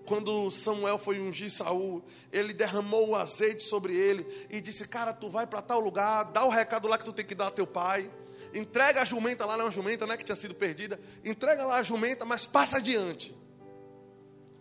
quando 0.06 0.52
Samuel 0.52 0.98
foi 0.98 1.20
ungir 1.20 1.52
Saul, 1.52 2.04
ele 2.32 2.52
derramou 2.52 3.10
o 3.10 3.16
azeite 3.16 3.64
sobre 3.64 3.94
ele 3.96 4.26
e 4.50 4.60
disse: 4.60 4.88
Cara, 4.88 5.14
tu 5.14 5.30
vai 5.30 5.48
para 5.48 5.62
tal 5.62 5.80
lugar, 5.80 6.24
dá 6.26 6.44
o 6.44 6.50
recado 6.50 6.88
lá 6.88 6.98
que 6.98 7.06
tu 7.06 7.14
tem 7.14 7.26
que 7.26 7.36
dar 7.36 7.48
a 7.48 7.52
teu 7.52 7.66
pai. 7.66 8.10
Entrega 8.54 9.04
a 9.04 9.06
jumenta 9.06 9.46
lá, 9.46 9.56
não 9.56 9.66
é 9.66 9.66
uma 9.68 9.72
jumenta, 9.72 10.08
né, 10.08 10.18
que 10.18 10.24
tinha 10.24 10.36
sido 10.36 10.56
perdida. 10.56 11.00
Entrega 11.24 11.66
lá 11.66 11.78
a 11.78 11.84
jumenta, 11.84 12.26
mas 12.26 12.48
passa 12.48 12.78
adiante. 12.78 13.36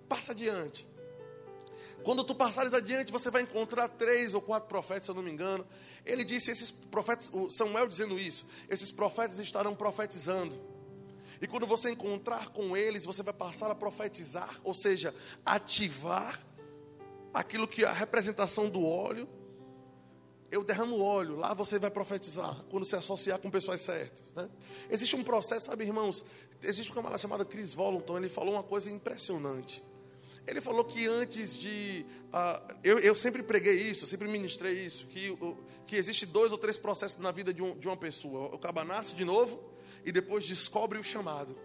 Passa 0.07 0.33
adiante. 0.33 0.87
Quando 2.05 2.23
tu 2.23 2.35
passares 2.35 2.75
adiante, 2.75 3.11
você 3.11 3.31
vai 3.31 3.43
encontrar 3.43 3.89
três 3.89 4.35
ou 4.35 4.43
quatro 4.43 4.69
profetas, 4.69 5.07
se 5.07 5.11
eu 5.11 5.15
não 5.15 5.23
me 5.23 5.31
engano. 5.31 5.67
Ele 6.05 6.23
disse: 6.23 6.51
esses 6.51 6.71
profetas, 6.71 7.33
Samuel 7.51 7.89
dizendo 7.89 8.19
isso, 8.19 8.47
esses 8.69 8.93
profetas 8.93 9.39
estarão 9.39 9.75
profetizando. 9.75 10.78
E 11.41 11.47
quando 11.47 11.67
você 11.67 11.91
encontrar 11.91 12.49
com 12.49 12.77
eles, 12.77 13.05
você 13.05 13.23
vai 13.23 13.33
passar 13.33 13.71
a 13.71 13.75
profetizar, 13.75 14.61
ou 14.65 14.75
seja, 14.75 15.15
ativar 15.45 16.45
aquilo 17.33 17.69
que 17.69 17.85
é 17.85 17.89
a 17.89 17.93
representação 17.93 18.69
do 18.69 18.85
óleo. 18.85 19.29
Eu 20.51 20.65
derramo 20.65 21.03
óleo, 21.03 21.37
lá 21.37 21.53
você 21.53 21.79
vai 21.79 21.91
profetizar, 21.91 22.65
quando 22.71 22.85
se 22.85 22.97
associar 22.97 23.39
com 23.39 23.51
pessoas 23.51 23.83
certas. 23.83 24.33
Né? 24.33 24.49
Existe 24.89 25.15
um 25.15 25.23
processo, 25.23 25.67
sabe, 25.67 25.85
irmãos? 25.85 26.25
Existe 26.63 26.91
um 26.91 26.95
camarada 26.95 27.19
chamado 27.19 27.45
Chris 27.45 27.75
Volanton, 27.75 28.17
ele 28.17 28.31
falou 28.31 28.55
uma 28.55 28.63
coisa 28.63 28.91
impressionante. 28.91 29.85
Ele 30.47 30.63
falou 30.63 30.83
que 30.83 31.07
antes 31.07 31.59
de. 31.59 32.07
Uh, 32.29 32.75
eu, 32.83 32.99
eu, 33.01 33.15
sempre 33.15 33.43
preguei 33.43 33.77
isso, 33.77 34.07
sempre 34.07 34.27
ministrei 34.27 34.73
isso, 34.73 35.07
que, 35.09 35.31
uh, 35.31 35.59
que 35.87 35.95
existe 35.95 36.25
dois 36.25 36.53
ou 36.53 36.57
três 36.57 36.79
processos 36.79 37.19
na 37.19 37.31
vida 37.31 37.53
de, 37.53 37.63
um, 37.63 37.79
de 37.79 37.87
uma 37.87 37.99
pessoa. 37.99 38.47
O 38.55 38.59
caba 38.59 38.83
nasce 38.83 39.15
de 39.15 39.27
novo 39.27 39.68
e 40.05 40.13
depois 40.13 40.47
descobre 40.47 40.99
o 40.99 41.05
chamado. 41.05 41.57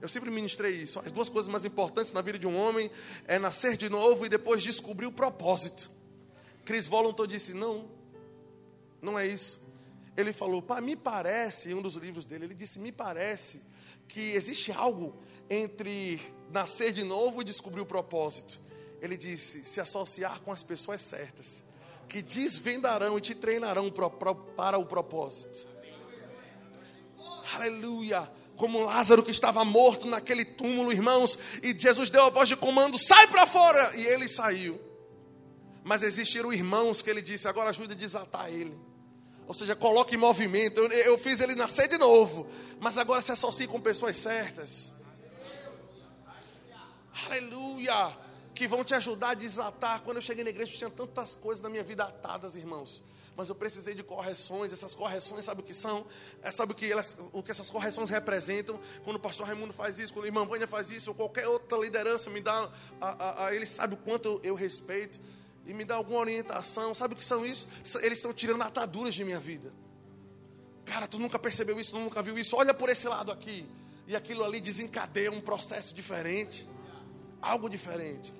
Eu 0.00 0.08
sempre 0.08 0.30
ministrei 0.30 0.72
isso. 0.72 1.00
As 1.00 1.12
duas 1.12 1.28
coisas 1.28 1.50
mais 1.50 1.64
importantes 1.64 2.12
na 2.12 2.20
vida 2.20 2.38
de 2.38 2.46
um 2.46 2.56
homem 2.56 2.90
é 3.26 3.38
nascer 3.38 3.76
de 3.76 3.88
novo 3.88 4.26
e 4.26 4.28
depois 4.28 4.62
descobrir 4.62 5.06
o 5.06 5.12
propósito. 5.12 5.90
Chris 6.64 6.86
Volanton 6.86 7.26
disse: 7.26 7.54
não, 7.54 7.90
não 9.00 9.18
é 9.18 9.26
isso. 9.26 9.60
Ele 10.16 10.32
falou, 10.32 10.62
pá, 10.62 10.80
me 10.80 10.94
parece, 10.94 11.70
em 11.70 11.74
um 11.74 11.82
dos 11.82 11.96
livros 11.96 12.24
dele, 12.24 12.44
ele 12.44 12.54
disse: 12.54 12.78
me 12.78 12.92
parece 12.92 13.62
que 14.06 14.32
existe 14.34 14.70
algo 14.70 15.16
entre 15.48 16.20
nascer 16.50 16.92
de 16.92 17.02
novo 17.02 17.40
e 17.40 17.44
descobrir 17.44 17.80
o 17.80 17.86
propósito. 17.86 18.60
Ele 19.00 19.16
disse: 19.16 19.64
se 19.64 19.80
associar 19.80 20.40
com 20.42 20.52
as 20.52 20.62
pessoas 20.62 21.00
certas, 21.00 21.64
que 22.08 22.22
desvendarão 22.22 23.16
e 23.18 23.20
te 23.20 23.34
treinarão 23.34 23.90
para 23.90 24.78
o 24.78 24.84
propósito. 24.84 25.73
Aleluia! 27.54 28.30
Como 28.56 28.80
Lázaro 28.84 29.22
que 29.22 29.30
estava 29.30 29.64
morto 29.64 30.06
naquele 30.06 30.44
túmulo, 30.44 30.92
irmãos, 30.92 31.38
e 31.62 31.76
Jesus 31.76 32.10
deu 32.10 32.24
a 32.24 32.30
voz 32.30 32.48
de 32.48 32.56
comando: 32.56 32.98
sai 32.98 33.26
para 33.28 33.46
fora! 33.46 33.96
E 33.96 34.06
ele 34.06 34.28
saiu. 34.28 34.80
Mas 35.82 36.02
existiram 36.02 36.52
irmãos 36.52 37.02
que 37.02 37.10
ele 37.10 37.22
disse: 37.22 37.46
agora 37.46 37.70
ajude 37.70 37.92
a 37.92 37.96
desatar 37.96 38.48
ele. 38.48 38.78
Ou 39.46 39.54
seja, 39.54 39.76
coloque 39.76 40.14
em 40.14 40.18
movimento. 40.18 40.80
Eu, 40.80 40.90
eu 40.90 41.18
fiz 41.18 41.40
ele 41.40 41.54
nascer 41.54 41.88
de 41.88 41.98
novo, 41.98 42.48
mas 42.80 42.96
agora 42.96 43.20
se 43.20 43.32
associe 43.32 43.66
com 43.66 43.80
pessoas 43.80 44.16
certas. 44.16 44.94
Aleluia! 47.26 48.16
Que 48.54 48.66
vão 48.66 48.84
te 48.84 48.94
ajudar 48.94 49.30
a 49.30 49.34
desatar. 49.34 50.00
Quando 50.02 50.18
eu 50.18 50.22
cheguei 50.22 50.44
na 50.44 50.50
igreja, 50.50 50.76
tinha 50.76 50.90
tantas 50.90 51.34
coisas 51.34 51.62
na 51.62 51.68
minha 51.68 51.82
vida 51.82 52.04
atadas, 52.04 52.56
irmãos. 52.56 53.02
Mas 53.36 53.48
eu 53.48 53.54
precisei 53.54 53.94
de 53.94 54.02
correções. 54.02 54.72
Essas 54.72 54.94
correções, 54.94 55.44
sabe 55.44 55.60
o 55.60 55.64
que 55.64 55.74
são? 55.74 56.06
É, 56.42 56.50
sabe 56.50 56.72
o 56.72 56.74
que, 56.74 56.90
elas, 56.90 57.16
o 57.32 57.42
que 57.42 57.50
essas 57.50 57.68
correções 57.68 58.10
representam? 58.10 58.80
Quando 59.02 59.16
o 59.16 59.20
pastor 59.20 59.46
Raimundo 59.46 59.72
faz 59.72 59.98
isso, 59.98 60.12
quando 60.12 60.24
a 60.24 60.28
irmã 60.28 60.44
Vânia 60.44 60.66
faz 60.66 60.90
isso, 60.90 61.10
ou 61.10 61.14
qualquer 61.14 61.48
outra 61.48 61.78
liderança 61.78 62.30
me 62.30 62.40
dá, 62.40 62.70
a, 63.00 63.08
a, 63.08 63.46
a 63.46 63.54
ele 63.54 63.66
sabe 63.66 63.94
o 63.94 63.96
quanto 63.96 64.40
eu, 64.42 64.54
respeito 64.54 65.20
e 65.66 65.72
me 65.74 65.84
dá 65.84 65.96
alguma 65.96 66.20
orientação. 66.20 66.94
Sabe 66.94 67.14
o 67.14 67.16
que 67.16 67.24
são 67.24 67.44
isso? 67.44 67.68
Eles 68.02 68.18
estão 68.18 68.32
tirando 68.32 68.62
ataduras 68.62 69.14
de 69.14 69.24
minha 69.24 69.40
vida. 69.40 69.72
Cara, 70.84 71.08
tu 71.08 71.18
nunca 71.18 71.38
percebeu 71.38 71.80
isso, 71.80 71.92
tu 71.92 71.98
nunca 71.98 72.22
viu 72.22 72.38
isso. 72.38 72.56
Olha 72.56 72.74
por 72.74 72.88
esse 72.88 73.08
lado 73.08 73.32
aqui. 73.32 73.66
E 74.06 74.14
aquilo 74.14 74.44
ali 74.44 74.60
desencadeia 74.60 75.32
um 75.32 75.40
processo 75.40 75.94
diferente. 75.94 76.68
Algo 77.40 77.68
diferente. 77.68 78.32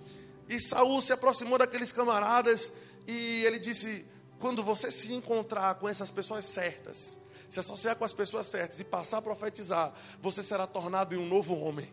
E 0.48 0.60
Saul 0.60 1.00
se 1.00 1.12
aproximou 1.12 1.58
daqueles 1.58 1.90
camaradas 1.90 2.72
e 3.06 3.44
ele 3.44 3.58
disse: 3.58 4.04
quando 4.44 4.62
você 4.62 4.92
se 4.92 5.10
encontrar 5.10 5.76
com 5.76 5.88
essas 5.88 6.10
pessoas 6.10 6.44
certas, 6.44 7.18
se 7.48 7.58
associar 7.58 7.96
com 7.96 8.04
as 8.04 8.12
pessoas 8.12 8.46
certas 8.46 8.78
e 8.78 8.84
passar 8.84 9.16
a 9.16 9.22
profetizar, 9.22 9.90
você 10.20 10.42
será 10.42 10.66
tornado 10.66 11.14
em 11.14 11.18
um 11.18 11.26
novo 11.26 11.58
homem. 11.58 11.90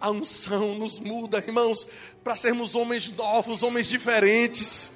A 0.00 0.10
unção 0.10 0.74
nos 0.74 0.98
muda, 0.98 1.38
irmãos, 1.38 1.86
para 2.24 2.34
sermos 2.34 2.74
homens 2.74 3.12
novos, 3.12 3.62
homens 3.62 3.86
diferentes. 3.86 4.90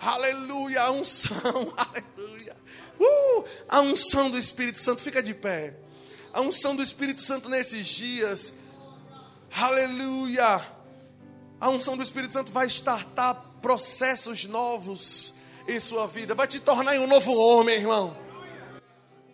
Aleluia, 0.00 0.82
a 0.82 0.92
unção, 0.92 1.34
aleluia. 1.76 2.56
Uh, 3.00 3.44
a 3.68 3.80
unção 3.80 4.30
do 4.30 4.38
Espírito 4.38 4.78
Santo, 4.78 5.02
fica 5.02 5.20
de 5.20 5.34
pé. 5.34 5.76
A 6.32 6.40
unção 6.40 6.76
do 6.76 6.84
Espírito 6.84 7.20
Santo 7.20 7.48
nesses 7.48 7.88
dias. 7.88 8.54
Aleluia. 9.52 10.64
A 11.60 11.68
unção 11.68 11.96
do 11.96 12.02
Espírito 12.04 12.32
Santo 12.32 12.52
vai 12.52 12.68
startar 12.68 13.50
processos 13.62 14.44
novos 14.44 15.32
em 15.66 15.80
sua 15.80 16.06
vida, 16.06 16.34
vai 16.34 16.46
te 16.46 16.60
tornar 16.60 16.96
em 16.96 16.98
um 16.98 17.06
novo 17.06 17.32
homem, 17.32 17.76
irmão. 17.76 18.16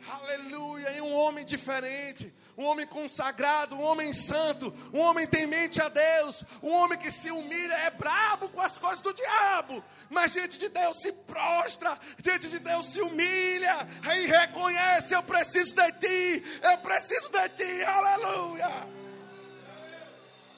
Aleluia, 0.07 0.93
em 0.97 1.01
um 1.01 1.13
homem 1.15 1.45
diferente 1.45 2.33
um 2.59 2.65
homem 2.65 2.85
consagrado, 2.89 3.77
um 3.77 3.83
homem 3.83 4.13
santo, 4.13 4.75
um 4.93 4.99
homem 4.99 5.29
temente 5.29 5.81
a 5.81 5.89
Deus, 5.89 6.45
um 6.61 6.73
homem 6.73 6.99
que 6.99 7.13
se 7.13 7.31
humilha, 7.31 7.75
é 7.85 7.91
brabo 7.91 8.49
com 8.49 8.61
as 8.61 8.77
coisas 8.77 9.01
do 9.01 9.15
diabo, 9.15 9.83
mas 10.11 10.33
diante 10.33 10.59
de 10.59 10.69
Deus 10.69 11.01
se 11.01 11.13
prostra, 11.13 11.97
diante 12.21 12.49
de 12.49 12.59
Deus 12.59 12.87
se 12.87 13.01
humilha 13.01 13.87
e 14.13 14.27
reconhece: 14.27 15.15
Eu 15.15 15.23
preciso 15.23 15.77
de 15.77 15.93
ti, 15.93 16.61
eu 16.65 16.79
preciso 16.79 17.31
de 17.31 17.49
ti, 17.51 17.85
aleluia. 17.85 18.98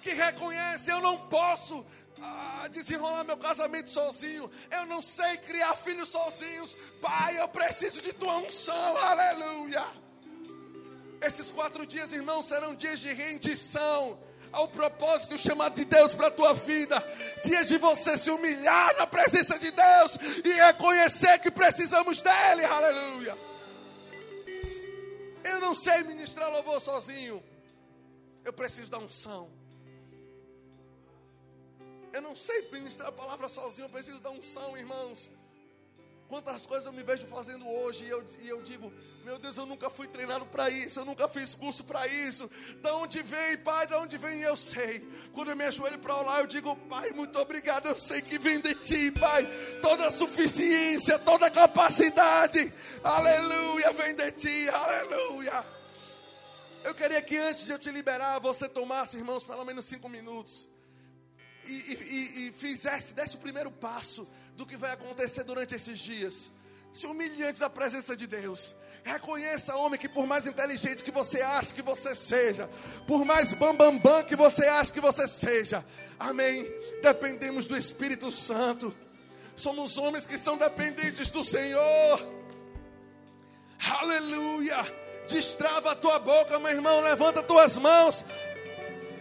Que 0.02 0.14
reconhece: 0.14 0.90
Eu 0.90 1.00
não 1.00 1.16
posso 1.28 1.84
ah, 2.22 2.68
desenrolar 2.70 3.24
meu 3.24 3.36
casamento 3.36 3.88
sozinho. 3.88 4.50
Eu 4.70 4.86
não 4.86 5.02
sei 5.02 5.36
criar 5.38 5.74
filhos 5.76 6.08
sozinhos. 6.08 6.76
Pai, 7.00 7.38
eu 7.40 7.48
preciso 7.48 8.00
de 8.02 8.12
tua 8.12 8.36
unção. 8.38 8.96
Aleluia. 8.96 9.84
Esses 11.20 11.50
quatro 11.50 11.86
dias, 11.86 12.12
irmãos, 12.12 12.46
serão 12.46 12.74
dias 12.74 12.98
de 12.98 13.12
rendição 13.12 14.18
ao 14.52 14.68
propósito 14.68 15.38
chamado 15.38 15.74
de 15.74 15.84
Deus 15.84 16.14
para 16.14 16.28
a 16.28 16.30
tua 16.30 16.54
vida. 16.54 16.98
Dias 17.42 17.68
de 17.68 17.76
você 17.76 18.16
se 18.16 18.30
humilhar 18.30 18.96
na 18.96 19.06
presença 19.06 19.58
de 19.58 19.70
Deus 19.70 20.18
e 20.44 20.52
reconhecer 20.52 21.38
que 21.38 21.50
precisamos 21.50 22.22
dEle. 22.22 22.64
Aleluia. 22.64 23.36
Eu 25.44 25.60
não 25.60 25.74
sei 25.74 26.02
ministrar 26.02 26.50
louvor 26.50 26.80
sozinho. 26.80 27.42
Eu 28.44 28.52
preciso 28.52 28.90
da 28.90 28.98
unção. 28.98 29.59
Eu 32.12 32.22
não 32.22 32.34
sei 32.34 32.68
ministrar 32.70 33.08
a 33.08 33.12
palavra 33.12 33.48
sozinho. 33.48 33.86
Eu 33.86 33.90
preciso 33.90 34.20
da 34.20 34.30
unção, 34.30 34.76
irmãos. 34.76 35.30
Quantas 36.30 36.64
coisas 36.64 36.86
eu 36.86 36.92
me 36.92 37.02
vejo 37.02 37.26
fazendo 37.26 37.68
hoje 37.68 38.04
e 38.04 38.08
eu, 38.08 38.24
e 38.38 38.48
eu 38.48 38.62
digo, 38.62 38.92
meu 39.24 39.36
Deus, 39.36 39.56
eu 39.56 39.66
nunca 39.66 39.90
fui 39.90 40.06
treinado 40.06 40.46
para 40.46 40.70
isso, 40.70 41.00
eu 41.00 41.04
nunca 41.04 41.26
fiz 41.26 41.56
curso 41.56 41.82
para 41.82 42.06
isso. 42.06 42.48
Da 42.80 42.94
onde 42.94 43.20
vem, 43.20 43.58
Pai? 43.58 43.84
Da 43.88 43.98
onde 43.98 44.16
vem? 44.16 44.40
Eu 44.40 44.56
sei. 44.56 45.00
Quando 45.32 45.50
eu 45.50 45.56
me 45.56 45.64
ajoelho 45.64 45.98
para 45.98 46.16
orar, 46.16 46.38
eu 46.38 46.46
digo, 46.46 46.76
Pai, 46.88 47.10
muito 47.10 47.36
obrigado. 47.36 47.86
Eu 47.86 47.96
sei 47.96 48.22
que 48.22 48.38
vem 48.38 48.60
de 48.60 48.76
Ti, 48.76 49.10
Pai. 49.10 49.44
Toda 49.82 50.06
a 50.06 50.10
suficiência, 50.12 51.18
toda 51.18 51.46
a 51.46 51.50
capacidade, 51.50 52.72
aleluia, 53.02 53.92
vem 53.92 54.14
de 54.14 54.30
Ti, 54.30 54.68
aleluia. 54.68 55.66
Eu 56.84 56.94
queria 56.94 57.20
que 57.22 57.36
antes 57.38 57.64
de 57.64 57.72
eu 57.72 57.78
te 57.78 57.90
liberar, 57.90 58.38
você 58.38 58.68
tomasse, 58.68 59.16
irmãos, 59.16 59.42
pelo 59.42 59.64
menos 59.64 59.84
cinco 59.84 60.08
minutos 60.08 60.68
e, 61.70 61.94
e, 61.94 62.48
e 62.48 62.52
fizesse, 62.52 63.14
desse 63.14 63.36
o 63.36 63.38
primeiro 63.38 63.70
passo 63.70 64.28
do 64.56 64.66
que 64.66 64.76
vai 64.76 64.92
acontecer 64.92 65.44
durante 65.44 65.74
esses 65.74 65.98
dias. 65.98 66.50
Se 66.92 67.06
humilhe 67.06 67.36
diante 67.36 67.60
da 67.60 67.70
presença 67.70 68.16
de 68.16 68.26
Deus. 68.26 68.74
Reconheça, 69.04 69.76
homem, 69.76 69.98
que 69.98 70.08
por 70.08 70.26
mais 70.26 70.46
inteligente 70.46 71.04
que 71.04 71.10
você 71.10 71.40
ache 71.40 71.72
que 71.72 71.82
você 71.82 72.14
seja, 72.14 72.68
por 73.06 73.24
mais 73.24 73.54
bambambam 73.54 73.98
bam, 73.98 74.16
bam 74.18 74.24
que 74.24 74.36
você 74.36 74.66
ache 74.66 74.92
que 74.92 75.00
você 75.00 75.26
seja, 75.26 75.84
amém. 76.18 76.70
Dependemos 77.02 77.66
do 77.66 77.76
Espírito 77.76 78.30
Santo. 78.30 78.94
Somos 79.56 79.96
homens 79.96 80.26
que 80.26 80.38
são 80.38 80.56
dependentes 80.56 81.30
do 81.30 81.44
Senhor. 81.44 82.26
Aleluia. 84.00 84.76
Destrava 85.28 85.92
a 85.92 85.96
tua 85.96 86.18
boca, 86.18 86.58
meu 86.58 86.70
irmão. 86.70 87.00
Levanta 87.00 87.42
tuas 87.42 87.78
mãos. 87.78 88.24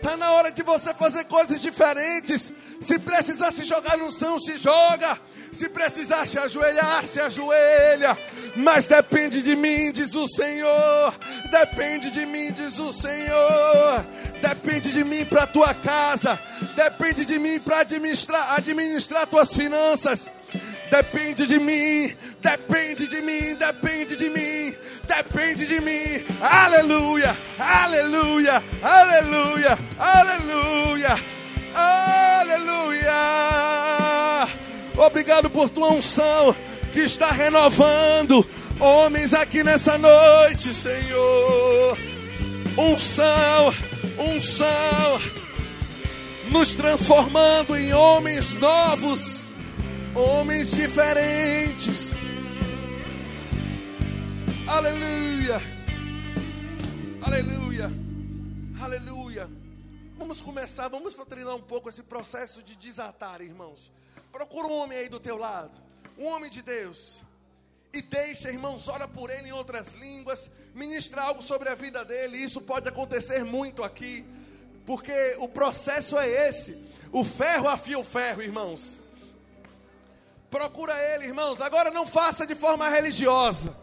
Está 0.02 0.16
na 0.16 0.32
hora 0.32 0.50
de 0.50 0.64
você 0.64 0.94
fazer 0.94 1.26
coisas 1.26 1.62
diferentes. 1.62 2.54
Se 2.80 2.98
precisar 3.00 3.52
se 3.52 3.66
jogar 3.66 3.98
no 3.98 4.10
chão, 4.10 4.40
se 4.40 4.58
joga. 4.58 5.20
Se 5.52 5.68
precisar 5.68 6.26
se 6.26 6.40
ajoelhar, 6.40 7.04
se 7.04 7.20
ajoelha. 7.20 8.18
Mas 8.56 8.88
depende 8.88 9.42
de 9.42 9.58
mim, 9.58 9.92
diz 9.92 10.16
o 10.16 10.26
Senhor. 10.26 11.14
Depende 11.52 12.12
de 12.12 12.26
mim, 12.26 12.50
diz 12.54 12.80
o 12.80 12.94
Senhor. 12.94 14.06
Depende 14.42 14.90
de 14.90 15.04
mim 15.04 15.26
para 15.26 15.46
tua 15.46 15.74
casa. 15.74 16.40
Depende 16.78 17.26
de 17.26 17.38
mim 17.38 17.60
para 17.60 17.80
administrar, 17.80 18.54
administrar 18.58 19.28
tuas 19.28 19.54
finanças. 19.54 20.30
Depende 20.90 21.46
de 21.46 21.60
mim, 21.60 22.16
depende 22.42 23.08
de 23.08 23.22
mim, 23.22 23.56
depende 23.56 24.16
de 24.16 24.30
mim, 24.30 24.76
depende 25.08 25.66
de 25.68 25.82
mim. 25.82 26.26
Aleluia, 26.42 27.38
aleluia, 27.60 28.64
aleluia, 28.82 29.78
aleluia, 30.00 31.20
aleluia. 31.76 32.50
obrigado 34.98 35.50
por 35.50 35.70
tua 35.70 35.92
unção 35.92 36.56
que 36.92 37.00
está 37.02 37.32
renovando 37.32 38.48
homens 38.80 39.34
aqui 39.34 39.64
nessa 39.64 39.98
noite, 39.98 40.74
Senhor. 40.74 41.98
Unção, 42.78 43.74
unção, 44.18 45.22
nos 46.50 46.76
transformando 46.76 47.76
em 47.76 47.94
homens 47.94 48.56
novos, 48.56 49.39
homens 50.20 50.72
diferentes. 50.72 52.12
Aleluia, 54.68 55.62
aleluia, 57.22 57.92
aleluia. 58.82 59.50
Vamos 60.18 60.42
começar, 60.42 60.90
vamos 60.90 61.16
treinar 61.16 61.56
um 61.56 61.62
pouco 61.62 61.90
esse 61.90 62.04
processo 62.04 62.62
de 62.62 62.76
desatar, 62.76 63.42
irmãos. 63.42 63.92
Procura 64.32 64.68
um 64.68 64.74
homem 64.74 64.98
aí 64.98 65.10
do 65.10 65.20
teu 65.20 65.38
lado, 65.38 65.72
um 66.18 66.26
homem 66.28 66.50
de 66.50 66.62
Deus. 66.62 67.24
E 67.92 68.02
deixa, 68.02 68.52
irmãos, 68.52 68.88
ora 68.88 69.08
por 69.08 69.32
ele 69.32 69.48
em 69.48 69.54
outras 69.54 69.94
línguas, 69.94 70.50
ministra 70.76 71.24
algo 71.24 71.42
sobre 71.42 71.70
a 71.70 71.76
vida 71.76 72.06
dele. 72.06 72.38
Isso 72.38 72.62
pode 72.62 72.88
acontecer 72.88 73.44
muito 73.44 73.84
aqui, 73.84 74.24
porque 74.86 75.36
o 75.40 75.48
processo 75.48 76.20
é 76.20 76.48
esse. 76.48 76.78
O 77.12 77.24
ferro 77.24 77.68
afia 77.68 77.98
o 77.98 78.04
ferro, 78.04 78.44
irmãos. 78.44 78.99
Procura 80.50 80.94
ele, 81.14 81.26
irmãos. 81.26 81.62
Agora 81.62 81.92
não 81.92 82.08
faça 82.08 82.46
de 82.46 82.56
forma 82.56 82.90
religiosa. 82.90 83.76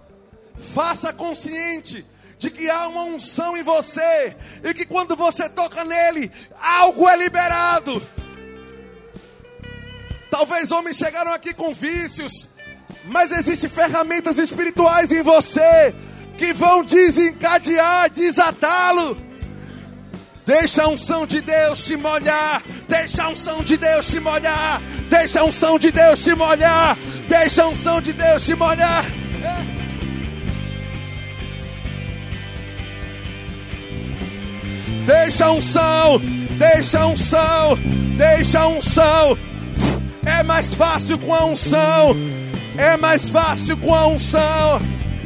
Faça 0.75 1.13
consciente 1.13 2.05
de 2.39 2.51
que 2.51 2.69
há 2.69 2.89
uma 2.89 3.05
unção 3.05 3.57
em 3.57 3.63
você 3.63 4.37
e 4.63 4.75
que 4.75 4.85
quando 4.85 5.17
você 5.17 5.49
toca 5.49 5.85
nele, 5.85 6.31
algo 6.61 7.09
é 7.09 7.17
liberado. 7.17 8.07
Talvez 10.31 10.71
homens 10.73 10.97
chegaram 10.97 11.33
aqui 11.33 11.55
com 11.55 11.73
vícios, 11.73 12.49
mas 13.05 13.31
existem 13.31 13.71
ferramentas 13.71 14.37
espirituais 14.37 15.13
em 15.13 15.23
você 15.23 15.95
que 16.37 16.53
vão 16.53 16.83
desencadear, 16.83 18.11
desatá-lo. 18.11 19.26
Deixa 20.47 20.85
a 20.85 20.89
unção 20.89 21.27
de 21.27 21.41
Deus 21.41 21.85
te 21.85 21.97
molhar. 21.97 22.63
Deixa 22.89 23.25
a 23.25 23.31
unção 23.31 23.65
de 23.65 23.77
Deus 23.77 24.07
te 24.09 24.21
molhar. 24.21 24.81
Deixa 25.11 25.41
a 25.41 25.45
unção 25.45 25.77
de 25.77 25.91
Deus 25.91 26.23
te 26.23 26.37
molhar. 26.37 26.97
Deixa 27.29 27.65
a 27.65 27.69
unção 27.69 28.01
de 28.01 28.13
Deus 28.13 28.47
te 28.47 28.55
molhar. 28.55 29.05
Deixa 35.05 35.47
a 35.47 35.53
unção, 35.53 36.21
deixa 36.59 36.99
a 37.01 37.07
unção, 37.07 37.79
deixa 38.17 38.61
a 38.61 38.69
unção. 38.69 39.39
É 40.25 40.43
mais 40.45 40.75
fácil 40.75 41.19
com 41.19 41.35
a 41.35 41.45
unção. 41.45 42.17
É 42.77 42.97
mais 42.97 43.29
fácil 43.29 43.77
com 43.79 43.95
a 43.95 44.07
unção. 44.07 44.81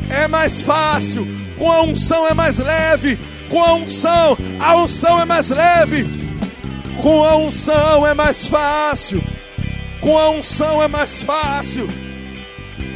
É 0.08 0.28
mais 0.28 0.62
fácil. 0.62 1.26
Com 1.58 1.70
a 1.70 1.82
unção 1.82 2.26
é 2.26 2.34
mais 2.34 2.58
leve. 2.58 3.18
Com 3.50 3.62
a 3.62 3.74
unção, 3.74 4.38
a 4.60 4.76
unção 4.76 5.20
é 5.20 5.24
mais 5.24 5.50
leve. 5.50 6.08
Com 7.02 7.24
a 7.24 7.36
unção 7.36 8.06
é 8.06 8.14
mais 8.14 8.46
fácil. 8.46 9.20
Com 10.00 10.16
a 10.16 10.30
unção 10.30 10.80
é 10.82 10.88
mais 10.88 11.22
fácil. 11.22 11.90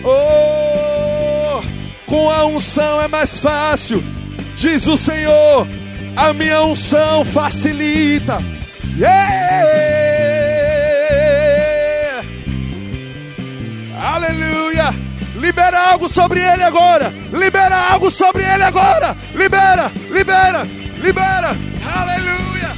Oh, 0.05 1.61
com 2.07 2.31
a 2.31 2.47
unção 2.47 3.03
é 3.03 3.09
mais 3.09 3.39
fácil. 3.41 4.03
Diz 4.57 4.87
o 4.87 4.97
Senhor: 4.97 5.67
a 6.17 6.33
minha 6.33 6.63
unção 6.63 7.25
facilita. 7.25 8.39
Yeah! 8.97 9.35
Aleluia! 13.99 15.04
Libera 15.45 15.79
algo 15.91 16.09
sobre 16.09 16.41
ele 16.41 16.63
agora. 16.63 17.13
Libera 17.31 17.77
algo 17.77 18.11
sobre 18.11 18.43
ele 18.43 18.63
agora. 18.63 19.15
Libera, 19.35 19.93
libera, 20.11 20.67
libera. 20.97 21.55
Aleluia. 21.85 22.71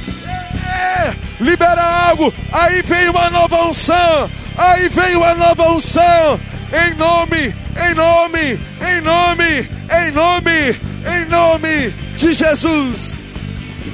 É. 0.67 1.13
Libera 1.39 1.81
algo. 1.81 2.33
Aí 2.51 2.81
vem 2.83 3.07
uma 3.07 3.29
nova 3.29 3.69
unção. 3.69 4.29
Aí 4.57 4.89
vem 4.89 5.15
uma 5.15 5.33
nova 5.33 5.71
unção. 5.71 6.37
Em 6.73 6.93
nome, 6.95 7.55
em 7.89 7.95
nome, 7.95 8.59
em 8.81 9.01
nome, 9.01 9.69
em 9.89 10.11
nome, 10.11 10.81
em 11.05 11.25
nome 11.29 11.89
de 12.17 12.33
Jesus. 12.33 13.21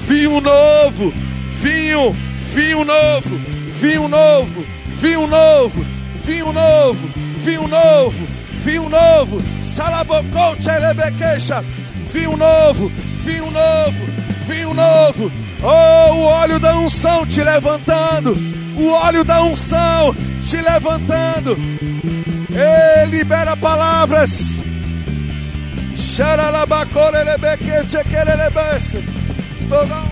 Vinho 0.08 0.42
novo, 0.42 1.14
vinho, 1.62 2.12
vinho 2.56 2.84
novo, 2.84 3.38
vinho 3.80 4.08
novo, 4.08 4.66
vinho 4.96 5.28
novo, 5.28 5.86
vinho 5.86 5.92
novo 5.92 6.04
vinho 6.24 6.54
novo, 6.54 7.10
vinho 7.38 7.68
novo, 7.68 8.28
salabocou 9.62 10.56
tchelebequeixa, 10.56 11.64
vinho 12.14 12.38
novo, 12.38 12.90
vinho 13.26 13.52
novo, 13.52 14.06
vinho 14.48 14.74
novo, 14.74 15.32
oh, 15.62 16.14
o 16.14 16.24
óleo 16.26 16.60
da 16.60 16.78
unção 16.78 17.26
te 17.26 17.44
levantando, 17.44 18.38
o 18.78 18.90
óleo 18.90 19.24
da 19.26 19.44
unção 19.44 20.16
te 20.42 20.58
levantando, 20.62 21.58
e 22.50 23.06
libera 23.08 23.58
palavras, 23.58 24.62
toda 29.68 30.04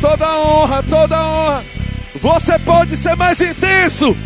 toda 0.00 0.38
honra, 0.38 0.82
toda 0.82 1.22
honra. 1.22 1.64
Você 2.20 2.58
pode 2.58 2.96
ser 2.96 3.16
mais 3.16 3.40
intenso. 3.40 4.16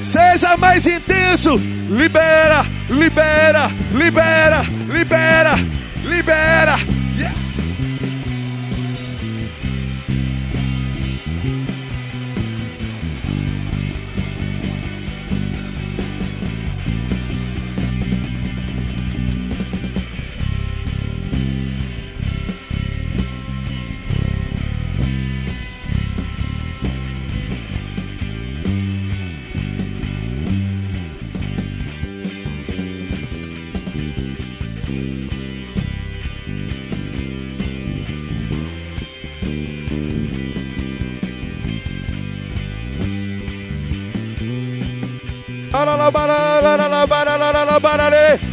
Seja 0.00 0.56
mais 0.56 0.86
intenso. 0.86 1.58
Libera, 1.90 2.64
libera, 2.90 3.70
libera, 3.92 4.62
libera, 4.90 5.54
libera. 6.04 6.97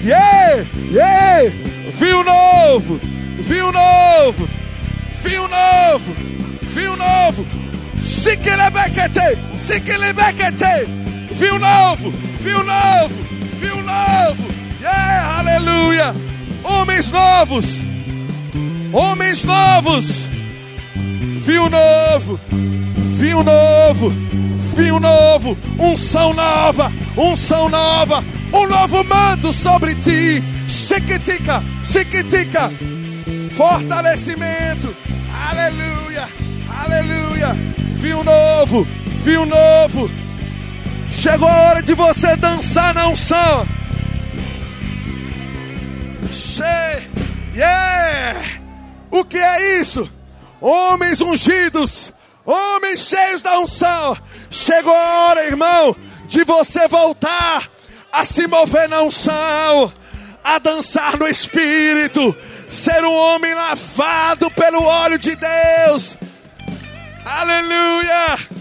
Yeah! 0.03 0.65
Yeah! 0.91 1.49
Vinho 1.91 2.23
novo! 2.23 2.99
Vinho 3.39 3.71
novo! 3.71 4.47
Vinho 5.23 5.47
novo! 5.47 6.13
Vinho 6.73 6.95
novo! 6.97 7.45
Siquilebekete! 7.97 9.37
Siquilebekete! 9.55 10.85
Vinho 11.31 11.59
novo! 11.59 12.11
Vinho 12.41 12.63
novo! 12.63 13.15
Vinho 13.59 13.81
novo! 13.81 14.43
Yeah! 14.81 15.39
Aleluia! 15.39 16.13
Homens 16.63 17.11
novos! 17.11 17.81
Homens 18.91 19.45
novos! 19.45 20.27
Vinho 21.45 21.69
novo! 21.69 22.39
Vinho 23.17 23.43
novo! 23.43 24.11
Vinho 24.75 24.99
novo! 24.99 25.57
Unção 25.79 26.33
nova! 26.33 26.91
Unção 27.17 27.69
nova! 27.69 28.23
um 28.55 28.67
novo 28.67 29.03
manto 29.03 29.51
sobre 29.51 29.93
ti. 29.95 30.43
Chiquitica, 30.67 31.63
chiquitica. 31.83 32.71
Fortalecimento. 33.55 34.95
Aleluia, 35.49 36.27
aleluia. 36.69 37.53
Vinho 37.95 38.23
novo, 38.23 38.87
vinho 39.23 39.45
novo. 39.45 40.09
Chegou 41.11 41.47
a 41.47 41.69
hora 41.69 41.81
de 41.81 41.93
você 41.93 42.35
dançar 42.35 42.93
na 42.93 43.07
unção. 43.07 43.67
Che 46.31 47.07
yeah! 47.55 48.61
O 49.11 49.23
que 49.23 49.37
é 49.37 49.79
isso? 49.79 50.09
Homens 50.59 51.21
ungidos, 51.21 52.11
homens 52.45 53.07
cheios 53.07 53.41
da 53.41 53.59
unção. 53.59 54.17
Chegou 54.49 54.95
a 54.95 55.27
hora, 55.27 55.45
irmão, 55.45 55.95
de 56.27 56.43
você 56.43 56.87
voltar 56.87 57.69
a 58.11 58.23
se 58.23 58.47
mover 58.47 58.87
na 58.87 59.01
unção, 59.01 59.91
a 60.43 60.59
dançar 60.59 61.17
no 61.17 61.27
espírito, 61.27 62.35
ser 62.69 63.03
um 63.03 63.13
homem 63.13 63.53
lavado 63.53 64.49
pelo 64.51 64.83
óleo 64.83 65.17
de 65.17 65.35
Deus. 65.35 66.17
Aleluia! 67.25 68.55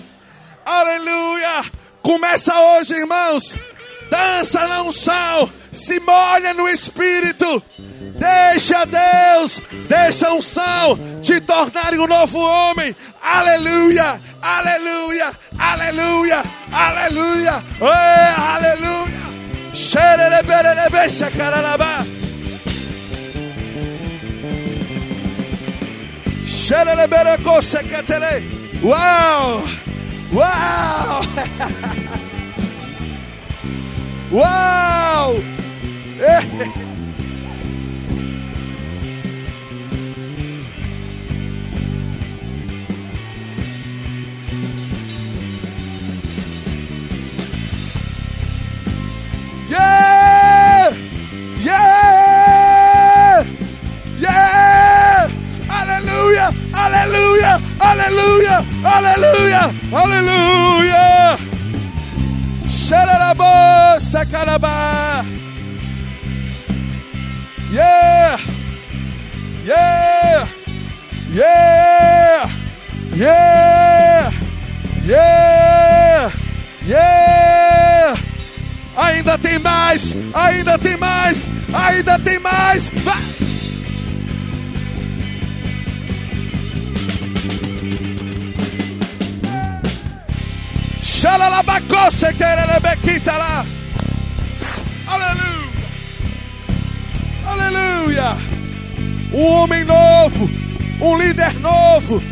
Aleluia. 0.65 1.65
Começa 2.03 2.59
hoje, 2.59 2.95
irmãos. 2.95 3.55
Dança 4.11 4.67
na 4.67 4.83
unção. 4.83 5.51
Se 5.71 6.01
molha 6.01 6.55
no 6.55 6.67
Espírito. 6.69 7.63
Deixa 8.15 8.87
Deus, 8.87 9.61
deixa 9.89 10.29
a 10.29 10.35
unção 10.35 10.99
te 11.21 11.41
tornar 11.41 11.93
um 11.95 12.07
novo 12.07 12.39
homem. 12.39 12.95
Aleluia, 13.21 14.21
aleluia, 14.41 15.33
aleluia, 15.59 16.45
aleluia, 16.73 17.65
oh, 17.81 18.41
aleluia. 18.41 19.25
Xererebererebe, 19.75 21.11
xacararabá. 21.11 22.07
Xererebereco, 26.47 27.61
xecatere. 27.61 28.45
Uau! 28.83 29.65
Uau! 30.33 31.23
Uau! 34.31 35.35
Aleluia! 58.05 58.63
Aleluia! 58.85 59.75
Aleluia! 59.91 61.39
Xararabô, 62.69 63.99
sacarabá! 63.99 65.25
Yeah! 67.73 68.39
Yeah! 69.65 70.49
Yeah! 71.33 72.51
Yeah! 73.17 74.33
Yeah! 75.07 76.33
Yeah! 76.87 78.17
Ainda 78.99 79.39
tem 79.39 79.59
mais! 79.59 80.15
Ainda 80.35 80.79
tem 80.79 80.97
mais! 80.99 81.49
Ainda 81.73 82.19
tem 82.19 82.39
mais! 82.39 82.91
Vai! 83.03 83.44
Aleluia! 95.07 95.73
Aleluia! 97.47 98.37
Um 99.33 99.43
homem 99.43 99.85
novo, 99.85 100.51
um 101.01 101.17
líder 101.17 101.59
novo. 101.61 102.23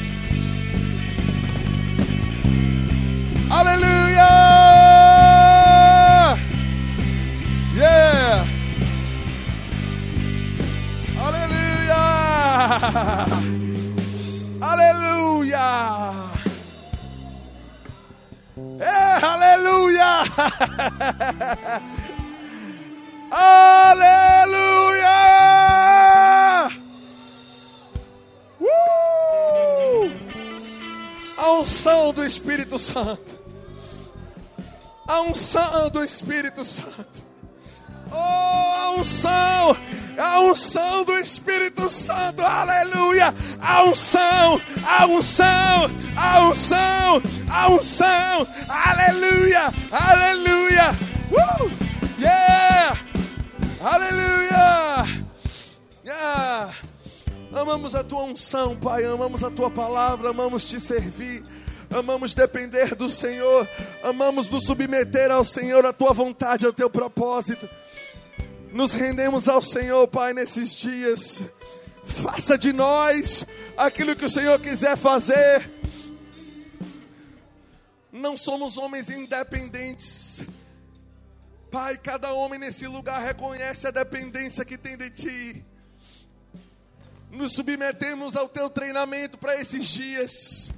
Aleluia! 3.49 4.29
Yeah! 7.75 8.47
Aleluia! 11.19 12.03
aleluia! 19.27 20.23
aleluia! 23.31 25.09
Uh! 28.61 30.11
A 31.37 31.53
unção 31.53 32.13
do 32.13 32.25
Espírito 32.25 32.79
Santo. 32.79 33.41
A 35.07 35.21
unção 35.23 35.91
do 35.91 36.05
Espírito 36.05 36.65
Santo. 36.65 37.25
Oh, 38.11 38.17
a 38.17 38.91
unção, 38.99 39.77
a 40.19 40.41
unção 40.41 41.05
do 41.05 41.19
Espírito 41.19 41.89
Santo, 41.91 42.43
aleluia! 42.43 43.35
A 43.61 43.85
unção, 43.85 44.61
a 44.85 45.07
unção, 45.07 45.87
a 46.17 46.41
unção, 46.49 47.23
a 47.51 47.69
unção, 47.69 48.47
aleluia, 48.69 49.73
aleluia! 49.91 50.91
Uh! 51.31 51.71
Yeah! 52.19 52.99
Aleluia! 53.81 55.25
Yeah! 56.05 56.75
Amamos 57.53 57.95
a 57.95 58.05
tua 58.05 58.23
unção, 58.23 58.77
Pai, 58.77 59.05
amamos 59.05 59.43
a 59.43 59.51
tua 59.51 59.71
palavra, 59.71 60.31
amamos 60.31 60.67
te 60.67 60.79
servir. 60.79 61.43
Amamos 61.91 62.35
depender 62.35 62.95
do 62.95 63.11
Senhor, 63.11 63.69
amamos 64.03 64.49
nos 64.49 64.65
submeter 64.65 65.31
ao 65.31 65.45
Senhor, 65.45 65.85
à 65.85 65.93
tua 65.93 66.15
vontade, 66.15 66.65
ao 66.65 66.73
teu 66.73 66.89
propósito. 66.89 67.69
Nos 68.73 68.95
rendemos 68.95 69.51
ao 69.51 69.61
Senhor, 69.61 70.09
Pai, 70.09 70.33
nesses 70.33 70.75
dias. 70.75 71.47
Faça 72.05 72.57
de 72.57 72.73
nós 72.73 73.47
aquilo 73.77 74.17
que 74.17 74.25
o 74.25 74.31
Senhor 74.31 74.59
quiser 74.59 74.97
fazer. 74.97 75.71
Não 78.11 78.35
somos 78.35 78.79
homens 78.79 79.11
independentes. 79.11 80.43
Pai, 81.71 81.99
cada 81.99 82.33
homem 82.33 82.59
nesse 82.59 82.87
lugar 82.87 83.21
reconhece 83.21 83.87
a 83.87 83.91
dependência 83.91 84.65
que 84.65 84.79
tem 84.79 84.97
de 84.97 85.11
Ti. 85.11 85.65
Nos 87.31 87.53
submetemos 87.53 88.37
ao 88.37 88.49
Teu 88.49 88.71
treinamento 88.71 89.37
para 89.37 89.61
esses 89.61 89.87
dias. 89.87 90.73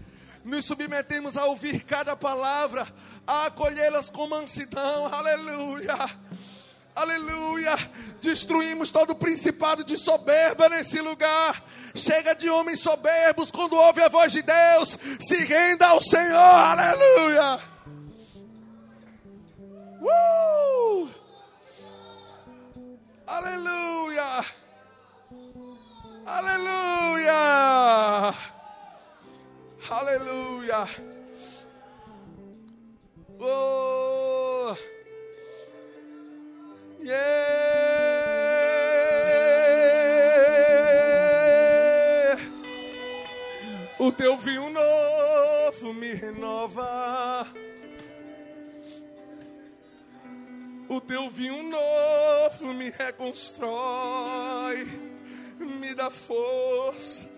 Nos 0.45 0.65
submetemos 0.65 1.37
a 1.37 1.45
ouvir 1.45 1.85
cada 1.85 2.17
palavra, 2.17 2.89
a 3.25 3.47
acolhê-las 3.47 4.11
com 4.11 4.27
mansidão. 4.27 5.07
Aleluia. 5.15 5.95
Aleluia! 6.95 7.77
Destruímos 8.23 8.93
todo 8.93 9.11
o 9.11 9.17
principado 9.17 9.83
de 9.83 9.99
soberba 9.99 10.69
nesse 10.69 11.01
lugar. 11.01 11.63
Chega 11.95 12.35
de 12.35 12.49
homens 12.49 12.81
soberbos 12.81 13.51
quando 13.51 13.75
ouve 13.75 14.01
a 14.01 14.09
voz 14.09 14.33
de 14.33 14.43
Deus. 14.43 14.99
Se 15.21 15.45
renda 15.45 15.87
ao 15.89 16.01
Senhor. 16.01 16.39
Aleluia! 16.39 17.61
Uh! 20.01 21.09
Aleluia! 23.27 24.45
Aleluia! 26.27 27.35
Aleluia! 29.91 30.89
Oh! 33.41 34.75
Yeah. 37.05 37.45
O 43.99 44.11
teu 44.11 44.39
vinho 44.39 44.71
novo 44.71 45.93
me 45.93 46.15
renova. 46.15 47.47
O 50.89 50.99
teu 50.99 51.29
vinho 51.29 51.63
novo 51.63 52.73
me 52.73 52.89
reconstrói, 52.89 54.87
me 55.59 55.95
dá 55.95 56.11
força. 56.11 57.29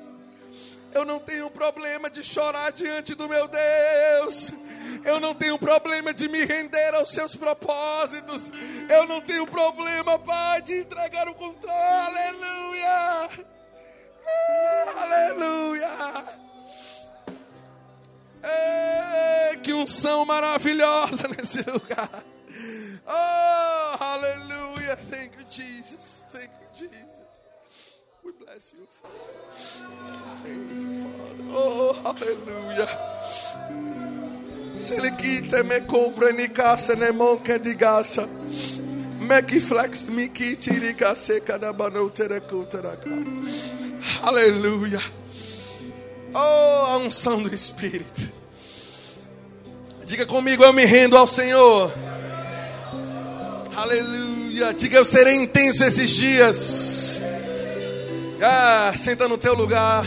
Eu 0.95 1.05
não 1.05 1.19
tenho 1.19 1.51
problema 1.51 2.09
de 2.09 2.23
chorar 2.23 2.71
diante 2.71 3.17
do 3.17 3.29
meu 3.29 3.49
Deus. 3.49 4.53
Eu 5.05 5.21
não 5.21 5.35
tenho 5.35 5.59
problema 5.59 6.13
de 6.13 6.29
me 6.29 6.45
render 6.45 6.95
aos 6.95 7.11
seus 7.11 7.35
propósitos. 7.37 8.51
Eu 8.89 9.07
não 9.07 9.21
tenho 9.21 9.47
problema, 9.47 10.19
Pai, 10.19 10.63
de 10.63 10.81
entregar 10.81 11.29
o 11.29 11.35
controle. 11.35 11.77
Aleluia. 11.77 13.29
Ah, 14.27 15.03
aleluia. 15.03 15.89
Ei, 18.43 19.57
que 19.59 19.73
unção 19.73 20.25
maravilhosa 20.25 21.29
nesse 21.37 21.63
lugar. 21.63 22.11
Oh, 23.07 24.03
aleluia. 24.03 24.97
Thank 25.11 25.39
you, 25.39 25.47
Jesus. 25.51 26.25
Thank 26.33 26.51
you, 26.61 26.69
Jesus. 26.75 27.43
We 28.25 28.33
bless 28.33 28.73
you, 28.73 28.87
Father. 29.01 29.15
Thank 30.43 30.71
you, 30.73 31.07
Father. 31.13 31.45
Oh, 31.53 31.95
aleluia. 32.05 32.87
Se 34.77 34.95
ele 34.95 35.11
quita 35.13 35.63
me 35.63 35.81
compra 35.81 36.33
ni 36.33 36.49
casa 36.49 36.95
ne 36.95 37.11
monca 37.11 37.59
di 37.59 37.75
gasa. 37.75 38.29
Me 39.19 39.43
que 39.43 39.59
flex 39.59 40.05
me 40.05 40.29
que 40.29 40.55
tiri 40.55 40.95
case 40.95 41.41
cada 41.41 41.73
banotere 41.73 42.41
cultaraca. 42.41 43.09
Aleluia. 44.23 45.01
Oh, 46.35 46.87
a 46.87 46.99
unção 46.99 47.43
do 47.43 47.53
Espírito. 47.53 48.31
Diga 50.05 50.27
comigo, 50.27 50.63
eu 50.63 50.73
me 50.73 50.85
rendo 50.85 51.17
ao 51.17 51.27
Senhor. 51.27 51.93
Aleluia. 53.75 54.73
Diga, 54.75 54.99
eu 54.99 55.05
serei 55.05 55.37
intenso 55.37 55.83
esses 55.83 56.11
dias. 56.11 57.23
Ah, 58.41 58.93
senta 58.95 59.27
no 59.27 59.39
teu 59.39 59.55
lugar. 59.55 60.05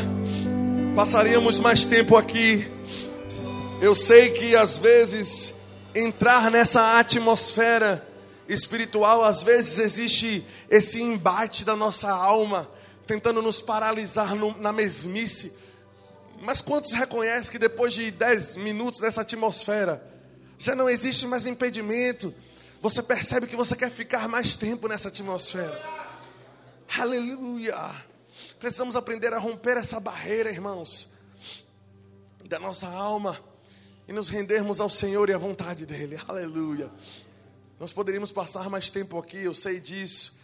Passaríamos 0.96 1.60
mais 1.60 1.86
tempo 1.86 2.16
aqui. 2.16 2.79
Eu 3.82 3.96
sei 3.96 4.30
que 4.32 4.58
às 4.58 4.78
vezes 4.78 5.56
entrar 5.96 6.52
nessa 6.52 7.00
atmosfera 7.00 8.06
espiritual, 8.46 9.24
às 9.24 9.42
vezes 9.42 9.80
existe 9.80 10.46
esse 10.70 11.02
embate 11.02 11.64
da 11.64 11.78
nossa 11.78 12.12
alma, 12.12 12.70
tentando 13.08 13.42
nos 13.42 13.62
paralisar 13.62 14.36
no, 14.36 14.58
na 14.60 14.74
mesmice. 14.74 15.54
Mas 16.42 16.60
quantos 16.60 16.92
reconhecem 16.92 17.50
que 17.50 17.58
depois 17.58 17.94
de 17.94 18.12
10 18.12 18.58
minutos 18.58 19.00
nessa 19.00 19.22
atmosfera, 19.22 20.04
já 20.58 20.76
não 20.76 20.90
existe 20.90 21.26
mais 21.26 21.48
impedimento? 21.48 22.34
Você 22.82 23.02
percebe 23.02 23.48
que 23.48 23.56
você 23.56 23.78
quer 23.78 23.90
ficar 23.90 24.28
mais 24.28 24.58
tempo 24.58 24.90
nessa 24.90 25.08
atmosfera. 25.08 25.82
Aleluia! 26.98 27.96
Precisamos 28.60 28.98
aprender 28.98 29.34
a 29.34 29.40
romper 29.40 29.78
essa 29.78 30.02
barreira, 30.02 30.50
irmãos, 30.50 31.08
da 32.44 32.60
nossa 32.60 32.86
alma 32.86 33.48
e 34.10 34.12
nos 34.12 34.28
rendermos 34.28 34.82
ao 34.82 34.90
Senhor 34.90 35.30
e 35.30 35.34
à 35.34 35.38
vontade 35.38 35.86
dEle. 35.86 36.20
Aleluia! 36.28 36.90
Nós 37.80 37.94
poderíamos 37.94 38.32
passar 38.32 38.68
mais 38.68 38.90
tempo 38.90 39.20
aqui, 39.20 39.38
eu 39.38 39.54
sei 39.54 39.80
disso, 39.80 40.36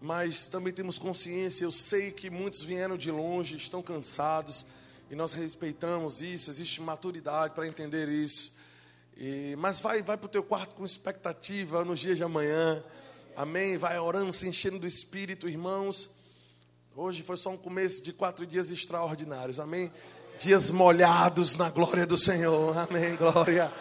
mas 0.00 0.48
também 0.48 0.72
temos 0.72 0.98
consciência. 0.98 1.64
Eu 1.64 1.70
sei 1.70 2.10
que 2.10 2.28
muitos 2.28 2.64
vieram 2.64 2.96
de 2.96 3.12
longe, 3.12 3.56
estão 3.56 3.80
cansados 3.80 4.66
e 5.08 5.14
nós 5.14 5.34
respeitamos 5.34 6.20
isso, 6.20 6.50
existe 6.50 6.80
maturidade 6.80 7.54
para 7.54 7.64
entender 7.64 8.08
isso. 8.08 8.52
E, 9.16 9.54
mas 9.56 9.78
vai, 9.78 10.02
vai 10.02 10.16
para 10.16 10.26
o 10.26 10.28
teu 10.28 10.42
quarto 10.42 10.74
com 10.74 10.84
expectativa 10.84 11.84
nos 11.84 12.00
dias 12.00 12.16
de 12.16 12.24
amanhã. 12.24 12.82
Amém? 13.36 13.78
Vai 13.78 14.00
orando, 14.00 14.32
se 14.32 14.48
enchendo 14.48 14.80
do 14.80 14.86
Espírito, 14.86 15.48
irmãos. 15.48 16.10
Hoje 16.96 17.22
foi 17.22 17.36
só 17.36 17.50
um 17.50 17.56
começo 17.56 18.02
de 18.02 18.12
quatro 18.12 18.44
dias 18.44 18.72
extraordinários. 18.72 19.60
Amém? 19.60 19.92
Dias 20.38 20.70
molhados 20.70 21.56
na 21.56 21.70
glória 21.70 22.06
do 22.06 22.18
Senhor. 22.18 22.76
Amém. 22.76 23.16
Glória 23.16 23.72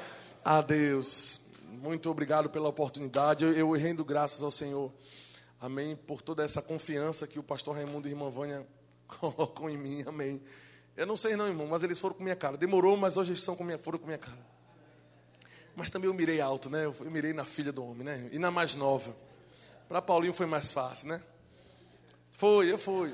a 0.44 0.62
Deus. 0.62 1.42
Muito 1.82 2.10
obrigado 2.10 2.50
pela 2.50 2.70
oportunidade. 2.70 3.44
Eu, 3.44 3.54
eu 3.54 3.72
rendo 3.72 4.06
graças 4.06 4.44
ao 4.44 4.52
Senhor. 4.52 4.92
Amém. 5.60 5.96
Por 5.96 6.22
toda 6.22 6.44
essa 6.44 6.62
confiança 6.62 7.26
que 7.26 7.40
o 7.40 7.44
pastor 7.44 7.76
Raimundo 7.76 8.08
e 8.08 8.12
irmã 8.12 8.30
Vânia 8.30 8.66
colocam 9.08 9.70
em 9.70 9.78
mim. 9.78 10.04
Amém. 10.06 10.42
Eu 10.96 11.08
não 11.08 11.18
sei 11.18 11.36
não, 11.36 11.48
irmão, 11.48 11.68
mas 11.68 11.84
eles 11.84 11.98
foram 11.98 12.16
com 12.16 12.24
minha 12.24 12.36
cara. 12.36 12.58
Demorou, 12.58 12.96
mas 12.96 13.18
hoje 13.18 13.32
eles 13.32 13.42
são 13.42 13.56
com 13.56 13.64
minha, 13.64 13.78
foram 13.78 13.98
com 13.98 14.06
minha 14.06 14.18
cara. 14.18 14.46
Mas 15.76 15.90
também 15.90 16.10
eu 16.10 16.14
mirei 16.14 16.42
alto, 16.42 16.70
né? 16.70 16.86
Eu 16.86 16.96
mirei 17.10 17.34
na 17.34 17.46
filha 17.46 17.72
do 17.72 17.84
homem, 17.84 18.04
né? 18.04 18.30
E 18.32 18.38
na 18.38 18.52
mais 18.52 18.76
nova. 18.76 19.16
Para 19.88 20.02
Paulinho 20.02 20.34
foi 20.34 20.46
mais 20.46 20.72
fácil, 20.72 21.08
né? 21.08 21.22
Foi, 22.32 22.72
eu 22.72 22.78
fui. 22.78 23.14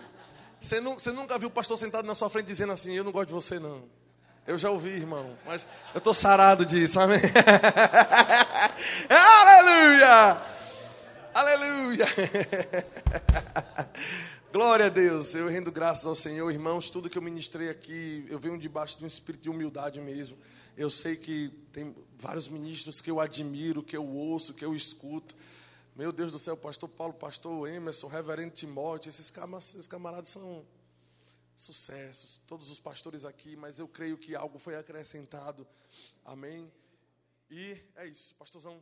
Você, 0.59 0.81
você 0.81 1.11
nunca 1.11 1.37
viu 1.37 1.49
o 1.49 1.51
pastor 1.51 1.77
sentado 1.77 2.05
na 2.05 2.15
sua 2.15 2.29
frente 2.29 2.47
dizendo 2.47 2.73
assim: 2.73 2.93
Eu 2.93 3.03
não 3.03 3.11
gosto 3.11 3.27
de 3.27 3.33
você, 3.33 3.59
não. 3.59 3.83
Eu 4.45 4.57
já 4.57 4.71
ouvi, 4.71 4.91
irmão. 4.91 5.37
Mas 5.45 5.67
eu 5.93 5.97
estou 5.97 6.13
sarado 6.13 6.65
disso, 6.65 6.99
amém? 6.99 7.19
Aleluia! 9.09 10.41
Aleluia! 11.33 12.05
Glória 14.51 14.85
a 14.85 14.89
Deus, 14.89 15.35
eu 15.35 15.49
rendo 15.49 15.71
graças 15.71 16.05
ao 16.05 16.15
Senhor, 16.15 16.49
irmãos. 16.49 16.89
Tudo 16.89 17.09
que 17.09 17.17
eu 17.17 17.21
ministrei 17.21 17.69
aqui, 17.69 18.25
eu 18.29 18.39
venho 18.39 18.57
debaixo 18.57 18.97
de 18.97 19.03
um 19.03 19.07
espírito 19.07 19.43
de 19.43 19.49
humildade 19.49 19.99
mesmo. 19.99 20.37
Eu 20.77 20.89
sei 20.89 21.17
que 21.17 21.49
tem 21.73 21.93
vários 22.17 22.47
ministros 22.47 23.01
que 23.01 23.11
eu 23.11 23.19
admiro, 23.19 23.83
que 23.83 23.97
eu 23.97 24.07
ouço, 24.07 24.53
que 24.53 24.63
eu 24.63 24.73
escuto. 24.73 25.35
Meu 25.97 26.11
Deus 26.11 26.31
do 26.31 26.37
céu, 26.37 26.55
pastor 26.55 26.87
Paulo, 26.87 27.15
pastor 27.15 27.67
Emerson, 27.67 28.05
reverendo 28.05 28.53
Timóteo, 28.53 29.09
esses 29.09 29.31
camaradas, 29.31 29.73
esses 29.73 29.87
camaradas 29.87 30.29
são 30.29 30.63
sucessos, 31.55 32.39
todos 32.45 32.69
os 32.69 32.79
pastores 32.79 33.25
aqui, 33.25 33.55
mas 33.55 33.79
eu 33.79 33.87
creio 33.87 34.15
que 34.15 34.35
algo 34.35 34.59
foi 34.59 34.75
acrescentado. 34.75 35.67
Amém? 36.23 36.71
E 37.49 37.81
é 37.95 38.05
isso, 38.05 38.35
pastorzão. 38.35 38.79